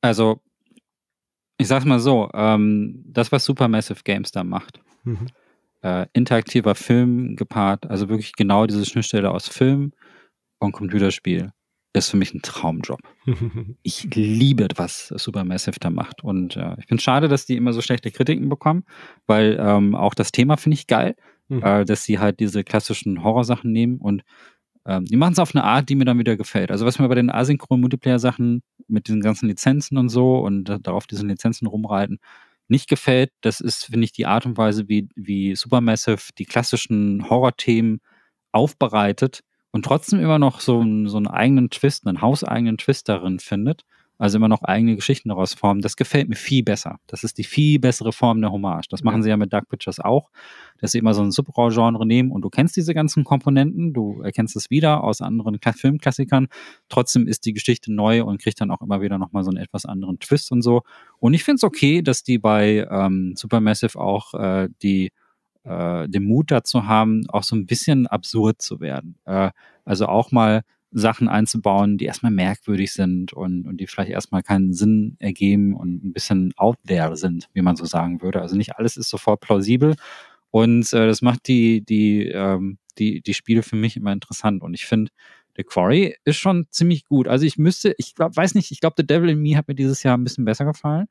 [0.00, 0.40] Also,
[1.58, 5.26] ich sag's mal so, ähm, das, was Supermassive Games da macht, mhm.
[5.82, 9.92] äh, interaktiver Film gepaart, also wirklich genau diese Schnittstelle aus Film,
[10.60, 11.52] und Computerspiel
[11.92, 13.00] ist für mich ein Traumjob.
[13.82, 16.22] ich liebe, was Supermassive da macht.
[16.22, 18.84] Und äh, ich finde es schade, dass die immer so schlechte Kritiken bekommen,
[19.26, 21.16] weil ähm, auch das Thema finde ich geil,
[21.48, 21.62] mhm.
[21.62, 24.22] äh, dass sie halt diese klassischen Horrorsachen nehmen und
[24.86, 26.70] ähm, die machen es auf eine Art, die mir dann wieder gefällt.
[26.70, 30.78] Also was mir bei den asynchronen Multiplayer-Sachen mit diesen ganzen Lizenzen und so und äh,
[30.80, 32.18] darauf diesen Lizenzen rumreiten,
[32.68, 37.28] nicht gefällt, das ist, finde ich, die Art und Weise, wie, wie Supermassive die klassischen
[37.28, 38.00] Horrorthemen
[38.52, 39.40] aufbereitet
[39.72, 43.84] und trotzdem immer noch so, so einen eigenen Twist, einen hauseigenen Twist darin findet,
[44.20, 46.98] also immer noch eigene Geschichten daraus formen, das gefällt mir viel besser.
[47.06, 48.86] Das ist die viel bessere Form der Hommage.
[48.90, 50.28] Das machen sie ja mit Dark Pictures auch,
[50.78, 54.56] dass sie immer so ein Subgenre nehmen und du kennst diese ganzen Komponenten, du erkennst
[54.56, 56.48] es wieder aus anderen Filmklassikern.
[56.90, 59.86] Trotzdem ist die Geschichte neu und kriegt dann auch immer wieder nochmal so einen etwas
[59.86, 60.82] anderen Twist und so.
[61.18, 65.12] Und ich finde es okay, dass die bei ähm, Supermassive auch äh, die
[65.64, 69.16] äh, den Mut dazu haben, auch so ein bisschen absurd zu werden.
[69.24, 69.50] Äh,
[69.84, 74.72] also auch mal Sachen einzubauen, die erstmal merkwürdig sind und, und die vielleicht erstmal keinen
[74.72, 78.40] Sinn ergeben und ein bisschen out there sind, wie man so sagen würde.
[78.40, 79.94] Also nicht alles ist sofort plausibel
[80.50, 84.74] und äh, das macht die, die, ähm, die, die Spiele für mich immer interessant und
[84.74, 85.12] ich finde,
[85.56, 87.28] The Quarry ist schon ziemlich gut.
[87.28, 89.74] Also ich müsste, ich glaub, weiß nicht, ich glaube, The Devil in Me hat mir
[89.74, 91.06] dieses Jahr ein bisschen besser gefallen.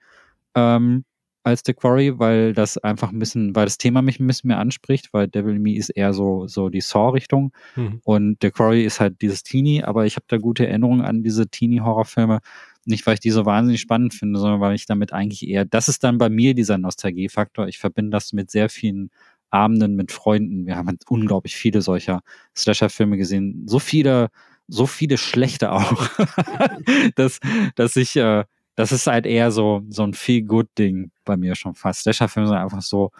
[0.55, 1.05] Ähm,
[1.49, 4.59] als The Quarry, weil das einfach ein bisschen, weil das Thema mich ein bisschen mehr
[4.59, 8.01] anspricht, weil Devil Me ist eher so, so die Saw-Richtung mhm.
[8.03, 11.47] und The Quarry ist halt dieses Teenie, aber ich habe da gute Erinnerungen an diese
[11.47, 12.39] Teenie-Horrorfilme.
[12.85, 15.89] Nicht, weil ich die so wahnsinnig spannend finde, sondern weil ich damit eigentlich eher, das
[15.89, 17.67] ist dann bei mir dieser Nostalgiefaktor.
[17.67, 19.11] Ich verbinde das mit sehr vielen
[19.51, 20.65] Abenden mit Freunden.
[20.65, 22.21] Wir haben halt unglaublich viele solcher
[22.55, 23.65] Slasher-Filme gesehen.
[23.67, 24.29] So viele,
[24.67, 26.09] so viele schlechte auch,
[27.15, 27.39] dass,
[27.75, 28.45] dass ich, äh,
[28.79, 32.03] das ist halt eher so, so ein Feel-Good-Ding bei mir schon fast.
[32.03, 33.11] Slasher-Filme sind einfach so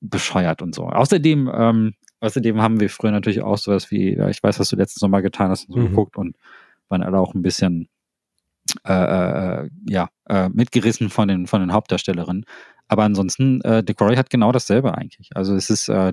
[0.00, 0.84] bescheuert und so.
[0.88, 4.76] Außerdem, ähm, außerdem haben wir früher natürlich auch sowas wie, ja, ich weiß, was du
[4.76, 5.88] letztes Mal getan hast und so mhm.
[5.90, 6.38] geguckt und
[6.88, 7.90] waren alle auch ein bisschen
[8.86, 8.94] äh,
[9.64, 12.46] äh, ja, äh, mitgerissen von den, von den Hauptdarstellerinnen.
[12.88, 15.30] Aber ansonsten, äh, Quarry hat genau dasselbe eigentlich.
[15.34, 16.12] Also es ist äh,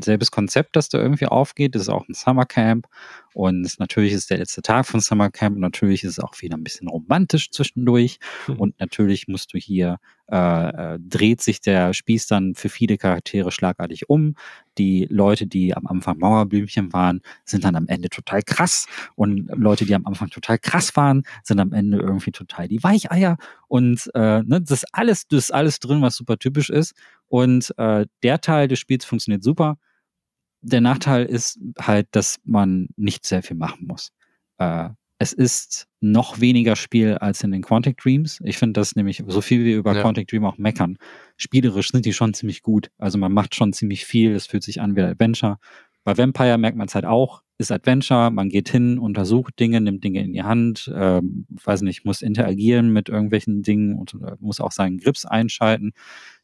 [0.00, 1.74] selbes Konzept, das da irgendwie aufgeht.
[1.74, 2.86] Es ist auch ein Summercamp
[3.34, 5.56] und natürlich ist der letzte Tag von Summercamp.
[5.56, 8.18] Und natürlich ist es auch wieder ein bisschen romantisch zwischendurch.
[8.46, 8.56] Mhm.
[8.56, 9.98] Und natürlich musst du hier
[10.32, 14.34] äh, äh, dreht sich der Spieß dann für viele Charaktere schlagartig um.
[14.78, 18.86] Die Leute, die am Anfang Mauerblümchen waren, sind dann am Ende total krass.
[19.14, 23.36] Und Leute, die am Anfang total krass waren, sind am Ende irgendwie total die Weicheier.
[23.68, 26.94] Und äh, ne, das ist alles, das ist alles drin, was super typisch ist.
[27.28, 29.76] Und äh, der Teil des Spiels funktioniert super.
[30.62, 34.12] der Nachteil ist halt, dass man nicht sehr viel machen muss.
[34.58, 34.90] Äh,
[35.22, 38.40] es ist noch weniger Spiel als in den Quantic Dreams.
[38.42, 40.02] Ich finde das nämlich, so viel wir über ja.
[40.02, 40.98] Quantic Dream auch meckern,
[41.36, 42.90] spielerisch sind die schon ziemlich gut.
[42.98, 45.58] Also man macht schon ziemlich viel, es fühlt sich an wie ein Adventure.
[46.02, 50.02] Bei Vampire merkt man es halt auch, ist Adventure, man geht hin, untersucht Dinge, nimmt
[50.02, 54.58] Dinge in die Hand, ähm, weiß nicht, muss interagieren mit irgendwelchen Dingen und äh, muss
[54.58, 55.92] auch seinen Grips einschalten.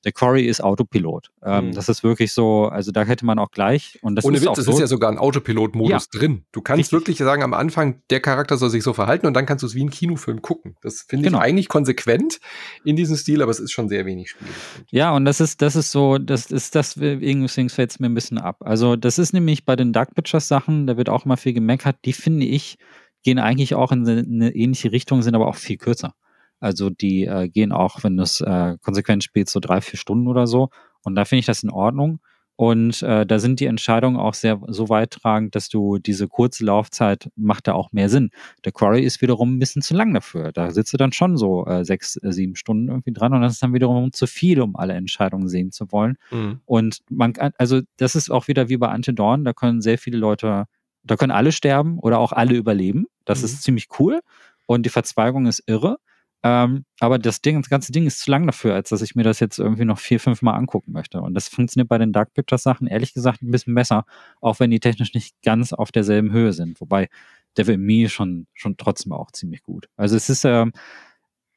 [0.05, 1.31] Der Quarry ist Autopilot.
[1.43, 1.73] Ähm, mhm.
[1.73, 3.99] Das ist wirklich so, also da hätte man auch gleich.
[4.03, 6.19] Und das Ohne ist Witz, es so, ist ja sogar ein Autopilot-Modus ja.
[6.19, 6.45] drin.
[6.53, 6.93] Du kannst Richtig.
[6.93, 9.75] wirklich sagen, am Anfang, der Charakter soll sich so verhalten und dann kannst du es
[9.75, 10.77] wie ein Kinofilm gucken.
[10.83, 11.39] Das finde Genau.
[11.39, 12.39] ich eigentlich konsequent
[12.85, 14.49] in diesem Stil, aber es ist schon sehr wenig Spiel.
[14.91, 18.15] Ja, und das ist, das ist so, das ist das, deswegen fällt es mir ein
[18.15, 18.59] bisschen ab.
[18.61, 21.97] Also, das ist nämlich bei den Dark Pictures Sachen, da wird auch immer viel gemeckert,
[22.05, 22.79] die finde ich,
[23.25, 26.15] gehen eigentlich auch in eine ähnliche Richtung, sind aber auch viel kürzer.
[26.61, 30.27] Also die äh, gehen auch, wenn du es äh, konsequent spielst, so drei, vier Stunden
[30.29, 30.71] oder so.
[31.05, 32.21] Und da finde ich das in Ordnung.
[32.61, 37.31] Und äh, da sind die Entscheidungen auch sehr so weittragend, dass du diese kurze Laufzeit
[37.37, 38.31] macht da auch mehr Sinn.
[38.65, 40.51] Der Quarry ist wiederum ein bisschen zu lang dafür.
[40.51, 43.53] Da sitzt du dann schon so äh, sechs, äh, sieben Stunden irgendwie dran und das
[43.53, 46.17] ist dann wiederum zu viel, um alle Entscheidungen sehen zu wollen.
[46.33, 46.59] Mhm.
[46.65, 49.97] Und man kann, also das ist auch wieder wie bei Ante Dawn, da können sehr
[49.97, 50.65] viele Leute,
[51.05, 53.07] da können alle sterben oder auch alle überleben.
[53.25, 53.45] Das Mhm.
[53.45, 54.19] ist ziemlich cool.
[54.67, 55.99] Und die Verzweigung ist irre.
[56.45, 59.25] Ähm, aber das Ding, das ganze Ding ist zu lang dafür, als dass ich mir
[59.25, 61.21] das jetzt irgendwie noch vier, fünf Mal angucken möchte.
[61.21, 64.05] Und das funktioniert bei den Dark Pictures Sachen ehrlich gesagt ein bisschen besser,
[64.41, 66.81] auch wenn die technisch nicht ganz auf derselben Höhe sind.
[66.81, 67.09] Wobei
[67.57, 69.89] Devil Me schon, schon trotzdem auch ziemlich gut.
[69.97, 70.73] Also es ist, ähm,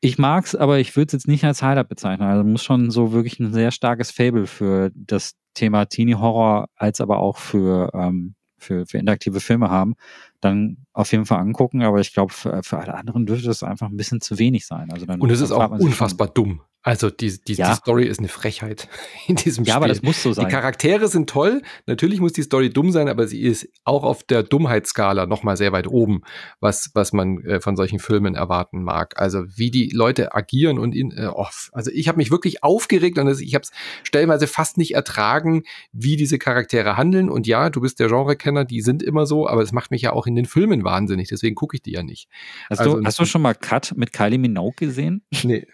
[0.02, 2.28] ich mag's, aber ich würde es jetzt nicht als Highlight bezeichnen.
[2.28, 7.02] Also muss schon so wirklich ein sehr starkes Fable für das Thema Teenie Horror als
[7.02, 9.96] aber auch für, ähm, für, für interaktive Filme haben,
[10.40, 11.84] dann auf jeden Fall angucken.
[11.84, 14.92] Aber ich glaube, für, für alle anderen dürfte das einfach ein bisschen zu wenig sein.
[14.92, 16.62] Also dann, Und es ist auch unfassbar dumm.
[16.84, 17.70] Also die, die, Ja.
[17.70, 18.88] die Story ist eine Frechheit
[19.28, 19.78] in diesem ja, Spiel.
[19.78, 20.48] aber das muss so die sein.
[20.50, 21.62] Charaktere sind toll.
[21.86, 25.58] Natürlich muss die Story dumm sein, aber sie ist auch auf der Dummheitsskala noch mal
[25.58, 26.22] sehr weit oben,
[26.60, 29.20] was, was man äh, von solchen Filmen erwarten mag.
[29.20, 33.20] Also wie die Leute agieren und in, äh, oh, also ich habe mich wirklich aufgeregt
[33.20, 33.72] und das- ich habe es
[34.04, 37.30] stellenweise fast nicht ertragen, wie diese Charaktere handeln.
[37.30, 40.14] Und ja, du bist der Genrekenner, die sind immer so, aber es macht mich ja
[40.14, 41.30] auch in den Filmen wahnsinnig.
[41.30, 42.28] Deswegen gucke ich die ja nicht.
[42.72, 45.24] Hast, also- du, hast du schon mal Cut mit Kylie Minogue gesehen?
[45.44, 45.68] Nee.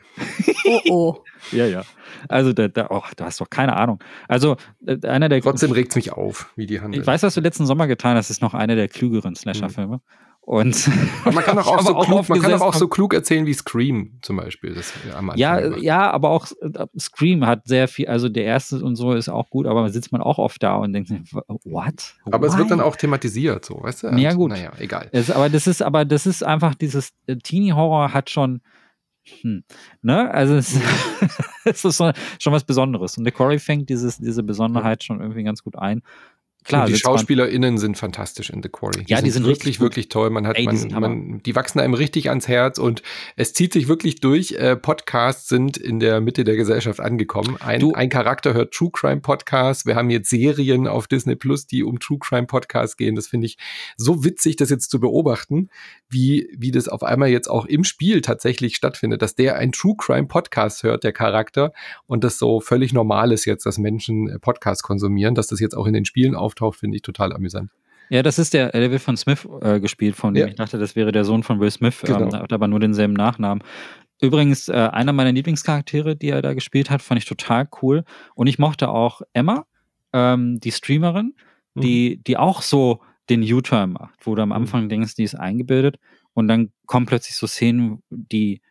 [0.65, 1.15] Oh, oh.
[1.51, 1.83] Ja, ja.
[2.27, 3.99] Also da, da, oh, du hast doch keine Ahnung.
[4.27, 7.01] Also äh, einer der Trotzdem regt's mich auf, wie die handeln.
[7.01, 10.01] Ich weiß, was du letzten Sommer getan hast, ist noch einer der klügeren Slasher-Filme.
[10.41, 10.89] Und
[11.23, 13.13] Aber man kann doch auch, Ich so habe klug, man kann doch auch so klug
[13.13, 14.73] erzählen wie Scream zum Beispiel.
[14.73, 15.81] Das am Anfang Ja, gemacht.
[15.81, 19.49] ja, aber auch äh, Scream hat sehr viel, also der erste und so ist auch
[19.49, 21.19] gut, aber sitzt man auch oft da und denkt sich,
[21.65, 22.15] what?
[22.31, 22.83] Aber es wird dann Why?
[22.85, 24.07] auch thematisiert, so, weißt du?
[24.17, 24.51] Ja, Und, gut.
[24.51, 25.09] Naja, egal.
[25.11, 28.61] Es, aber das ist, aber das ist einfach dieses äh, Teenie-Horror hat schon,
[29.41, 29.63] hm,
[30.01, 30.31] ne?
[30.31, 30.75] Also es,
[31.65, 31.97] es ist
[32.39, 33.17] schon was Besonderes.
[33.17, 36.01] Und der Corey fängt dieses, diese Besonderheit schon irgendwie ganz gut ein.
[36.67, 39.03] Klar, und die SchauspielerInnen sind fantastisch in The Quarry.
[39.07, 39.85] Ja, die sind wirklich, richtig gut.
[39.85, 40.29] wirklich toll.
[40.29, 43.01] Man hat, Ey, die man, sind man, die wachsen einem richtig ans Herz und
[43.35, 44.51] es zieht sich wirklich durch.
[44.53, 47.57] Äh, Podcasts sind in der Mitte der Gesellschaft angekommen.
[47.59, 49.85] Ein, Du- ein Charakter hört True Crime Podcasts.
[49.85, 53.15] Wir haben jetzt Serien auf Disney Plus, die um True Crime Podcasts gehen.
[53.15, 53.57] Das finde ich
[53.95, 55.69] so witzig, das jetzt zu beobachten,
[56.09, 59.95] wie, wie das auf einmal jetzt auch im Spiel tatsächlich stattfindet, dass der ein True
[59.97, 61.71] Crime Podcast hört, der Charakter,
[62.05, 65.75] und das so völlig normal ist jetzt, dass Menschen äh, Podcasts konsumieren, dass das jetzt
[65.75, 67.71] auch in den Spielen auftaucht, finde ich total amüsant.
[68.09, 70.47] Ja, das ist der, der wird von Smith äh, gespielt, von dem Ja.
[70.47, 72.31] ich dachte, das wäre der Sohn von Will Smith, ähm, Genau.
[72.37, 73.61] hat aber nur denselben Nachnamen.
[74.21, 78.03] Übrigens, äh, einer meiner Lieblingscharaktere, die er da gespielt hat, fand ich total cool.
[78.33, 79.65] Und ich mochte auch Emma,
[80.13, 81.33] ähm, die Streamerin,
[81.75, 81.81] Mhm.
[81.81, 84.55] die, die auch so den U-Turn macht, wo du am Mhm.
[84.55, 85.99] Anfang denkst, die ist eingebildet
[86.33, 88.61] und dann kommen plötzlich so Szenen, die,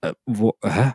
[0.00, 0.92] äh, wo, äh,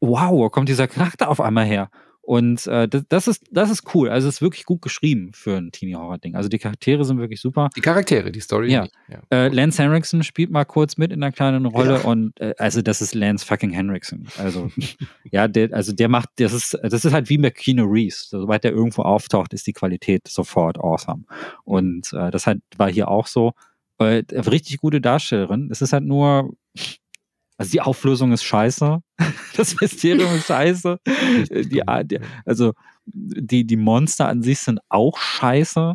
[0.00, 1.90] wow, wo kommt dieser Charakter auf einmal her?
[2.30, 4.08] Und äh, das, das, ist, das ist cool.
[4.08, 6.36] Also es ist wirklich gut geschrieben für ein Teenie-Horror-Ding.
[6.36, 7.70] Also die Charaktere sind wirklich super.
[7.74, 8.70] Die Charaktere, die Story.
[8.70, 8.86] Ja.
[9.08, 9.20] ja.
[9.30, 12.00] Äh, Lance Henriksen spielt mal kurz mit in einer kleinen Rolle Ja.
[12.02, 14.28] und äh, also das ist Lance fucking Henriksen.
[14.38, 14.70] Also
[15.32, 18.28] ja, der, also der macht, das ist, das ist halt wie mit Keanu Reeves.
[18.30, 21.24] Sobald der irgendwo auftaucht, ist die Qualität sofort awesome.
[21.64, 23.54] Und äh, das halt war hier auch so.
[23.98, 25.68] Äh, richtig gute Darstellerin.
[25.72, 26.52] Es ist halt nur,
[27.60, 29.02] also die Auflösung ist scheiße,
[29.56, 30.98] das Mysterium ist scheiße.
[31.50, 32.72] Äh, Die, die, also
[33.04, 35.94] die, die Monster an sich sind auch scheiße.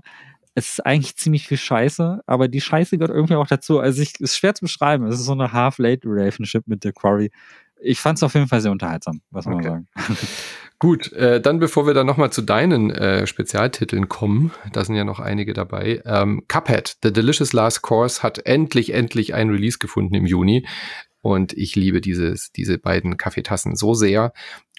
[0.53, 3.79] Es ist eigentlich ziemlich viel Scheiße, aber die Scheiße gehört irgendwie auch dazu.
[3.79, 5.07] Also ich, es ist schwer zu beschreiben.
[5.07, 7.31] Es ist so eine Half-Late-Relationship mit der Quarry.
[7.81, 9.67] Ich fand es auf jeden Fall sehr unterhaltsam, was man Okay.
[9.67, 9.87] sagen.
[10.79, 15.03] Gut, äh, dann bevor wir dann nochmal zu deinen äh, Spezialtiteln kommen, da sind ja
[15.03, 16.01] noch einige dabei.
[16.05, 20.67] Ähm, Cuphead, The Delicious Last Course, hat endlich, endlich ein Release gefunden im Juni.
[21.25, 24.31] Und ich liebe dieses, diese beiden Kaffeetassen so sehr.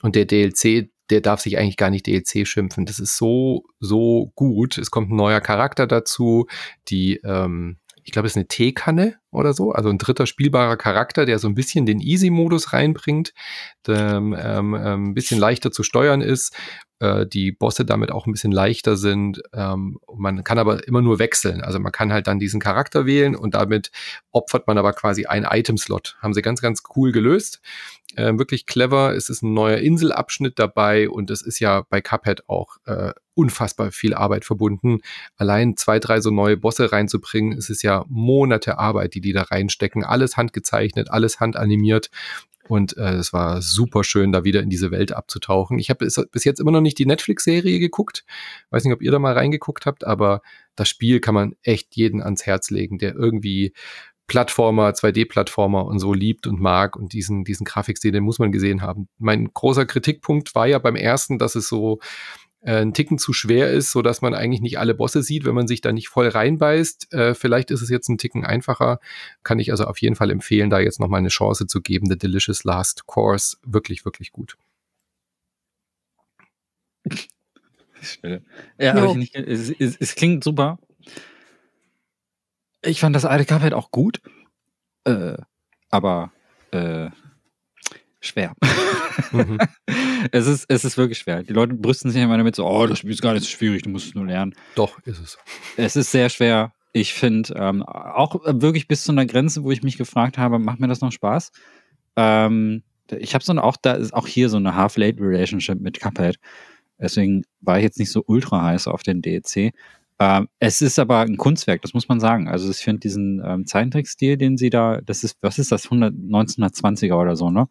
[0.02, 2.85] Und der DLC der darf sich eigentlich gar nicht DLC schimpfen.
[2.85, 4.77] Das ist so, so gut.
[4.77, 6.47] Es kommt ein neuer Charakter dazu,
[6.89, 11.26] die, ähm, ich glaube, es ist eine Teekanne oder so, also ein dritter spielbarer Charakter,
[11.26, 13.34] der so ein bisschen den Easy-Modus reinbringt,
[13.84, 16.56] der, ähm, ähm, ein bisschen leichter zu steuern ist,
[17.00, 19.42] äh, die Bosse damit auch ein bisschen leichter sind.
[19.52, 23.34] Ähm, man kann aber immer nur wechseln, also man kann halt dann diesen Charakter wählen
[23.34, 23.90] und damit
[24.30, 26.16] opfert man aber quasi einen Item-Slot.
[26.20, 27.60] Haben sie ganz, ganz cool gelöst.
[28.14, 29.16] Äh, wirklich clever.
[29.16, 33.92] Es ist ein neuer Inselabschnitt dabei und es ist ja bei Cuphead auch äh, unfassbar
[33.92, 35.00] viel Arbeit verbunden.
[35.36, 39.42] Allein zwei, drei so neue Bosse reinzubringen, es ist ja Monate Arbeit, die die da
[39.42, 40.04] reinstecken.
[40.04, 42.10] Alles handgezeichnet, alles handanimiert.
[42.68, 45.78] Und äh, es war super schön, da wieder in diese Welt abzutauchen.
[45.78, 48.24] Ich habe bis, jetzt immer noch nicht die Netflix-Serie geguckt.
[48.70, 50.42] Weiß nicht, ob ihr da mal reingeguckt habt, aber
[50.74, 53.72] das Spiel kann man echt jeden ans Herz legen, der irgendwie
[54.26, 58.82] Plattformer, 2D-Plattformer und so liebt und mag und diesen, diesen Grafikstil, den muss man gesehen
[58.82, 59.08] haben.
[59.18, 62.00] Mein großer Kritikpunkt war ja beim ersten, dass es so
[62.66, 65.55] äh, ein Ticken zu schwer ist, so dass man eigentlich nicht alle Bosse sieht, wenn
[65.55, 67.14] man sich da nicht voll reinbeißt.
[67.14, 68.98] Äh, vielleicht ist es jetzt ein Ticken einfacher.
[69.44, 72.06] Kann ich also auf jeden Fall empfehlen, da jetzt nochmal eine Chance zu geben.
[72.10, 73.56] The Delicious Last Course.
[73.64, 74.56] Wirklich, wirklich gut.
[78.78, 80.78] Ja, nicht, es, es, es, klingt super.
[82.82, 84.20] Ich fand das alte Cuphead auch gut,
[85.05, 85.36] äh,
[85.90, 86.30] aber
[86.70, 87.09] äh,
[88.20, 88.55] schwer.
[89.32, 89.59] Mhm.
[90.32, 91.43] es, ist, es ist wirklich schwer.
[91.43, 93.82] Die Leute brüsten sich immer damit so, oh, das Spiel ist gar nicht so schwierig,
[93.82, 94.55] du musst es nur lernen.
[94.74, 95.38] Doch, ist es.
[95.76, 96.72] Es ist sehr schwer.
[96.93, 100.80] Ich finde ähm, auch wirklich bis zu einer Grenze, wo ich mich gefragt habe, macht
[100.80, 101.52] mir das noch Spaß?
[102.16, 106.38] Ähm, ich habe so eine, auch da ist auch hier so eine Half-Late-Relationship mit Cuphead.
[106.98, 109.72] Deswegen war ich jetzt nicht so ultra heiß auf den DLC.
[110.18, 112.48] Ähm, es ist aber ein Kunstwerk, das muss man sagen.
[112.48, 116.14] Also ich finde diesen ähm, Zeichentrickstil, den sie da, das ist, was ist das, 100,
[116.14, 117.68] 1920er oder so, ne?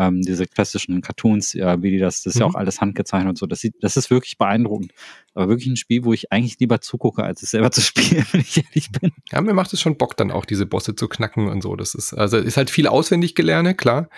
[0.00, 2.40] Ähm, diese klassischen Cartoons, ja, wie die das, das ist mhm.
[2.40, 3.44] ja auch alles handgezeichnet und so.
[3.44, 4.92] Das sieht, das ist wirklich beeindruckend.
[5.34, 8.40] Aber wirklich ein Spiel, wo ich eigentlich lieber zugucke, als es selber zu spielen, wenn
[8.40, 9.12] ich ehrlich bin.
[9.30, 11.76] Ja, mir macht es schon Bock, dann auch diese Bosse zu knacken und so.
[11.76, 14.08] Das ist, also ist halt viel auswendig gelerne, klar.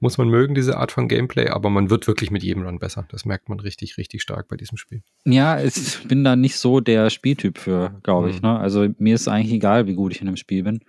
[0.00, 3.06] Muss man mögen, diese Art von Gameplay, aber man wird wirklich mit jedem Run besser.
[3.10, 5.02] Das merkt man richtig, richtig stark bei diesem Spiel.
[5.24, 8.42] Ja, ich bin da nicht so der Spieltyp für, glaube ich.
[8.42, 8.48] Mhm.
[8.48, 8.58] Ne?
[8.58, 10.80] Also mir ist eigentlich egal, wie gut ich in einem Spiel bin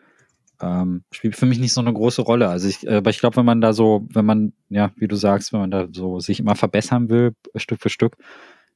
[0.62, 2.50] ähm, spielt für mich nicht so eine große Rolle.
[2.50, 5.16] Also ich, äh, aber ich glaube, wenn man da so, wenn man, ja, wie du
[5.16, 8.18] sagst, wenn man da so sich immer verbessern will, Stück für Stück,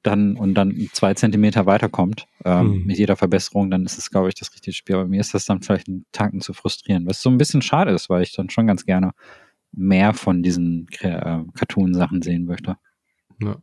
[0.03, 2.85] dann und dann zwei Zentimeter weiterkommt ähm, mhm.
[2.85, 4.95] mit jeder Verbesserung, dann ist es, glaube ich, das richtige Spiel.
[4.95, 7.91] Aber mir ist das dann vielleicht einen Tanken zu frustrieren, was so ein bisschen schade
[7.91, 9.11] ist, weil ich dann schon ganz gerne
[9.71, 12.77] mehr von diesen äh, Cartoon-Sachen sehen möchte.
[13.41, 13.57] Ja.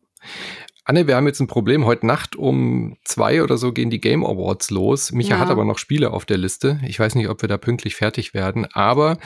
[0.90, 1.86] Anne, wir haben jetzt ein Problem.
[1.86, 5.12] Heute Nacht um zwei oder so gehen die Game Awards los.
[5.12, 5.38] Micha ja.
[5.38, 6.80] hat aber noch Spiele auf der Liste.
[6.84, 8.66] Ich weiß nicht, ob wir da pünktlich fertig werden.
[8.72, 9.16] Aber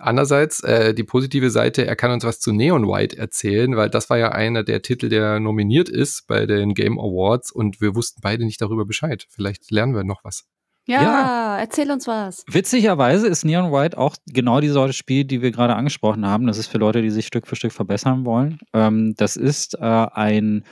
[0.00, 4.10] andererseits, äh, die positive Seite, er kann uns was zu Neon White erzählen, weil das
[4.10, 8.20] war ja einer der Titel, der nominiert ist bei den Game Awards und wir wussten
[8.20, 9.24] beide nicht darüber Bescheid.
[9.30, 10.42] Vielleicht lernen wir noch was.
[10.88, 12.44] Ja, ja, erzähl uns was.
[12.48, 16.48] Witzigerweise ist Neon White auch genau die Sorte Spiel, die wir gerade angesprochen haben.
[16.48, 18.58] Das ist für Leute, die sich Stück für Stück verbessern wollen.
[18.72, 20.64] Ähm, das ist äh, ein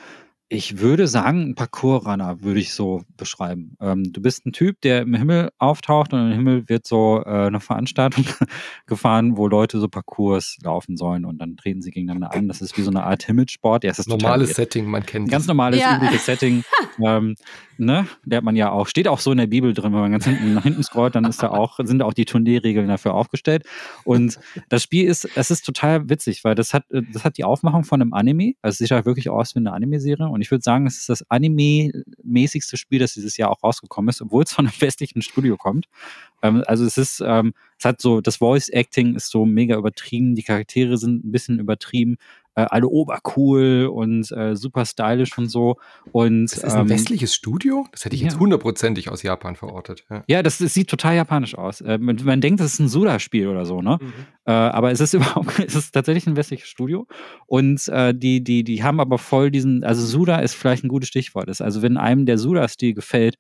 [0.53, 3.77] ich würde sagen, ein Parkour-Runner würde ich so beschreiben.
[3.81, 7.47] Ähm, du bist ein Typ, der im Himmel auftaucht und im Himmel wird so äh,
[7.47, 8.25] eine Veranstaltung
[8.87, 12.49] gefahren, wo Leute so Parcours laufen sollen und dann treten sie gegeneinander an.
[12.49, 13.85] Das ist wie so eine Art Himmelsport.
[13.85, 15.97] Ja, es ist normales Setting, man kennt Ganz normales, ja.
[15.97, 16.65] übliches Setting.
[17.01, 17.37] ähm,
[17.79, 18.07] ne?
[18.25, 18.87] Lernt man ja auch.
[18.89, 21.25] Steht auch so in der Bibel drin, wenn man ganz hinten nach hinten scrollt, dann
[21.25, 23.65] ist da auch, sind da auch die Turnierregeln dafür aufgestellt.
[24.05, 27.85] Und das Spiel ist, es ist total witzig, weil das hat, das hat die Aufmachung
[27.85, 28.55] von einem Anime.
[28.63, 30.29] Also es sieht halt wirklich aus wie eine Anime-Serie.
[30.29, 34.23] Und ich würde sagen, es ist das Anime-mäßigste Spiel, das dieses Jahr auch rausgekommen ist,
[34.23, 35.87] obwohl es von einem westlichen Studio kommt.
[36.43, 40.43] Ähm, also es ist, ähm, es hat so, das Voice-Acting ist so mega übertrieben, die
[40.43, 42.17] Charaktere sind ein bisschen übertrieben
[42.61, 45.77] äh, alle obercool und äh, super stylisch und so.
[46.13, 47.87] Und, das ist ein ähm, westliches Studio?
[47.93, 50.05] Das hätte ich jetzt hundertprozentig aus Japan verortet.
[50.11, 51.81] Ja, ja das, das, sieht total japanisch aus.
[51.81, 53.99] Äh, man, man, denkt, das ist ein Suda-Spiel oder so, ne?
[54.01, 54.13] Mhm.
[54.47, 57.07] Äh, aber es ist überhaupt, es ist tatsächlich ein westliches Studio.
[57.47, 61.09] Und äh, die, die, die haben aber voll diesen, also Suda ist vielleicht ein gutes
[61.09, 61.49] Stichwort.
[61.49, 61.61] Ist.
[61.61, 63.37] Also wenn einem der Suda-Stil gefällt,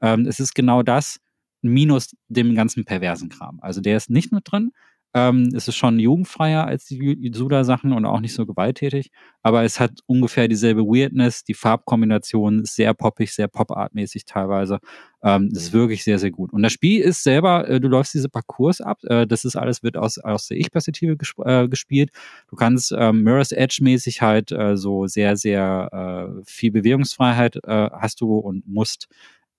[0.00, 1.20] ähm, es ist genau das,
[1.62, 3.58] minus dem ganzen perversen Kram.
[3.62, 4.72] Also der ist nicht mit drin.
[5.14, 9.12] Ähm, es ist schon jugendfreier als die Suda-Sachen und auch nicht so gewalttätig,
[9.42, 11.44] aber es hat ungefähr dieselbe Weirdness.
[11.44, 14.80] Die Farbkombination ist sehr poppig, sehr Pop-Art-mäßig teilweise.
[15.22, 15.78] Ähm, ist mhm.
[15.78, 16.52] wirklich sehr, sehr gut.
[16.52, 18.98] Und das Spiel ist selber, äh, du läufst diese Parcours ab.
[19.04, 22.10] Äh, das ist alles, wird aus, aus der Ich-Perspektive gesp äh, gespielt.
[22.50, 28.20] Du kannst ähm, Mirror's Edge-mäßig halt äh, so sehr, sehr äh, viel Bewegungsfreiheit äh, hast
[28.20, 29.08] du und musst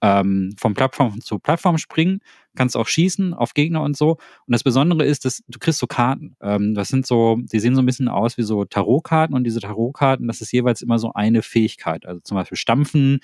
[0.02, 2.19] ähm, von Plattform zu Plattform springen.
[2.56, 4.11] Kannst auch schießen auf Gegner und so.
[4.11, 6.36] Und das Besondere ist, dass du kriegst so Karten.
[6.41, 9.60] Ähm, das sind so, die sehen so ein bisschen aus wie so Tarotkarten und diese
[9.60, 12.06] Tarotkarten, das ist jeweils immer so eine Fähigkeit.
[12.06, 13.19] Also zum Beispiel Stampfen,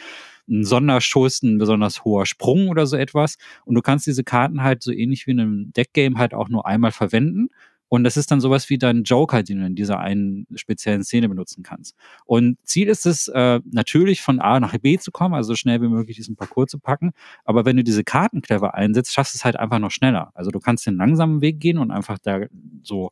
[0.50, 3.38] ein Sonderschuss, ein besonders hoher Sprung oder so etwas.
[3.66, 6.66] Und du kannst diese Karten halt so ähnlich wie in einem Deckgame halt auch nur
[6.66, 7.50] einmal verwenden.
[7.92, 11.28] Und das ist dann sowas wie dein Joker, den du in dieser einen speziellen Szene
[11.28, 11.94] benutzen kannst.
[12.26, 15.82] Und Ziel ist es, äh, natürlich von A nach B zu kommen, also so schnell
[15.82, 17.12] wie möglich diesen Parcours zu packen.
[17.44, 20.32] Aber wenn du diese Karten clever einsetzt, schaffst du es halt einfach noch schneller.
[20.36, 22.46] Also du kannst den langsamen Weg gehen und einfach da
[22.82, 23.12] so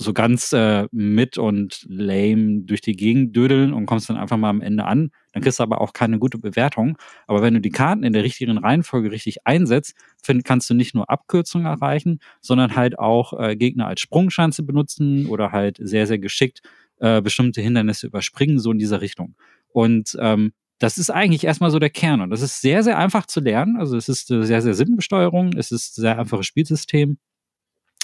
[0.00, 4.48] so ganz äh, mit und lame durch die Gegend dödeln und kommst dann einfach mal
[4.48, 5.10] am Ende an.
[5.32, 6.96] Dann kriegst du aber auch keine gute Bewertung.
[7.26, 10.94] Aber wenn du die Karten in der richtigen Reihenfolge richtig einsetzt, find, kannst du nicht
[10.94, 16.18] nur Abkürzungen erreichen, sondern halt auch äh, Gegner als Sprungschanze benutzen oder halt sehr, sehr
[16.18, 16.62] geschickt
[16.98, 19.34] äh, bestimmte Hindernisse überspringen, so in dieser Richtung.
[19.72, 22.22] Und ähm, das ist eigentlich erstmal so der Kern.
[22.22, 23.76] Und das ist sehr, sehr einfach zu lernen.
[23.78, 25.52] Also es ist äh, sehr, sehr Sinnbesteuerung.
[25.56, 27.18] Es ist ein sehr einfaches Spielsystem.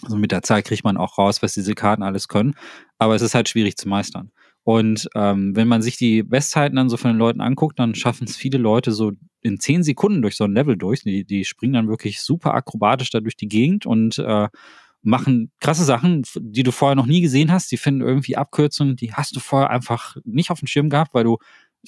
[0.03, 2.55] Also mit der Zeit kriegt man auch raus, was diese Karten alles können.
[2.99, 4.31] Aber es ist halt schwierig zu meistern.
[4.63, 8.27] Und ähm, wenn man sich die Bestzeiten dann so von den Leuten anguckt, dann schaffen
[8.27, 11.05] es viele Leute so in zehn Sekunden durch so ein Level durch.
[11.05, 14.49] Die, die springen dann wirklich super akrobatisch da durch die Gegend und äh,
[15.03, 17.71] machen krasse Sachen, die du vorher noch nie gesehen hast.
[17.71, 21.23] Die finden irgendwie Abkürzungen, die hast du vorher einfach nicht auf dem Schirm gehabt, weil
[21.23, 21.39] du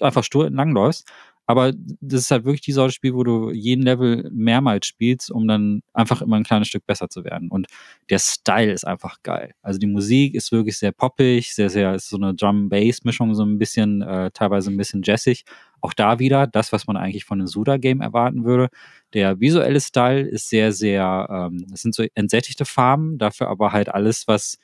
[0.00, 1.10] einfach stur entlang läufst.
[1.48, 5.48] Aber das ist halt wirklich die Sorte Spiel, wo du jeden Level mehrmals spielst, um
[5.48, 7.48] dann einfach immer ein kleines Stück besser zu werden.
[7.50, 7.68] Und
[8.10, 9.54] der Style ist einfach geil.
[9.62, 13.58] Also die Musik ist wirklich sehr poppig, sehr, sehr, ist so eine Drum-Bass-Mischung, so ein
[13.58, 15.44] bisschen, äh, teilweise ein bisschen jazzig.
[15.80, 18.68] Auch da wieder das, was man eigentlich von einem Suda-Game erwarten würde.
[19.14, 23.88] Der visuelle Style ist sehr, sehr, ähm, es sind so entsättigte Farben, dafür aber halt
[23.88, 24.58] alles, was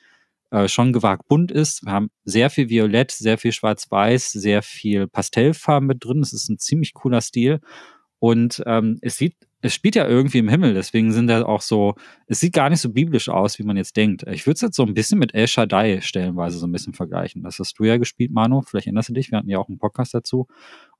[0.55, 1.85] äh, schon gewagt bunt ist.
[1.85, 6.21] Wir haben sehr viel Violett, sehr viel Schwarz-Weiß, sehr viel Pastellfarben mit drin.
[6.21, 7.59] Es ist ein ziemlich cooler Stil.
[8.19, 11.95] Und ähm, es sieht, es spielt ja irgendwie im Himmel, deswegen sind da auch so,
[12.27, 14.23] es sieht gar nicht so biblisch aus, wie man jetzt denkt.
[14.31, 17.43] Ich würde es jetzt so ein bisschen mit El Shaddai stellenweise so ein bisschen vergleichen.
[17.43, 18.61] Das hast du ja gespielt, Manu.
[18.61, 20.47] Vielleicht erinnerst du dich, wir hatten ja auch einen Podcast dazu.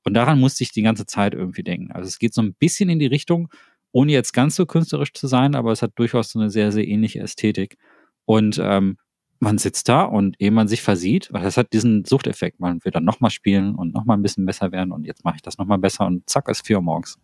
[0.04, 1.92] Und daran musste ich die ganze Zeit irgendwie denken.
[1.92, 3.48] Also es geht so ein bisschen in die Richtung,
[3.90, 6.86] ohne jetzt ganz so künstlerisch zu sein, aber es hat durchaus so eine sehr, sehr
[6.86, 7.78] ähnliche Ästhetik.
[8.26, 8.98] Und ähm,
[9.38, 12.92] man sitzt da und ehe man sich versieht, weil das hat diesen Suchteffekt, man will
[12.92, 15.78] dann nochmal spielen und nochmal ein bisschen besser werden und jetzt mache ich das nochmal
[15.78, 17.18] besser und zack, ist vier Uhr morgens.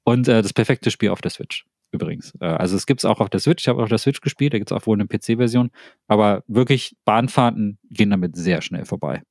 [0.03, 2.33] und äh, das perfekte Spiel auf der Switch übrigens.
[2.39, 4.53] Äh, also es gibt es auch auf der Switch, ich habe auf der Switch gespielt,
[4.53, 5.71] da gibt es auch wohl eine PC-Version,
[6.07, 9.23] aber wirklich Bahnfahrten gehen damit sehr schnell vorbei.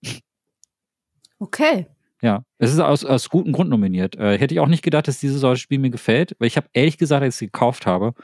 [1.39, 1.87] Okay.
[2.23, 4.17] Ja, es ist aus, aus gutem Grund nominiert.
[4.17, 6.69] Äh, hätte ich auch nicht gedacht, dass dieses solche Spiel mir gefällt, weil ich habe
[6.73, 8.15] ehrlich gesagt, als ich es gekauft habe,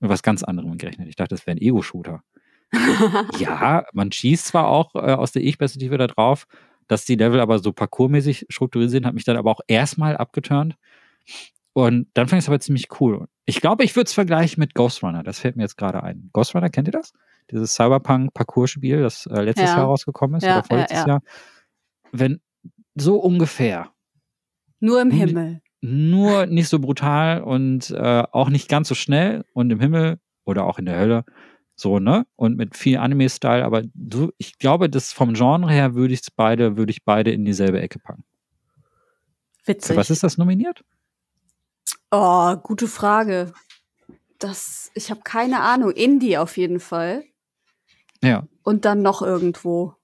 [0.00, 1.08] mit was ganz anderem gerechnet.
[1.08, 2.22] Ich dachte, das wäre ein Ego-Shooter.
[3.38, 6.46] ja, man schießt zwar auch äh, aus der Ich-Perspektive da drauf,
[6.88, 10.76] dass die Level aber so parkourmäßig strukturiert sind, hat mich dann aber auch erstmal abgeturnt.
[11.72, 13.26] Und dann fand ich es aber ziemlich cool.
[13.44, 15.22] Ich glaube, ich würde es vergleichen mit Ghost Runner.
[15.22, 16.30] Das fällt mir jetzt gerade ein.
[16.32, 17.12] Ghost Runner, kennt ihr das?
[17.50, 19.76] Dieses Cyberpunk-Parcours-Spiel, das äh, letztes ja.
[19.76, 21.20] Jahr rausgekommen ist ja, oder vorletztes ja, Jahr.
[22.12, 22.40] Wenn
[22.94, 23.92] so ungefähr.
[24.80, 29.70] Nur im Himmel nur nicht so brutal und äh, auch nicht ganz so schnell und
[29.70, 31.24] im Himmel oder auch in der Hölle.
[31.74, 32.26] So, ne?
[32.36, 36.76] Und mit viel Anime-Style, aber du, ich glaube, das vom Genre her würde ich beide,
[36.78, 38.24] würde ich beide in dieselbe Ecke packen.
[39.66, 39.92] Witzig.
[39.92, 40.82] Für was ist das nominiert?
[42.10, 43.52] Oh, gute Frage.
[44.38, 45.90] Das, ich habe keine Ahnung.
[45.90, 47.24] Indie auf jeden Fall.
[48.22, 48.46] Ja.
[48.62, 49.94] Und dann noch irgendwo.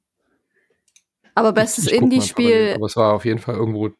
[1.34, 2.74] Aber bestes Indie-Spiel.
[2.76, 3.90] Aber es war auf jeden Fall irgendwo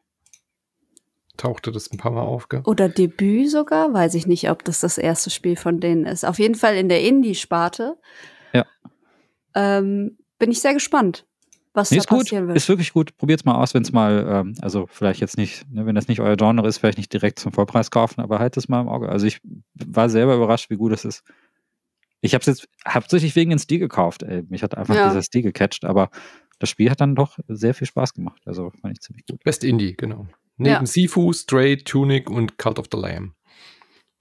[1.37, 2.61] tauchte das ein paar Mal auf, gell?
[2.65, 6.25] Oder Debüt sogar, weiß ich nicht, ob das das erste Spiel von denen ist.
[6.25, 7.97] Auf jeden Fall in der Indie-Sparte.
[8.53, 8.65] Ja.
[9.55, 11.25] Ähm, bin ich sehr gespannt,
[11.73, 12.19] was nee, da ist gut.
[12.19, 12.57] passieren wird.
[12.57, 13.17] Ist wirklich gut.
[13.17, 16.21] Probiert's mal aus, wenn es mal, ähm, also vielleicht jetzt nicht, ne, wenn das nicht
[16.21, 19.09] euer Genre ist, vielleicht nicht direkt zum Vollpreis kaufen, aber halt das mal im Auge.
[19.09, 19.41] Also ich
[19.73, 21.23] war selber überrascht, wie gut es ist.
[22.21, 24.23] Ich habe es jetzt hauptsächlich wegen den Stil gekauft.
[24.23, 24.43] Ey.
[24.43, 25.09] Mich hat einfach ja.
[25.09, 26.09] dieser Stil gecatcht, aber
[26.59, 28.41] das Spiel hat dann doch sehr viel Spaß gemacht.
[28.45, 29.43] Also fand ich ziemlich gut.
[29.43, 30.27] Best Indie, genau.
[30.57, 30.85] Neben ja.
[30.85, 33.33] Sifu, Stray, Tunic und Cult of the Lamb.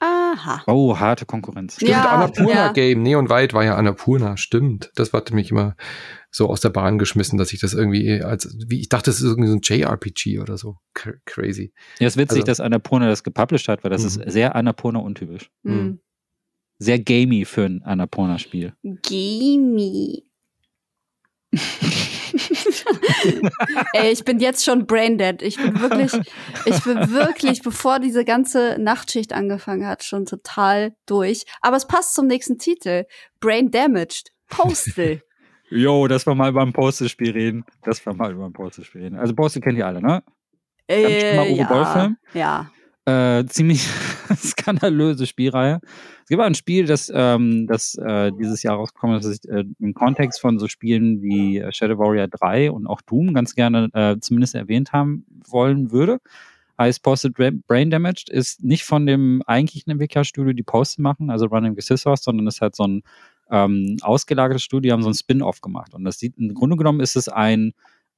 [0.02, 0.64] Aha.
[0.66, 1.76] Oh, harte Konkurrenz.
[1.76, 2.72] Stimmt, ja, Annapurna ja.
[2.72, 3.02] Game.
[3.02, 4.90] Neon White war ja Annapurna, stimmt.
[4.96, 5.76] Das hat mich immer
[6.32, 9.26] so aus der Bahn geschmissen, dass ich das irgendwie als, wie ich dachte, das ist
[9.26, 10.78] irgendwie so ein JRPG oder so.
[10.94, 11.72] Crazy.
[12.00, 14.28] Ja, es ist witzig, also, dass Annapurna das gepublished hat, weil das ist mhm.
[14.28, 15.50] sehr Annapurna untypisch.
[15.62, 16.00] Mhm.
[16.78, 18.72] Sehr gamey für ein Annapurna-Spiel.
[18.82, 20.24] Gamey.
[23.92, 25.42] Ey, ich bin jetzt schon braindead.
[25.42, 26.12] Ich bin wirklich,
[26.64, 31.44] ich bin wirklich, bevor diese ganze Nachtschicht angefangen hat, schon total durch.
[31.60, 33.04] Aber es passt zum nächsten Titel.
[33.40, 34.32] Brain Damaged.
[34.48, 35.22] Postal.
[35.74, 37.64] Jo, dass wir mal über ein Postal-Spiel reden.
[37.82, 39.16] Das wir mal über ein Postal-Spiel reden.
[39.16, 40.22] Also Postal kennt ihr alle, ne?
[40.86, 42.14] Äh, ja.
[42.34, 42.70] Ja.
[43.06, 43.88] Äh, ziemlich,
[44.36, 45.80] skandalöse Spielreihe.
[46.22, 49.64] Es gibt ein Spiel, das, ähm, das äh, dieses Jahr rausgekommen ist, das ich äh,
[49.80, 54.18] im Kontext von so Spielen wie Shadow Warrior 3 und auch Doom ganz gerne äh,
[54.20, 56.18] zumindest erwähnt haben wollen würde.
[56.78, 61.78] Heißt Posted Brain Damaged ist nicht von dem eigentlichen Entwicklerstudio, die Post machen, also Running
[61.80, 63.02] Scissors, sondern ist halt so ein
[63.50, 65.94] ähm, ausgelagertes Studio, haben so ein Spin-off gemacht.
[65.94, 67.72] Und das sieht, im Grunde genommen ist es ein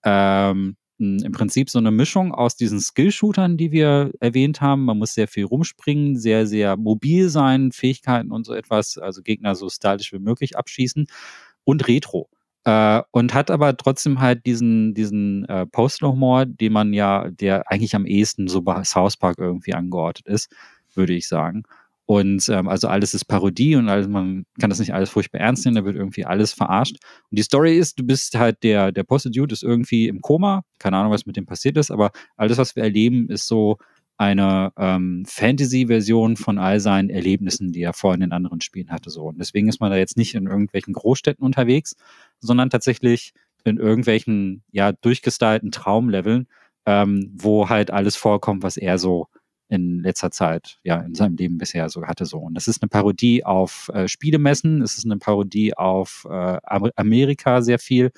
[0.05, 4.85] ähm, im Prinzip so eine Mischung aus diesen Skill-Shootern, die wir erwähnt haben.
[4.85, 9.55] Man muss sehr viel rumspringen, sehr, sehr mobil sein, Fähigkeiten und so etwas, also Gegner
[9.55, 11.07] so stylisch wie möglich abschießen
[11.65, 12.29] und Retro.
[12.65, 17.95] Äh, und hat aber trotzdem halt diesen, diesen äh, Postal-Humor, den man ja, der eigentlich
[17.95, 20.51] am ehesten so bei South Park irgendwie angeordnet ist,
[20.95, 21.65] würde ich sagen.
[22.07, 25.65] Und ähm, also alles ist Parodie und alles, man kann das nicht alles furchtbar ernst
[25.65, 26.97] nehmen, da wird irgendwie alles verarscht.
[27.31, 30.99] Und die Story ist, du bist halt der, der Prostitute ist irgendwie im Koma, keine
[30.99, 33.79] Ahnung, was mit dem passiert ist, aber alles, was wir erleben, ist so
[34.17, 39.11] eine ähm, Fantasy-Version von all seinen Erlebnissen, die er vorhin in anderen Spielen hatte.
[39.11, 39.25] So.
[39.25, 41.97] Und deswegen ist man da jetzt nicht in irgendwelchen Großstädten unterwegs,
[42.39, 43.33] sondern tatsächlich
[43.65, 46.47] in irgendwelchen ja durchgestylten Traumleveln,
[46.87, 49.29] ähm, wo halt alles vorkommt, was er so
[49.69, 52.39] in letzter Zeit, ja, in seinem Leben bisher so hatte so.
[52.39, 56.59] Und das ist eine Parodie auf äh, Spielemessen, es ist eine Parodie auf äh,
[56.97, 58.12] Amerika sehr viel,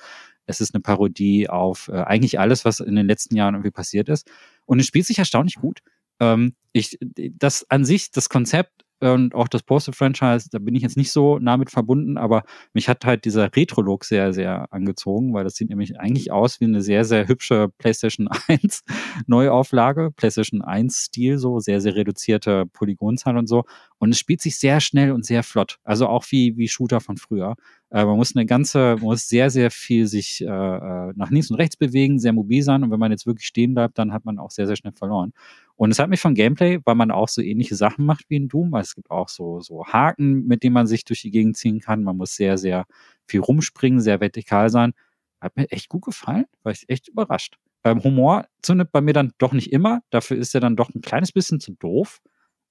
[0.45, 4.09] es ist eine Parodie auf äh, eigentlich alles, was in den letzten Jahren irgendwie passiert
[4.09, 4.29] ist.
[4.65, 5.81] Und es spielt sich erstaunlich gut.
[6.19, 10.97] Ähm, ich, das an sich, das Konzept und auch das Postal-Franchise, da bin ich jetzt
[10.97, 12.43] nicht so nah mit verbunden, aber
[12.73, 16.65] mich hat halt dieser Retro-Look sehr, sehr angezogen, weil das sieht nämlich eigentlich aus wie
[16.65, 18.83] eine sehr, sehr hübsche PlayStation 1
[19.27, 23.65] Neuauflage, PlayStation 1 Stil, so sehr, sehr reduzierte Polygonzahl und so.
[23.99, 25.79] Und es spielt sich sehr schnell und sehr flott.
[25.83, 27.55] Also auch wie, wie Shooter von früher.
[27.89, 31.49] Äh, man muss eine ganze, man muss sehr, sehr viel sich äh, äh, nach links
[31.49, 32.83] und rechts bewegen, sehr mobil sein.
[32.83, 35.33] Und wenn man jetzt wirklich stehen bleibt, dann hat man auch sehr, sehr schnell verloren.
[35.77, 38.47] Und es hat mich von Gameplay, weil man auch so ähnliche Sachen macht wie in
[38.47, 41.55] Doom, weil es gibt auch so, so Haken, mit denen man sich durch die Gegend
[41.55, 42.03] ziehen kann.
[42.03, 42.85] Man muss sehr, sehr
[43.27, 44.93] viel rumspringen, sehr vertikal sein.
[45.39, 47.57] Hat mir echt gut gefallen, war ich echt überrascht.
[47.83, 50.01] Ähm, Humor zündet bei mir dann doch nicht immer.
[50.09, 52.21] Dafür ist er dann doch ein kleines bisschen zu doof.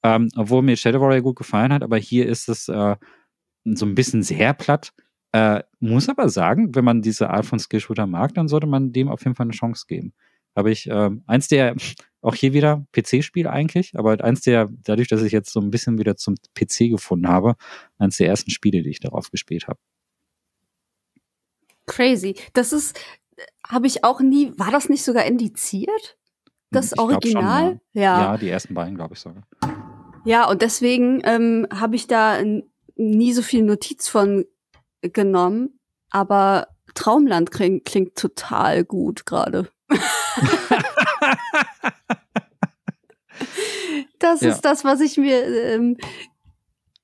[0.03, 2.97] Ähm, obwohl mir Shadow Warrior gut gefallen hat, aber hier ist es äh,
[3.65, 4.93] so ein bisschen sehr platt.
[5.33, 9.09] Äh, muss aber sagen, wenn man diese Art von Skillshooter mag, dann sollte man dem
[9.09, 10.13] auf jeden Fall eine Chance geben.
[10.57, 11.77] Habe ich äh, eins der,
[12.23, 15.99] auch hier wieder PC-Spiel eigentlich, aber eins der, dadurch, dass ich jetzt so ein bisschen
[15.99, 17.57] wieder zum PC gefunden habe,
[17.99, 19.79] eins der ersten Spiele, die ich darauf gespielt habe.
[21.87, 22.35] Crazy.
[22.53, 22.99] Das ist,
[23.69, 26.19] habe ich auch nie, war das nicht sogar indiziert?
[26.71, 27.69] Das ich Original?
[27.69, 28.03] Schon, ja.
[28.03, 28.21] ja.
[28.33, 28.37] ja.
[28.39, 29.47] die ersten beiden, glaube ich sogar.
[30.25, 32.43] Ja, und deswegen ähm, habe ich da
[32.97, 34.45] nie so viel Notiz von
[35.03, 35.79] genommen,
[36.11, 39.71] aber Traumland klingt, klingt total gut gerade.
[44.19, 44.51] das ja.
[44.51, 45.97] ist das, was ich mir ähm,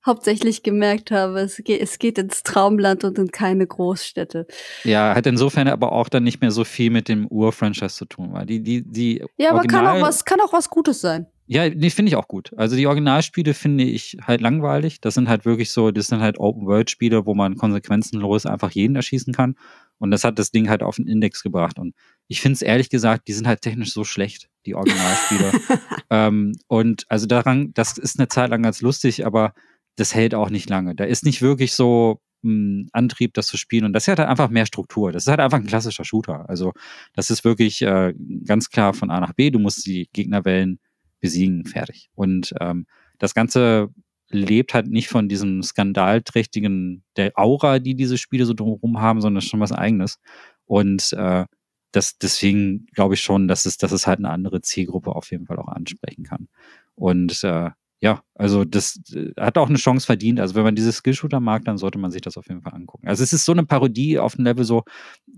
[0.04, 1.40] hauptsächlich gemerkt habe.
[1.40, 4.46] Es geht, es geht ins Traumland und in keine Großstädte.
[4.84, 8.32] Ja, hat insofern aber auch dann nicht mehr so viel mit dem Ur-Franchise zu tun,
[8.32, 9.24] weil die, die, die.
[9.36, 11.26] Ja, aber kann auch was, kann auch was Gutes sein.
[11.46, 12.52] Ja, nee, finde ich auch gut.
[12.56, 15.00] Also die Originalspiele finde ich halt langweilig.
[15.00, 19.34] Das sind halt wirklich so, das sind halt Open-World-Spiele, wo man konsequenzenlos einfach jeden erschießen
[19.34, 19.56] kann.
[19.98, 21.78] Und das hat das Ding halt auf den Index gebracht.
[21.78, 21.94] Und
[22.32, 25.52] ich finde es ehrlich gesagt, die sind halt technisch so schlecht, die Originalspiele.
[26.10, 29.52] ähm, und also daran, das ist eine Zeit lang ganz lustig, aber
[29.96, 30.94] das hält auch nicht lange.
[30.94, 33.84] Da ist nicht wirklich so ein Antrieb, das zu spielen.
[33.84, 35.12] Und das hat halt einfach mehr Struktur.
[35.12, 36.48] Das ist halt einfach ein klassischer Shooter.
[36.48, 36.72] Also
[37.12, 38.14] das ist wirklich äh,
[38.46, 39.50] ganz klar von A nach B.
[39.50, 40.80] Du musst die Gegnerwellen
[41.20, 42.08] besiegen, fertig.
[42.14, 42.86] Und ähm,
[43.18, 43.90] das Ganze
[44.30, 49.42] lebt halt nicht von diesem skandalträchtigen, der Aura, die diese Spiele so drumherum haben, sondern
[49.42, 50.18] ist schon was eigenes.
[50.64, 51.44] Und äh,
[51.92, 55.46] das, deswegen glaube ich schon, dass es, dass es halt eine andere Zielgruppe auf jeden
[55.46, 56.48] Fall auch ansprechen kann.
[56.94, 57.70] Und äh,
[58.02, 60.40] ja, also das äh, hat auch eine Chance verdient.
[60.40, 63.06] Also wenn man diese Skillshooter mag, dann sollte man sich das auf jeden Fall angucken.
[63.06, 64.82] Also es ist so eine Parodie auf dem Level so,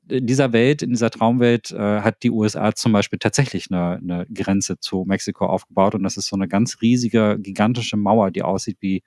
[0.09, 4.27] in dieser Welt, in dieser Traumwelt äh, hat die USA zum Beispiel tatsächlich eine, eine
[4.33, 8.79] Grenze zu Mexiko aufgebaut und das ist so eine ganz riesige, gigantische Mauer, die aussieht
[8.81, 9.03] wie,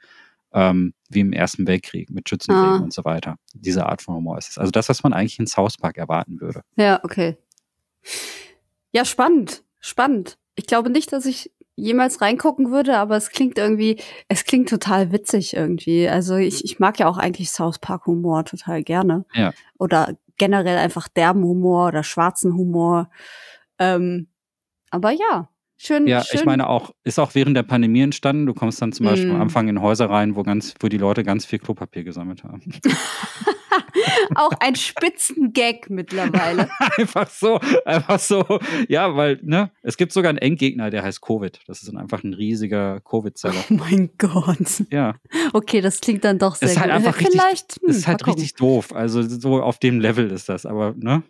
[0.58, 2.84] ähm, wie im Ersten Weltkrieg mit Schützengräben ah.
[2.84, 3.36] und so weiter.
[3.54, 4.58] Diese Art von Humor ist es.
[4.58, 6.64] Also das, was man eigentlich in South Park erwarten würde.
[6.76, 7.38] Ja, okay.
[8.92, 9.64] Ja, spannend.
[9.80, 10.40] Spannend.
[10.56, 15.12] Ich glaube nicht, dass ich jemals reingucken würde, aber es klingt irgendwie, es klingt total
[15.12, 16.10] witzig irgendwie.
[16.10, 19.26] Also ich, ich mag ja auch eigentlich South Park Humor total gerne.
[19.36, 19.54] Ja.
[19.78, 23.12] Oder generell einfach derben Humor oder schwarzen Humor.
[23.78, 24.28] Ähm,
[24.90, 26.40] aber ja, Schön, Ja, schön.
[26.40, 28.46] ich meine auch, ist auch während der Pandemie entstanden.
[28.48, 29.42] Du kommst dann zum Beispiel am Mm.
[29.42, 32.62] Anfang in Häuser rein, wo ganz, wo die Leute ganz viel Klopapier gesammelt haben.
[34.36, 36.70] auch ein Spitzengag mittlerweile.
[36.98, 38.60] einfach so, einfach so.
[38.88, 41.60] Ja, weil, ne, es gibt sogar einen Endgegner, der heißt Covid.
[41.68, 43.64] Das ist dann einfach ein riesiger Covid-Zeller.
[43.70, 44.84] Oh mein Gott.
[44.92, 45.16] Ja,
[45.54, 46.96] Okay, das klingt dann doch sehr ist halt gut.
[47.06, 48.94] einfach richtig, Vielleicht, hm, ist halt richtig doof.
[48.94, 51.24] Also so auf dem Level ist das, aber, ne?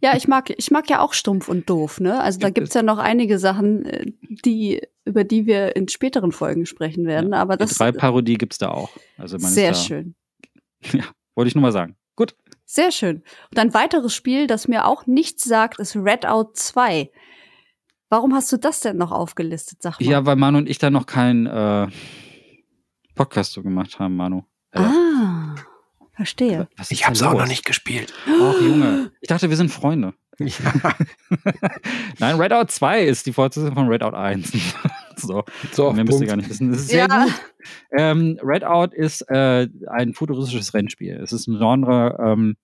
[0.00, 2.20] Ja, ich mag, ich mag ja auch stumpf und doof, ne?
[2.20, 4.12] Also da Gibt gibt's ja noch einige Sachen, äh,
[4.44, 7.34] die, über die wir in späteren Folgen sprechen werden.
[7.34, 8.90] Aber Die das drei Parodie gibt's da auch.
[9.16, 10.14] Also man sehr ist da, schön.
[10.92, 11.04] Ja,
[11.34, 11.96] wollte ich nur mal sagen.
[12.16, 12.36] Gut.
[12.64, 13.22] Sehr schön.
[13.50, 17.10] Und ein weiteres Spiel, das mir auch nichts sagt, ist Redout 2.
[18.10, 20.06] Warum hast du das denn noch aufgelistet, sag mal?
[20.08, 21.88] Ja, weil Manu und ich da noch keinen äh,
[23.14, 24.42] Podcast so gemacht haben, Manu.
[24.72, 25.54] Äh, Ah,
[26.18, 26.68] verstehe.
[26.90, 28.12] Ich da hab's auch noch nicht gespielt.
[28.26, 29.12] Och, Junge.
[29.20, 30.14] Ich dachte, wir sind Freunde.
[30.38, 30.48] Ja.
[32.18, 34.52] Nein, Redout 2 ist die Fortsetzung von Redout 1.
[35.16, 36.70] so, So, mehr müsst ihr gar nicht wissen.
[36.70, 37.34] Das ist sehr ja, gut.
[37.96, 41.20] Ähm, Redout ist äh, ein futuristisches Rennspiel.
[41.22, 42.56] Es ist ein Genre, ähm,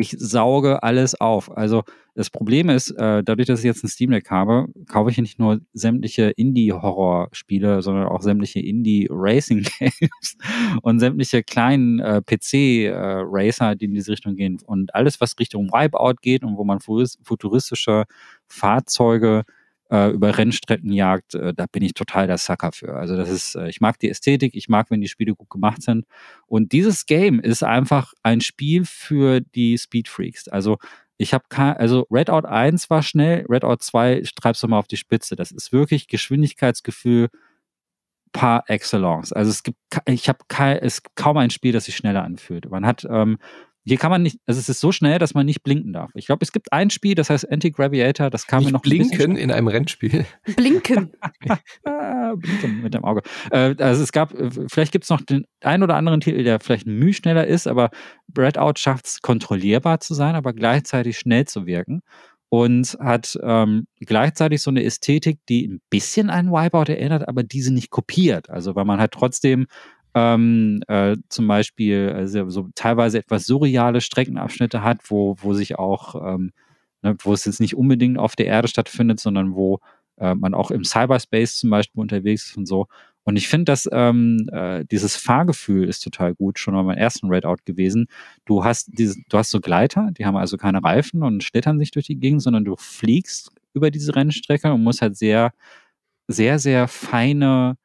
[0.00, 1.56] ich sauge alles auf.
[1.56, 1.82] Also
[2.14, 5.38] das Problem ist, äh, dadurch, dass ich jetzt ein Steam Deck habe, kaufe ich nicht
[5.38, 10.36] nur sämtliche Indie-Horror-Spiele, sondern auch sämtliche Indie-Racing-Games
[10.82, 14.58] und sämtliche kleinen äh, PC-Racer, die in diese Richtung gehen.
[14.66, 18.04] Und alles, was Richtung Wipeout geht und wo man futuristische
[18.46, 19.44] Fahrzeuge
[19.90, 22.94] äh, über Rennstrecken jagt, äh, da bin ich total der Sucker für.
[22.94, 25.82] Also das ist, äh, ich mag die Ästhetik, ich mag, wenn die Spiele gut gemacht
[25.82, 26.06] sind.
[26.46, 30.48] Und dieses Game ist einfach ein Spiel für die Speedfreaks.
[30.48, 30.78] Also
[31.16, 31.44] ich habe
[31.78, 35.36] also Redout 1 war schnell, Redout 2 treibst du mal auf die Spitze.
[35.36, 37.28] Das ist wirklich Geschwindigkeitsgefühl
[38.32, 39.32] par excellence.
[39.32, 39.76] Also es gibt,
[40.06, 40.38] ich habe
[40.80, 42.70] es gibt kaum ein Spiel, das sich schneller anfühlt.
[42.70, 43.38] Man hat, ähm,
[43.84, 46.10] hier kann man nicht, also es ist so schnell, dass man nicht blinken darf.
[46.14, 48.90] Ich glaube, es gibt ein Spiel, das heißt Anti-Graviator, das kam mir Nicht noch ein
[48.90, 50.26] blinken in einem Rennspiel.
[50.56, 51.12] blinken.
[51.84, 53.22] Ah, blinken mit dem Auge.
[53.50, 56.60] Äh, also es gab, äh, vielleicht gibt es noch den ein oder anderen Titel, der
[56.60, 57.90] vielleicht ein Mühe schneller ist, aber
[58.28, 62.02] Breadout schafft es kontrollierbar zu sein, aber gleichzeitig schnell zu wirken
[62.50, 67.72] und hat ähm, gleichzeitig so eine Ästhetik, die ein bisschen an Wipeout erinnert, aber diese
[67.72, 68.50] nicht kopiert.
[68.50, 69.66] Also weil man halt trotzdem
[70.14, 76.14] ähm, äh, zum Beispiel also so teilweise etwas surreale Streckenabschnitte hat, wo, wo sich auch,
[76.34, 76.52] ähm,
[77.02, 79.80] ne, wo es jetzt nicht unbedingt auf der Erde stattfindet, sondern wo
[80.18, 82.86] äh, man auch im Cyberspace zum Beispiel unterwegs ist und so.
[83.24, 87.28] Und ich finde, dass ähm, äh, dieses Fahrgefühl ist total gut, schon bei meinem ersten
[87.28, 88.06] Redout gewesen.
[88.46, 91.90] Du hast diese, du hast so Gleiter, die haben also keine Reifen und schlittern sich
[91.90, 95.52] durch die Gegend, sondern du fliegst über diese Rennstrecke und musst halt sehr,
[96.28, 97.76] sehr, sehr feine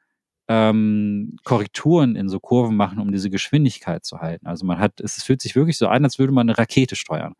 [0.47, 4.47] ähm, Korrekturen in so Kurven machen, um diese Geschwindigkeit zu halten.
[4.47, 7.35] Also man hat, es fühlt sich wirklich so an, als würde man eine Rakete steuern.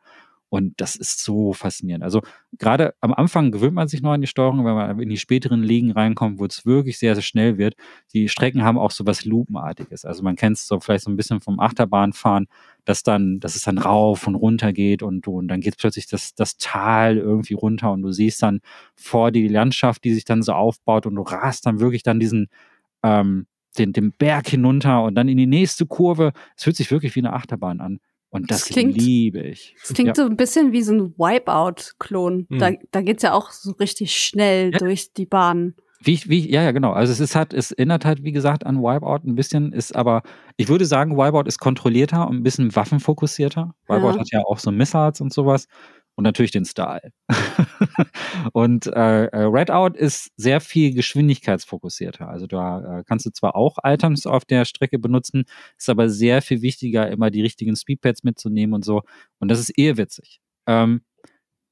[0.50, 2.04] Und das ist so faszinierend.
[2.04, 2.22] Also
[2.58, 5.64] gerade am Anfang gewöhnt man sich noch an die Steuerung, wenn man in die späteren
[5.64, 7.76] Ligen reinkommt, wo es wirklich sehr, sehr schnell wird.
[8.14, 10.06] Die Strecken haben auch so was Lupenartiges.
[10.06, 12.48] Also man kennt es so vielleicht so ein bisschen vom Achterbahnfahren,
[12.86, 16.36] dass dann, dass es dann rauf und runter geht und, und dann geht plötzlich das,
[16.36, 18.62] das Tal irgendwie runter und du siehst dann
[18.96, 22.20] vor dir die Landschaft, die sich dann so aufbaut und du rast dann wirklich dann
[22.20, 22.48] diesen,
[23.06, 23.46] ähm,
[23.78, 26.32] den, den Berg hinunter und dann in die nächste Kurve.
[26.58, 28.00] Es fühlt sich wirklich wie eine Achterbahn an.
[28.30, 29.76] Und das, Das klingt- liebe ich.
[29.82, 32.48] Das klingt so ein bisschen wie so ein Wipeout-Klon.
[32.50, 32.60] Hm.
[32.60, 34.80] Da, da geht's ja auch so richtig schnell Ja.
[34.80, 35.76] durch die Bahnen.
[36.02, 36.92] Wie, wie, ja, ja, genau.
[36.92, 40.22] Also es ist halt, es erinnert halt, wie gesagt, an Wipeout ein bisschen, ist aber,
[40.58, 43.74] ich würde sagen, Wipeout ist kontrollierter und ein bisschen waffenfokussierter.
[43.88, 44.20] Wipeout Ja.
[44.20, 45.68] hat ja auch so Missiles und sowas.
[46.16, 47.12] Und natürlich den Style.
[48.54, 52.30] und äh, äh, Redout ist sehr viel geschwindigkeitsfokussierter.
[52.30, 55.44] Also da äh, kannst du zwar auch Items auf der Strecke benutzen,
[55.78, 59.02] ist aber sehr viel wichtiger, immer die richtigen Speedpads mitzunehmen und so.
[59.40, 60.40] Und das ist eher witzig.
[60.68, 61.02] Ähm,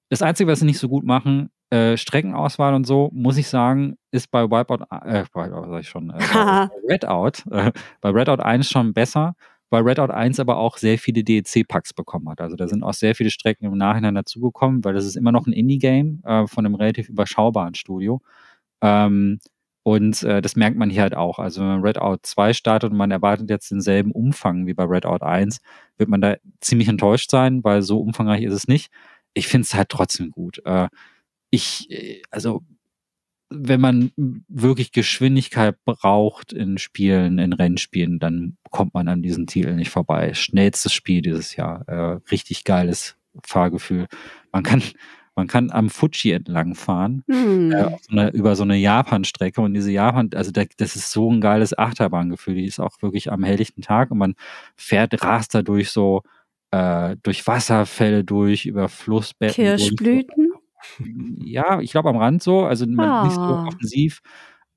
[0.09, 3.97] das Einzige, was sie nicht so gut machen, äh, Streckenauswahl und so, muss ich sagen,
[4.11, 8.69] ist bei Wipeout, äh, Wipeout sag ich schon, äh, bei Redout, äh, bei Redout 1
[8.69, 9.35] schon besser,
[9.73, 12.41] weil Redout 1 aber auch sehr viele DLC-Packs bekommen hat.
[12.41, 15.47] Also da sind auch sehr viele Strecken im Nachhinein dazugekommen, weil das ist immer noch
[15.47, 18.21] ein Indie-Game äh, von einem relativ überschaubaren Studio.
[18.81, 19.39] Ähm,
[19.81, 21.39] und äh, das merkt man hier halt auch.
[21.39, 25.25] Also wenn man Redout 2 startet und man erwartet jetzt denselben Umfang wie bei Redout
[25.25, 25.59] 1,
[25.97, 28.91] wird man da ziemlich enttäuscht sein, weil so umfangreich ist es nicht.
[29.33, 30.61] Ich finde es halt trotzdem gut.
[30.65, 30.87] Äh,
[31.49, 32.61] ich, äh, also
[33.55, 34.11] wenn man
[34.47, 40.33] wirklich Geschwindigkeit braucht in Spielen, in Rennspielen, dann kommt man an diesen Titel nicht vorbei.
[40.33, 41.87] Schnellstes Spiel dieses Jahr.
[41.87, 43.15] Äh, richtig geiles
[43.45, 44.07] Fahrgefühl.
[44.51, 44.81] Man kann,
[45.35, 47.71] man kann am Fuji entlang fahren, Hm.
[47.71, 51.31] äh, so eine, über so eine Japan-Strecke und diese Japan, also da, das ist so
[51.31, 52.55] ein geiles Achterbahngefühl.
[52.55, 54.35] Die ist auch wirklich am helllichten Tag und man
[54.75, 56.21] fährt, rast da durch so,
[56.71, 59.55] äh, durch Wasserfälle durch, über Flussbetten.
[59.55, 60.52] Kirschblüten?
[61.43, 63.23] Ja, ich glaube am Rand so, also ah.
[63.23, 63.65] nicht so ah.
[63.67, 64.21] offensiv.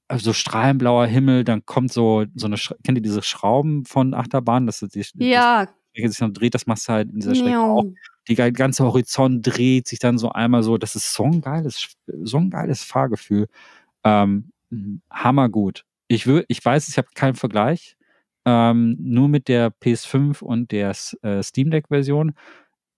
[0.09, 4.67] Also strahlenblauer Himmel, dann kommt so, so eine, kennt ihr diese Schrauben von Achterbahn?
[4.67, 5.67] Das, die, ja.
[5.67, 7.85] Das, sich dann dreht, das machst du halt in dieser Strecke auch.
[8.29, 10.79] Die ganze Horizont dreht sich dann so einmal so.
[10.79, 13.47] Das ist so ein geiles, so ein geiles Fahrgefühl.
[14.05, 14.53] Ähm,
[15.11, 15.85] hammergut.
[16.09, 17.97] Ich, will, ich weiß, ich habe keinen Vergleich.
[18.45, 22.35] Ähm, nur mit der PS5 und der äh, Steam Deck-Version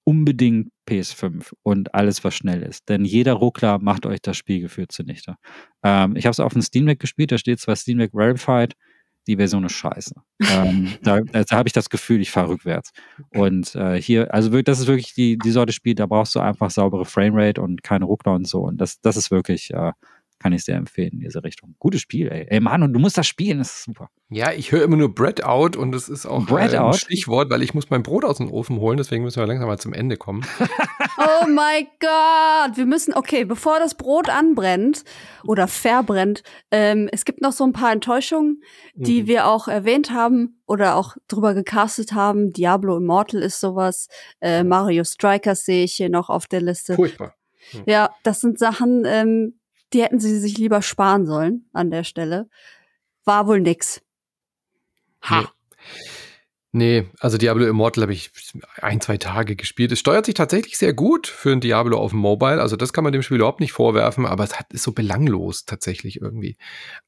[0.08, 2.88] unbedingt PS5 und alles, was schnell ist.
[2.88, 5.34] Denn jeder Ruckler macht euch das Spielgefühl zunichte.
[5.82, 8.74] Ähm, ich habe es auf dem Steam Deck gespielt, da steht zwar Steam Deck Verified,
[9.26, 10.14] die Version ist scheiße.
[10.50, 12.92] ähm, da da habe ich das Gefühl, ich fahre rückwärts.
[13.34, 16.70] Und äh, hier, also das ist wirklich die, die Sorte Spiel, da brauchst du einfach
[16.70, 18.62] saubere Framerate und keine Ruckler und so.
[18.62, 19.92] Und das, das ist wirklich, äh,
[20.38, 21.74] kann ich sehr empfehlen in diese Richtung.
[21.78, 22.46] Gutes Spiel, ey.
[22.48, 24.10] Ey, Mann, und du musst das spielen, das ist super.
[24.30, 26.96] Ja, ich höre immer nur Bread out und das ist auch Bread ein out?
[26.96, 29.78] Stichwort, weil ich muss mein Brot aus dem Ofen holen, deswegen müssen wir langsam mal
[29.78, 30.44] zum Ende kommen.
[31.18, 35.04] oh mein Gott, wir müssen, okay, bevor das Brot anbrennt
[35.44, 38.62] oder verbrennt, ähm, es gibt noch so ein paar Enttäuschungen,
[38.94, 39.26] die mhm.
[39.26, 42.52] wir auch erwähnt haben oder auch drüber gecastet haben.
[42.52, 44.08] Diablo Immortal ist sowas,
[44.40, 46.94] äh, Mario Strikers sehe ich hier noch auf der Liste.
[46.94, 47.34] Furchtbar.
[47.70, 47.82] Hm.
[47.86, 49.57] Ja, das sind Sachen, ähm,
[49.92, 52.48] die hätten sie sich lieber sparen sollen an der Stelle.
[53.24, 54.00] War wohl nix.
[55.22, 55.42] Ha.
[55.42, 55.48] Nee.
[56.70, 58.30] Nee, also Diablo Immortal habe ich
[58.82, 59.90] ein, zwei Tage gespielt.
[59.90, 62.60] Es steuert sich tatsächlich sehr gut für ein Diablo auf dem Mobile.
[62.60, 65.64] Also das kann man dem Spiel überhaupt nicht vorwerfen, aber es hat, ist so belanglos
[65.64, 66.58] tatsächlich irgendwie.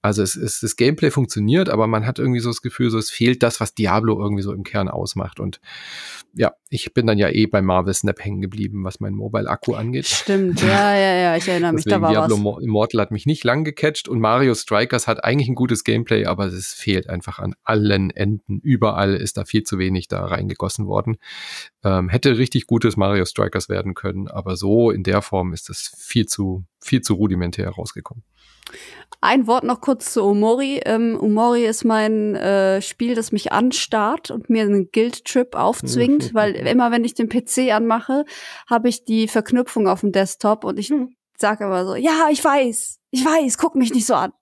[0.01, 3.11] Also es ist, das Gameplay funktioniert, aber man hat irgendwie so das Gefühl, so es
[3.11, 5.41] fehlt das, was Diablo irgendwie so im Kern ausmacht.
[5.41, 5.61] Und
[6.33, 10.07] ja, ich bin dann ja eh bei Marvel Snap hängen geblieben, was mein Mobile-Akku angeht.
[10.07, 12.63] Stimmt, ja, ja, ja, ich erinnere mich, da war Diablo was.
[12.63, 16.47] Immortal hat mich nicht lang gecatcht und Mario Strikers hat eigentlich ein gutes Gameplay, aber
[16.47, 18.61] es fehlt einfach an allen Enden.
[18.61, 21.19] Überall ist da viel zu wenig da reingegossen worden.
[21.83, 25.93] Ähm, hätte richtig gutes Mario Strikers werden können, aber so in der Form ist das
[25.99, 28.23] viel zu, viel zu rudimentär rausgekommen.
[29.23, 30.81] Ein Wort noch kurz zu Omori.
[30.87, 36.55] Ähm, Omori ist mein äh, Spiel, das mich anstarrt und mir einen Guild-Trip aufzwingt, weil
[36.55, 38.25] immer wenn ich den PC anmache,
[38.69, 40.91] habe ich die Verknüpfung auf dem Desktop und ich
[41.37, 44.33] sage aber so, ja, ich weiß, ich weiß, guck mich nicht so an.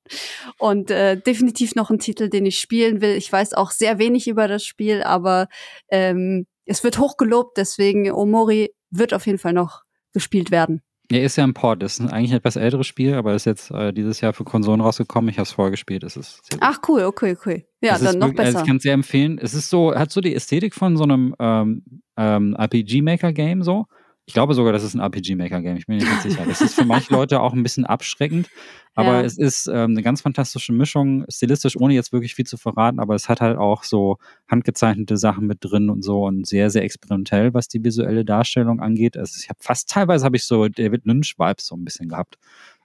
[0.59, 3.16] Und äh, definitiv noch ein Titel, den ich spielen will.
[3.16, 5.49] Ich weiß auch sehr wenig über das Spiel, aber
[5.91, 10.83] ähm, es wird hochgelobt, deswegen Omori wird auf jeden Fall noch gespielt werden.
[11.11, 11.83] Ja, ist ja ein Port.
[11.83, 14.81] Das ist eigentlich ein etwas älteres Spiel, aber ist jetzt äh, dieses Jahr für Konsolen
[14.81, 15.31] rausgekommen.
[15.31, 16.05] Ich habe es vorher gespielt.
[16.05, 17.67] Es ist Ach cool, okay, okay.
[17.81, 18.49] Ja, es dann noch wirklich, besser.
[18.49, 19.39] Also ich kann es sehr empfehlen.
[19.41, 21.83] Es ist so, hat so die Ästhetik von so einem ähm,
[22.19, 23.87] ähm, RPG-Maker-Game so.
[24.29, 25.79] Ich glaube sogar, das ist ein RPG-Maker-Game.
[25.79, 26.45] Ich bin mir nicht sicher.
[26.47, 28.51] Das ist für manche Leute auch ein bisschen abschreckend,
[28.95, 29.21] aber ja.
[29.23, 33.15] es ist ähm, eine ganz fantastische Mischung, stilistisch, ohne jetzt wirklich viel zu verraten, aber
[33.15, 37.55] es hat halt auch so handgezeichnete Sachen mit drin und so und sehr, sehr experimentell,
[37.55, 39.17] was die visuelle Darstellung angeht.
[39.17, 42.37] Also ich habe fast teilweise habe ich so David Lynch-Vibes so ein bisschen gehabt.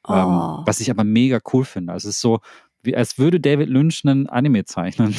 [0.07, 0.59] Ähm, oh.
[0.59, 1.91] Ähm, was ich aber mega cool finde.
[1.91, 2.39] Also es ist so,
[2.83, 5.13] wie, als würde David Lynch einen Anime zeichnen.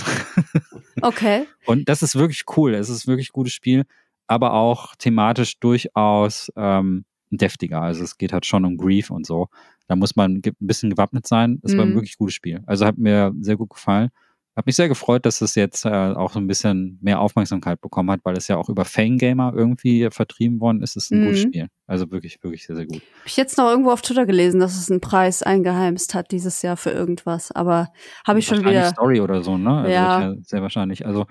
[1.02, 1.46] Okay.
[1.66, 2.72] und das ist wirklich cool.
[2.72, 3.84] Es ist wirklich ein gutes Spiel
[4.26, 7.82] aber auch thematisch durchaus ähm, deftiger.
[7.82, 9.48] Also es geht halt schon um Grief und so.
[9.86, 11.58] Da muss man ein bisschen gewappnet sein.
[11.62, 11.78] Das mhm.
[11.78, 11.94] war ein mhm.
[11.94, 12.62] wirklich gutes Spiel.
[12.66, 14.10] Also hat mir sehr gut gefallen.
[14.56, 18.12] Hat mich sehr gefreut, dass es jetzt äh, auch so ein bisschen mehr Aufmerksamkeit bekommen
[18.12, 20.96] hat, weil es ja auch über Fangamer irgendwie vertrieben worden ist.
[20.96, 21.24] Es ist ein mhm.
[21.24, 21.66] gutes Spiel.
[21.88, 23.02] Also wirklich, wirklich sehr, sehr gut.
[23.18, 26.62] Hab ich jetzt noch irgendwo auf Twitter gelesen, dass es einen Preis eingeheimst hat dieses
[26.62, 27.50] Jahr für irgendwas.
[27.50, 27.88] Aber
[28.24, 28.90] habe ich schon wieder.
[28.90, 29.78] Story oder so, ne?
[29.78, 30.34] Also ja.
[30.42, 31.04] Sehr wahrscheinlich.
[31.04, 31.26] Also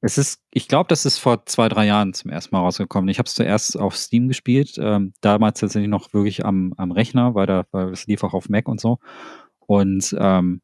[0.00, 3.08] es ist, ich glaube, das ist vor zwei, drei Jahren zum ersten Mal rausgekommen.
[3.10, 7.34] Ich habe es zuerst auf Steam gespielt, ähm, damals tatsächlich noch wirklich am, am Rechner,
[7.34, 8.98] weil, da, weil es lief auch auf Mac und so.
[9.58, 10.62] Und ähm,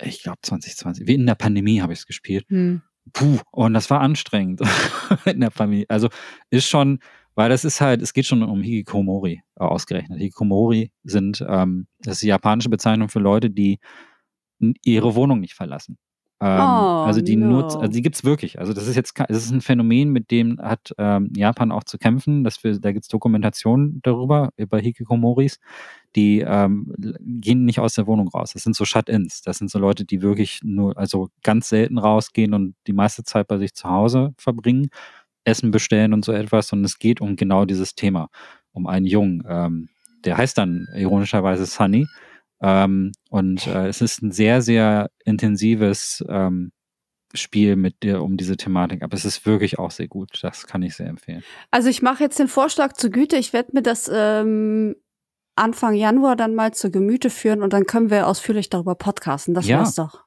[0.00, 2.46] ich glaube 2020, wie in der Pandemie habe ich es gespielt.
[2.48, 2.82] Hm.
[3.12, 4.62] Puh, und das war anstrengend
[5.26, 5.84] in der Pandemie.
[5.88, 6.08] Also
[6.48, 7.00] ist schon,
[7.34, 10.18] weil das ist halt, es geht schon um Hikikomori äh, ausgerechnet.
[10.18, 13.78] Hikikomori sind, ähm, das ist die japanische Bezeichnung für Leute, die
[14.82, 15.98] ihre Wohnung nicht verlassen.
[16.40, 17.46] Ähm, oh, also die no.
[17.46, 18.58] nutzt, also die gibt's wirklich.
[18.58, 21.96] Also das ist jetzt, das ist ein Phänomen, mit dem hat ähm, Japan auch zu
[21.96, 22.44] kämpfen.
[22.44, 25.60] Dass wir, da gibt's Dokumentationen darüber über Hikikomoris,
[26.16, 28.52] die ähm, gehen nicht aus der Wohnung raus.
[28.52, 29.42] Das sind so Shut-ins.
[29.42, 33.46] Das sind so Leute, die wirklich nur, also ganz selten rausgehen und die meiste Zeit
[33.46, 34.88] bei sich zu Hause verbringen,
[35.44, 36.72] Essen bestellen und so etwas.
[36.72, 38.28] Und es geht um genau dieses Thema,
[38.72, 39.44] um einen Jungen.
[39.48, 39.88] Ähm,
[40.24, 42.06] der heißt dann ironischerweise Sunny
[42.64, 46.72] ähm, und äh, es ist ein sehr, sehr intensives ähm,
[47.34, 49.02] Spiel mit dir um diese Thematik.
[49.02, 50.38] Aber es ist wirklich auch sehr gut.
[50.40, 51.44] Das kann ich sehr empfehlen.
[51.70, 53.36] Also ich mache jetzt den Vorschlag zur Güte.
[53.36, 54.96] Ich werde mir das ähm,
[55.56, 59.52] Anfang Januar dann mal zur Gemüte führen und dann können wir ausführlich darüber podcasten.
[59.52, 59.80] Das ja.
[59.80, 60.23] war's doch.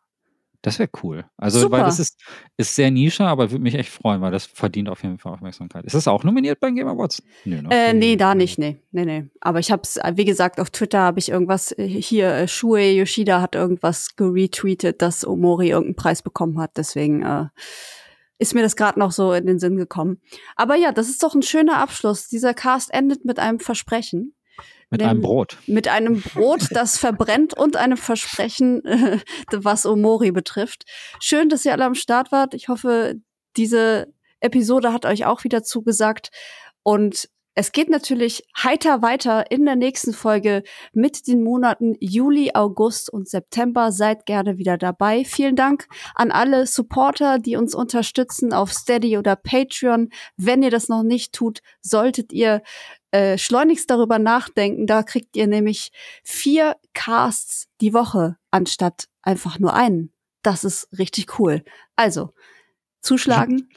[0.67, 1.23] Das wäre cool.
[1.37, 1.77] Also, Super.
[1.77, 2.19] weil das ist,
[2.57, 5.85] ist sehr Nische, aber würde mich echt freuen, weil das verdient auf jeden Fall Aufmerksamkeit.
[5.85, 7.23] Ist das auch nominiert beim Game Awards?
[7.45, 7.69] Nö, ne?
[7.71, 8.77] Äh, nee, da nicht, nee.
[8.91, 9.29] Nee, nee.
[9.39, 13.41] Aber ich hab's, wie gesagt, auf Twitter habe ich irgendwas, äh, hier, äh, Shue Yoshida
[13.41, 16.71] hat irgendwas geretweetet, dass Omori irgendeinen Preis bekommen hat.
[16.75, 17.45] Deswegen äh,
[18.37, 20.19] ist mir das gerade noch so in den Sinn gekommen.
[20.57, 22.27] Aber ja, das ist doch ein schöner Abschluss.
[22.27, 24.33] Dieser Cast endet mit einem Versprechen.
[24.89, 25.57] Mit einem Brot.
[25.67, 29.19] Mit einem Brot, das verbrennt und einem Versprechen, äh,
[29.51, 30.83] was Omori betrifft.
[31.19, 32.53] Schön, dass ihr alle am Start wart.
[32.53, 33.15] Ich hoffe,
[33.57, 36.29] diese Episode hat euch auch wieder zugesagt.
[36.83, 40.61] Und es geht natürlich heiter weiter in der nächsten Folge
[40.93, 43.91] mit den Monaten Juli, August und September.
[43.91, 45.25] Seid gerne wieder dabei.
[45.25, 50.09] Vielen Dank an alle Supporter, die uns unterstützen auf Steady oder Patreon.
[50.37, 52.61] Wenn ihr das noch nicht tut, solltet ihr
[53.11, 54.87] äh, schleunigst darüber nachdenken.
[54.87, 55.91] Da kriegt ihr nämlich
[56.23, 60.11] vier Casts die Woche anstatt einfach nur einen.
[60.43, 61.63] Das ist richtig cool.
[61.95, 62.33] Also,
[63.01, 63.69] zuschlagen.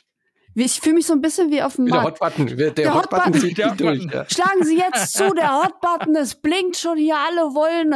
[0.55, 3.41] Ich fühle mich so ein bisschen wie auf dem Der Hotbutton, der, der Hotbutton Hot
[3.41, 4.05] zieht der durch.
[4.05, 4.27] Ja.
[4.29, 7.95] Schlagen Sie jetzt zu, der Hotbutton, es blinkt schon hier, alle wollen.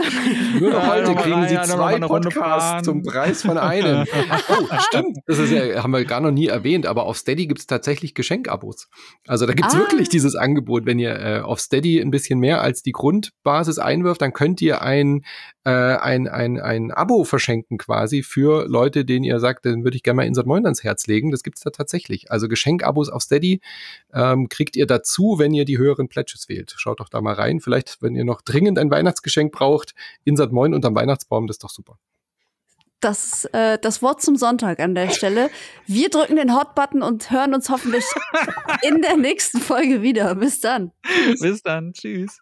[0.61, 4.07] Nur noch heute kriegen rein, Sie zwei Podcasts zum Preis von einem.
[4.49, 7.61] oh, stimmt, das ist ja, haben wir gar noch nie erwähnt, aber auf Steady gibt
[7.61, 8.89] es tatsächlich Geschenkabos.
[9.27, 9.79] Also da gibt es ah.
[9.79, 14.23] wirklich dieses Angebot, wenn ihr äh, auf Steady ein bisschen mehr als die Grundbasis einwirft,
[14.23, 15.25] dann könnt ihr ein
[15.65, 20.03] äh, ein, ein, ein Abo verschenken quasi für Leute, denen ihr sagt, den würde ich
[20.03, 21.31] gerne mal Insert Moin ans Herz legen.
[21.31, 22.31] Das gibt's da tatsächlich.
[22.31, 23.61] Also Geschenkabos auf Steady
[24.13, 26.75] ähm, kriegt ihr dazu, wenn ihr die höheren Pledges wählt.
[26.77, 27.61] Schaut doch da mal rein.
[27.61, 29.95] Vielleicht, wenn ihr noch dringend ein Weihnachtsgeschenk braucht,
[30.25, 31.99] Insert Moin unterm Weihnachtsbaum, das ist doch super
[33.05, 35.51] das, äh, das Wort zum Sonntag an der Stelle.
[35.87, 38.05] Wir drücken den Hot-Button und hören uns hoffentlich
[38.83, 40.35] in der nächsten Folge wieder.
[40.35, 40.91] Bis dann.
[41.41, 41.93] Bis dann.
[41.93, 42.41] Tschüss.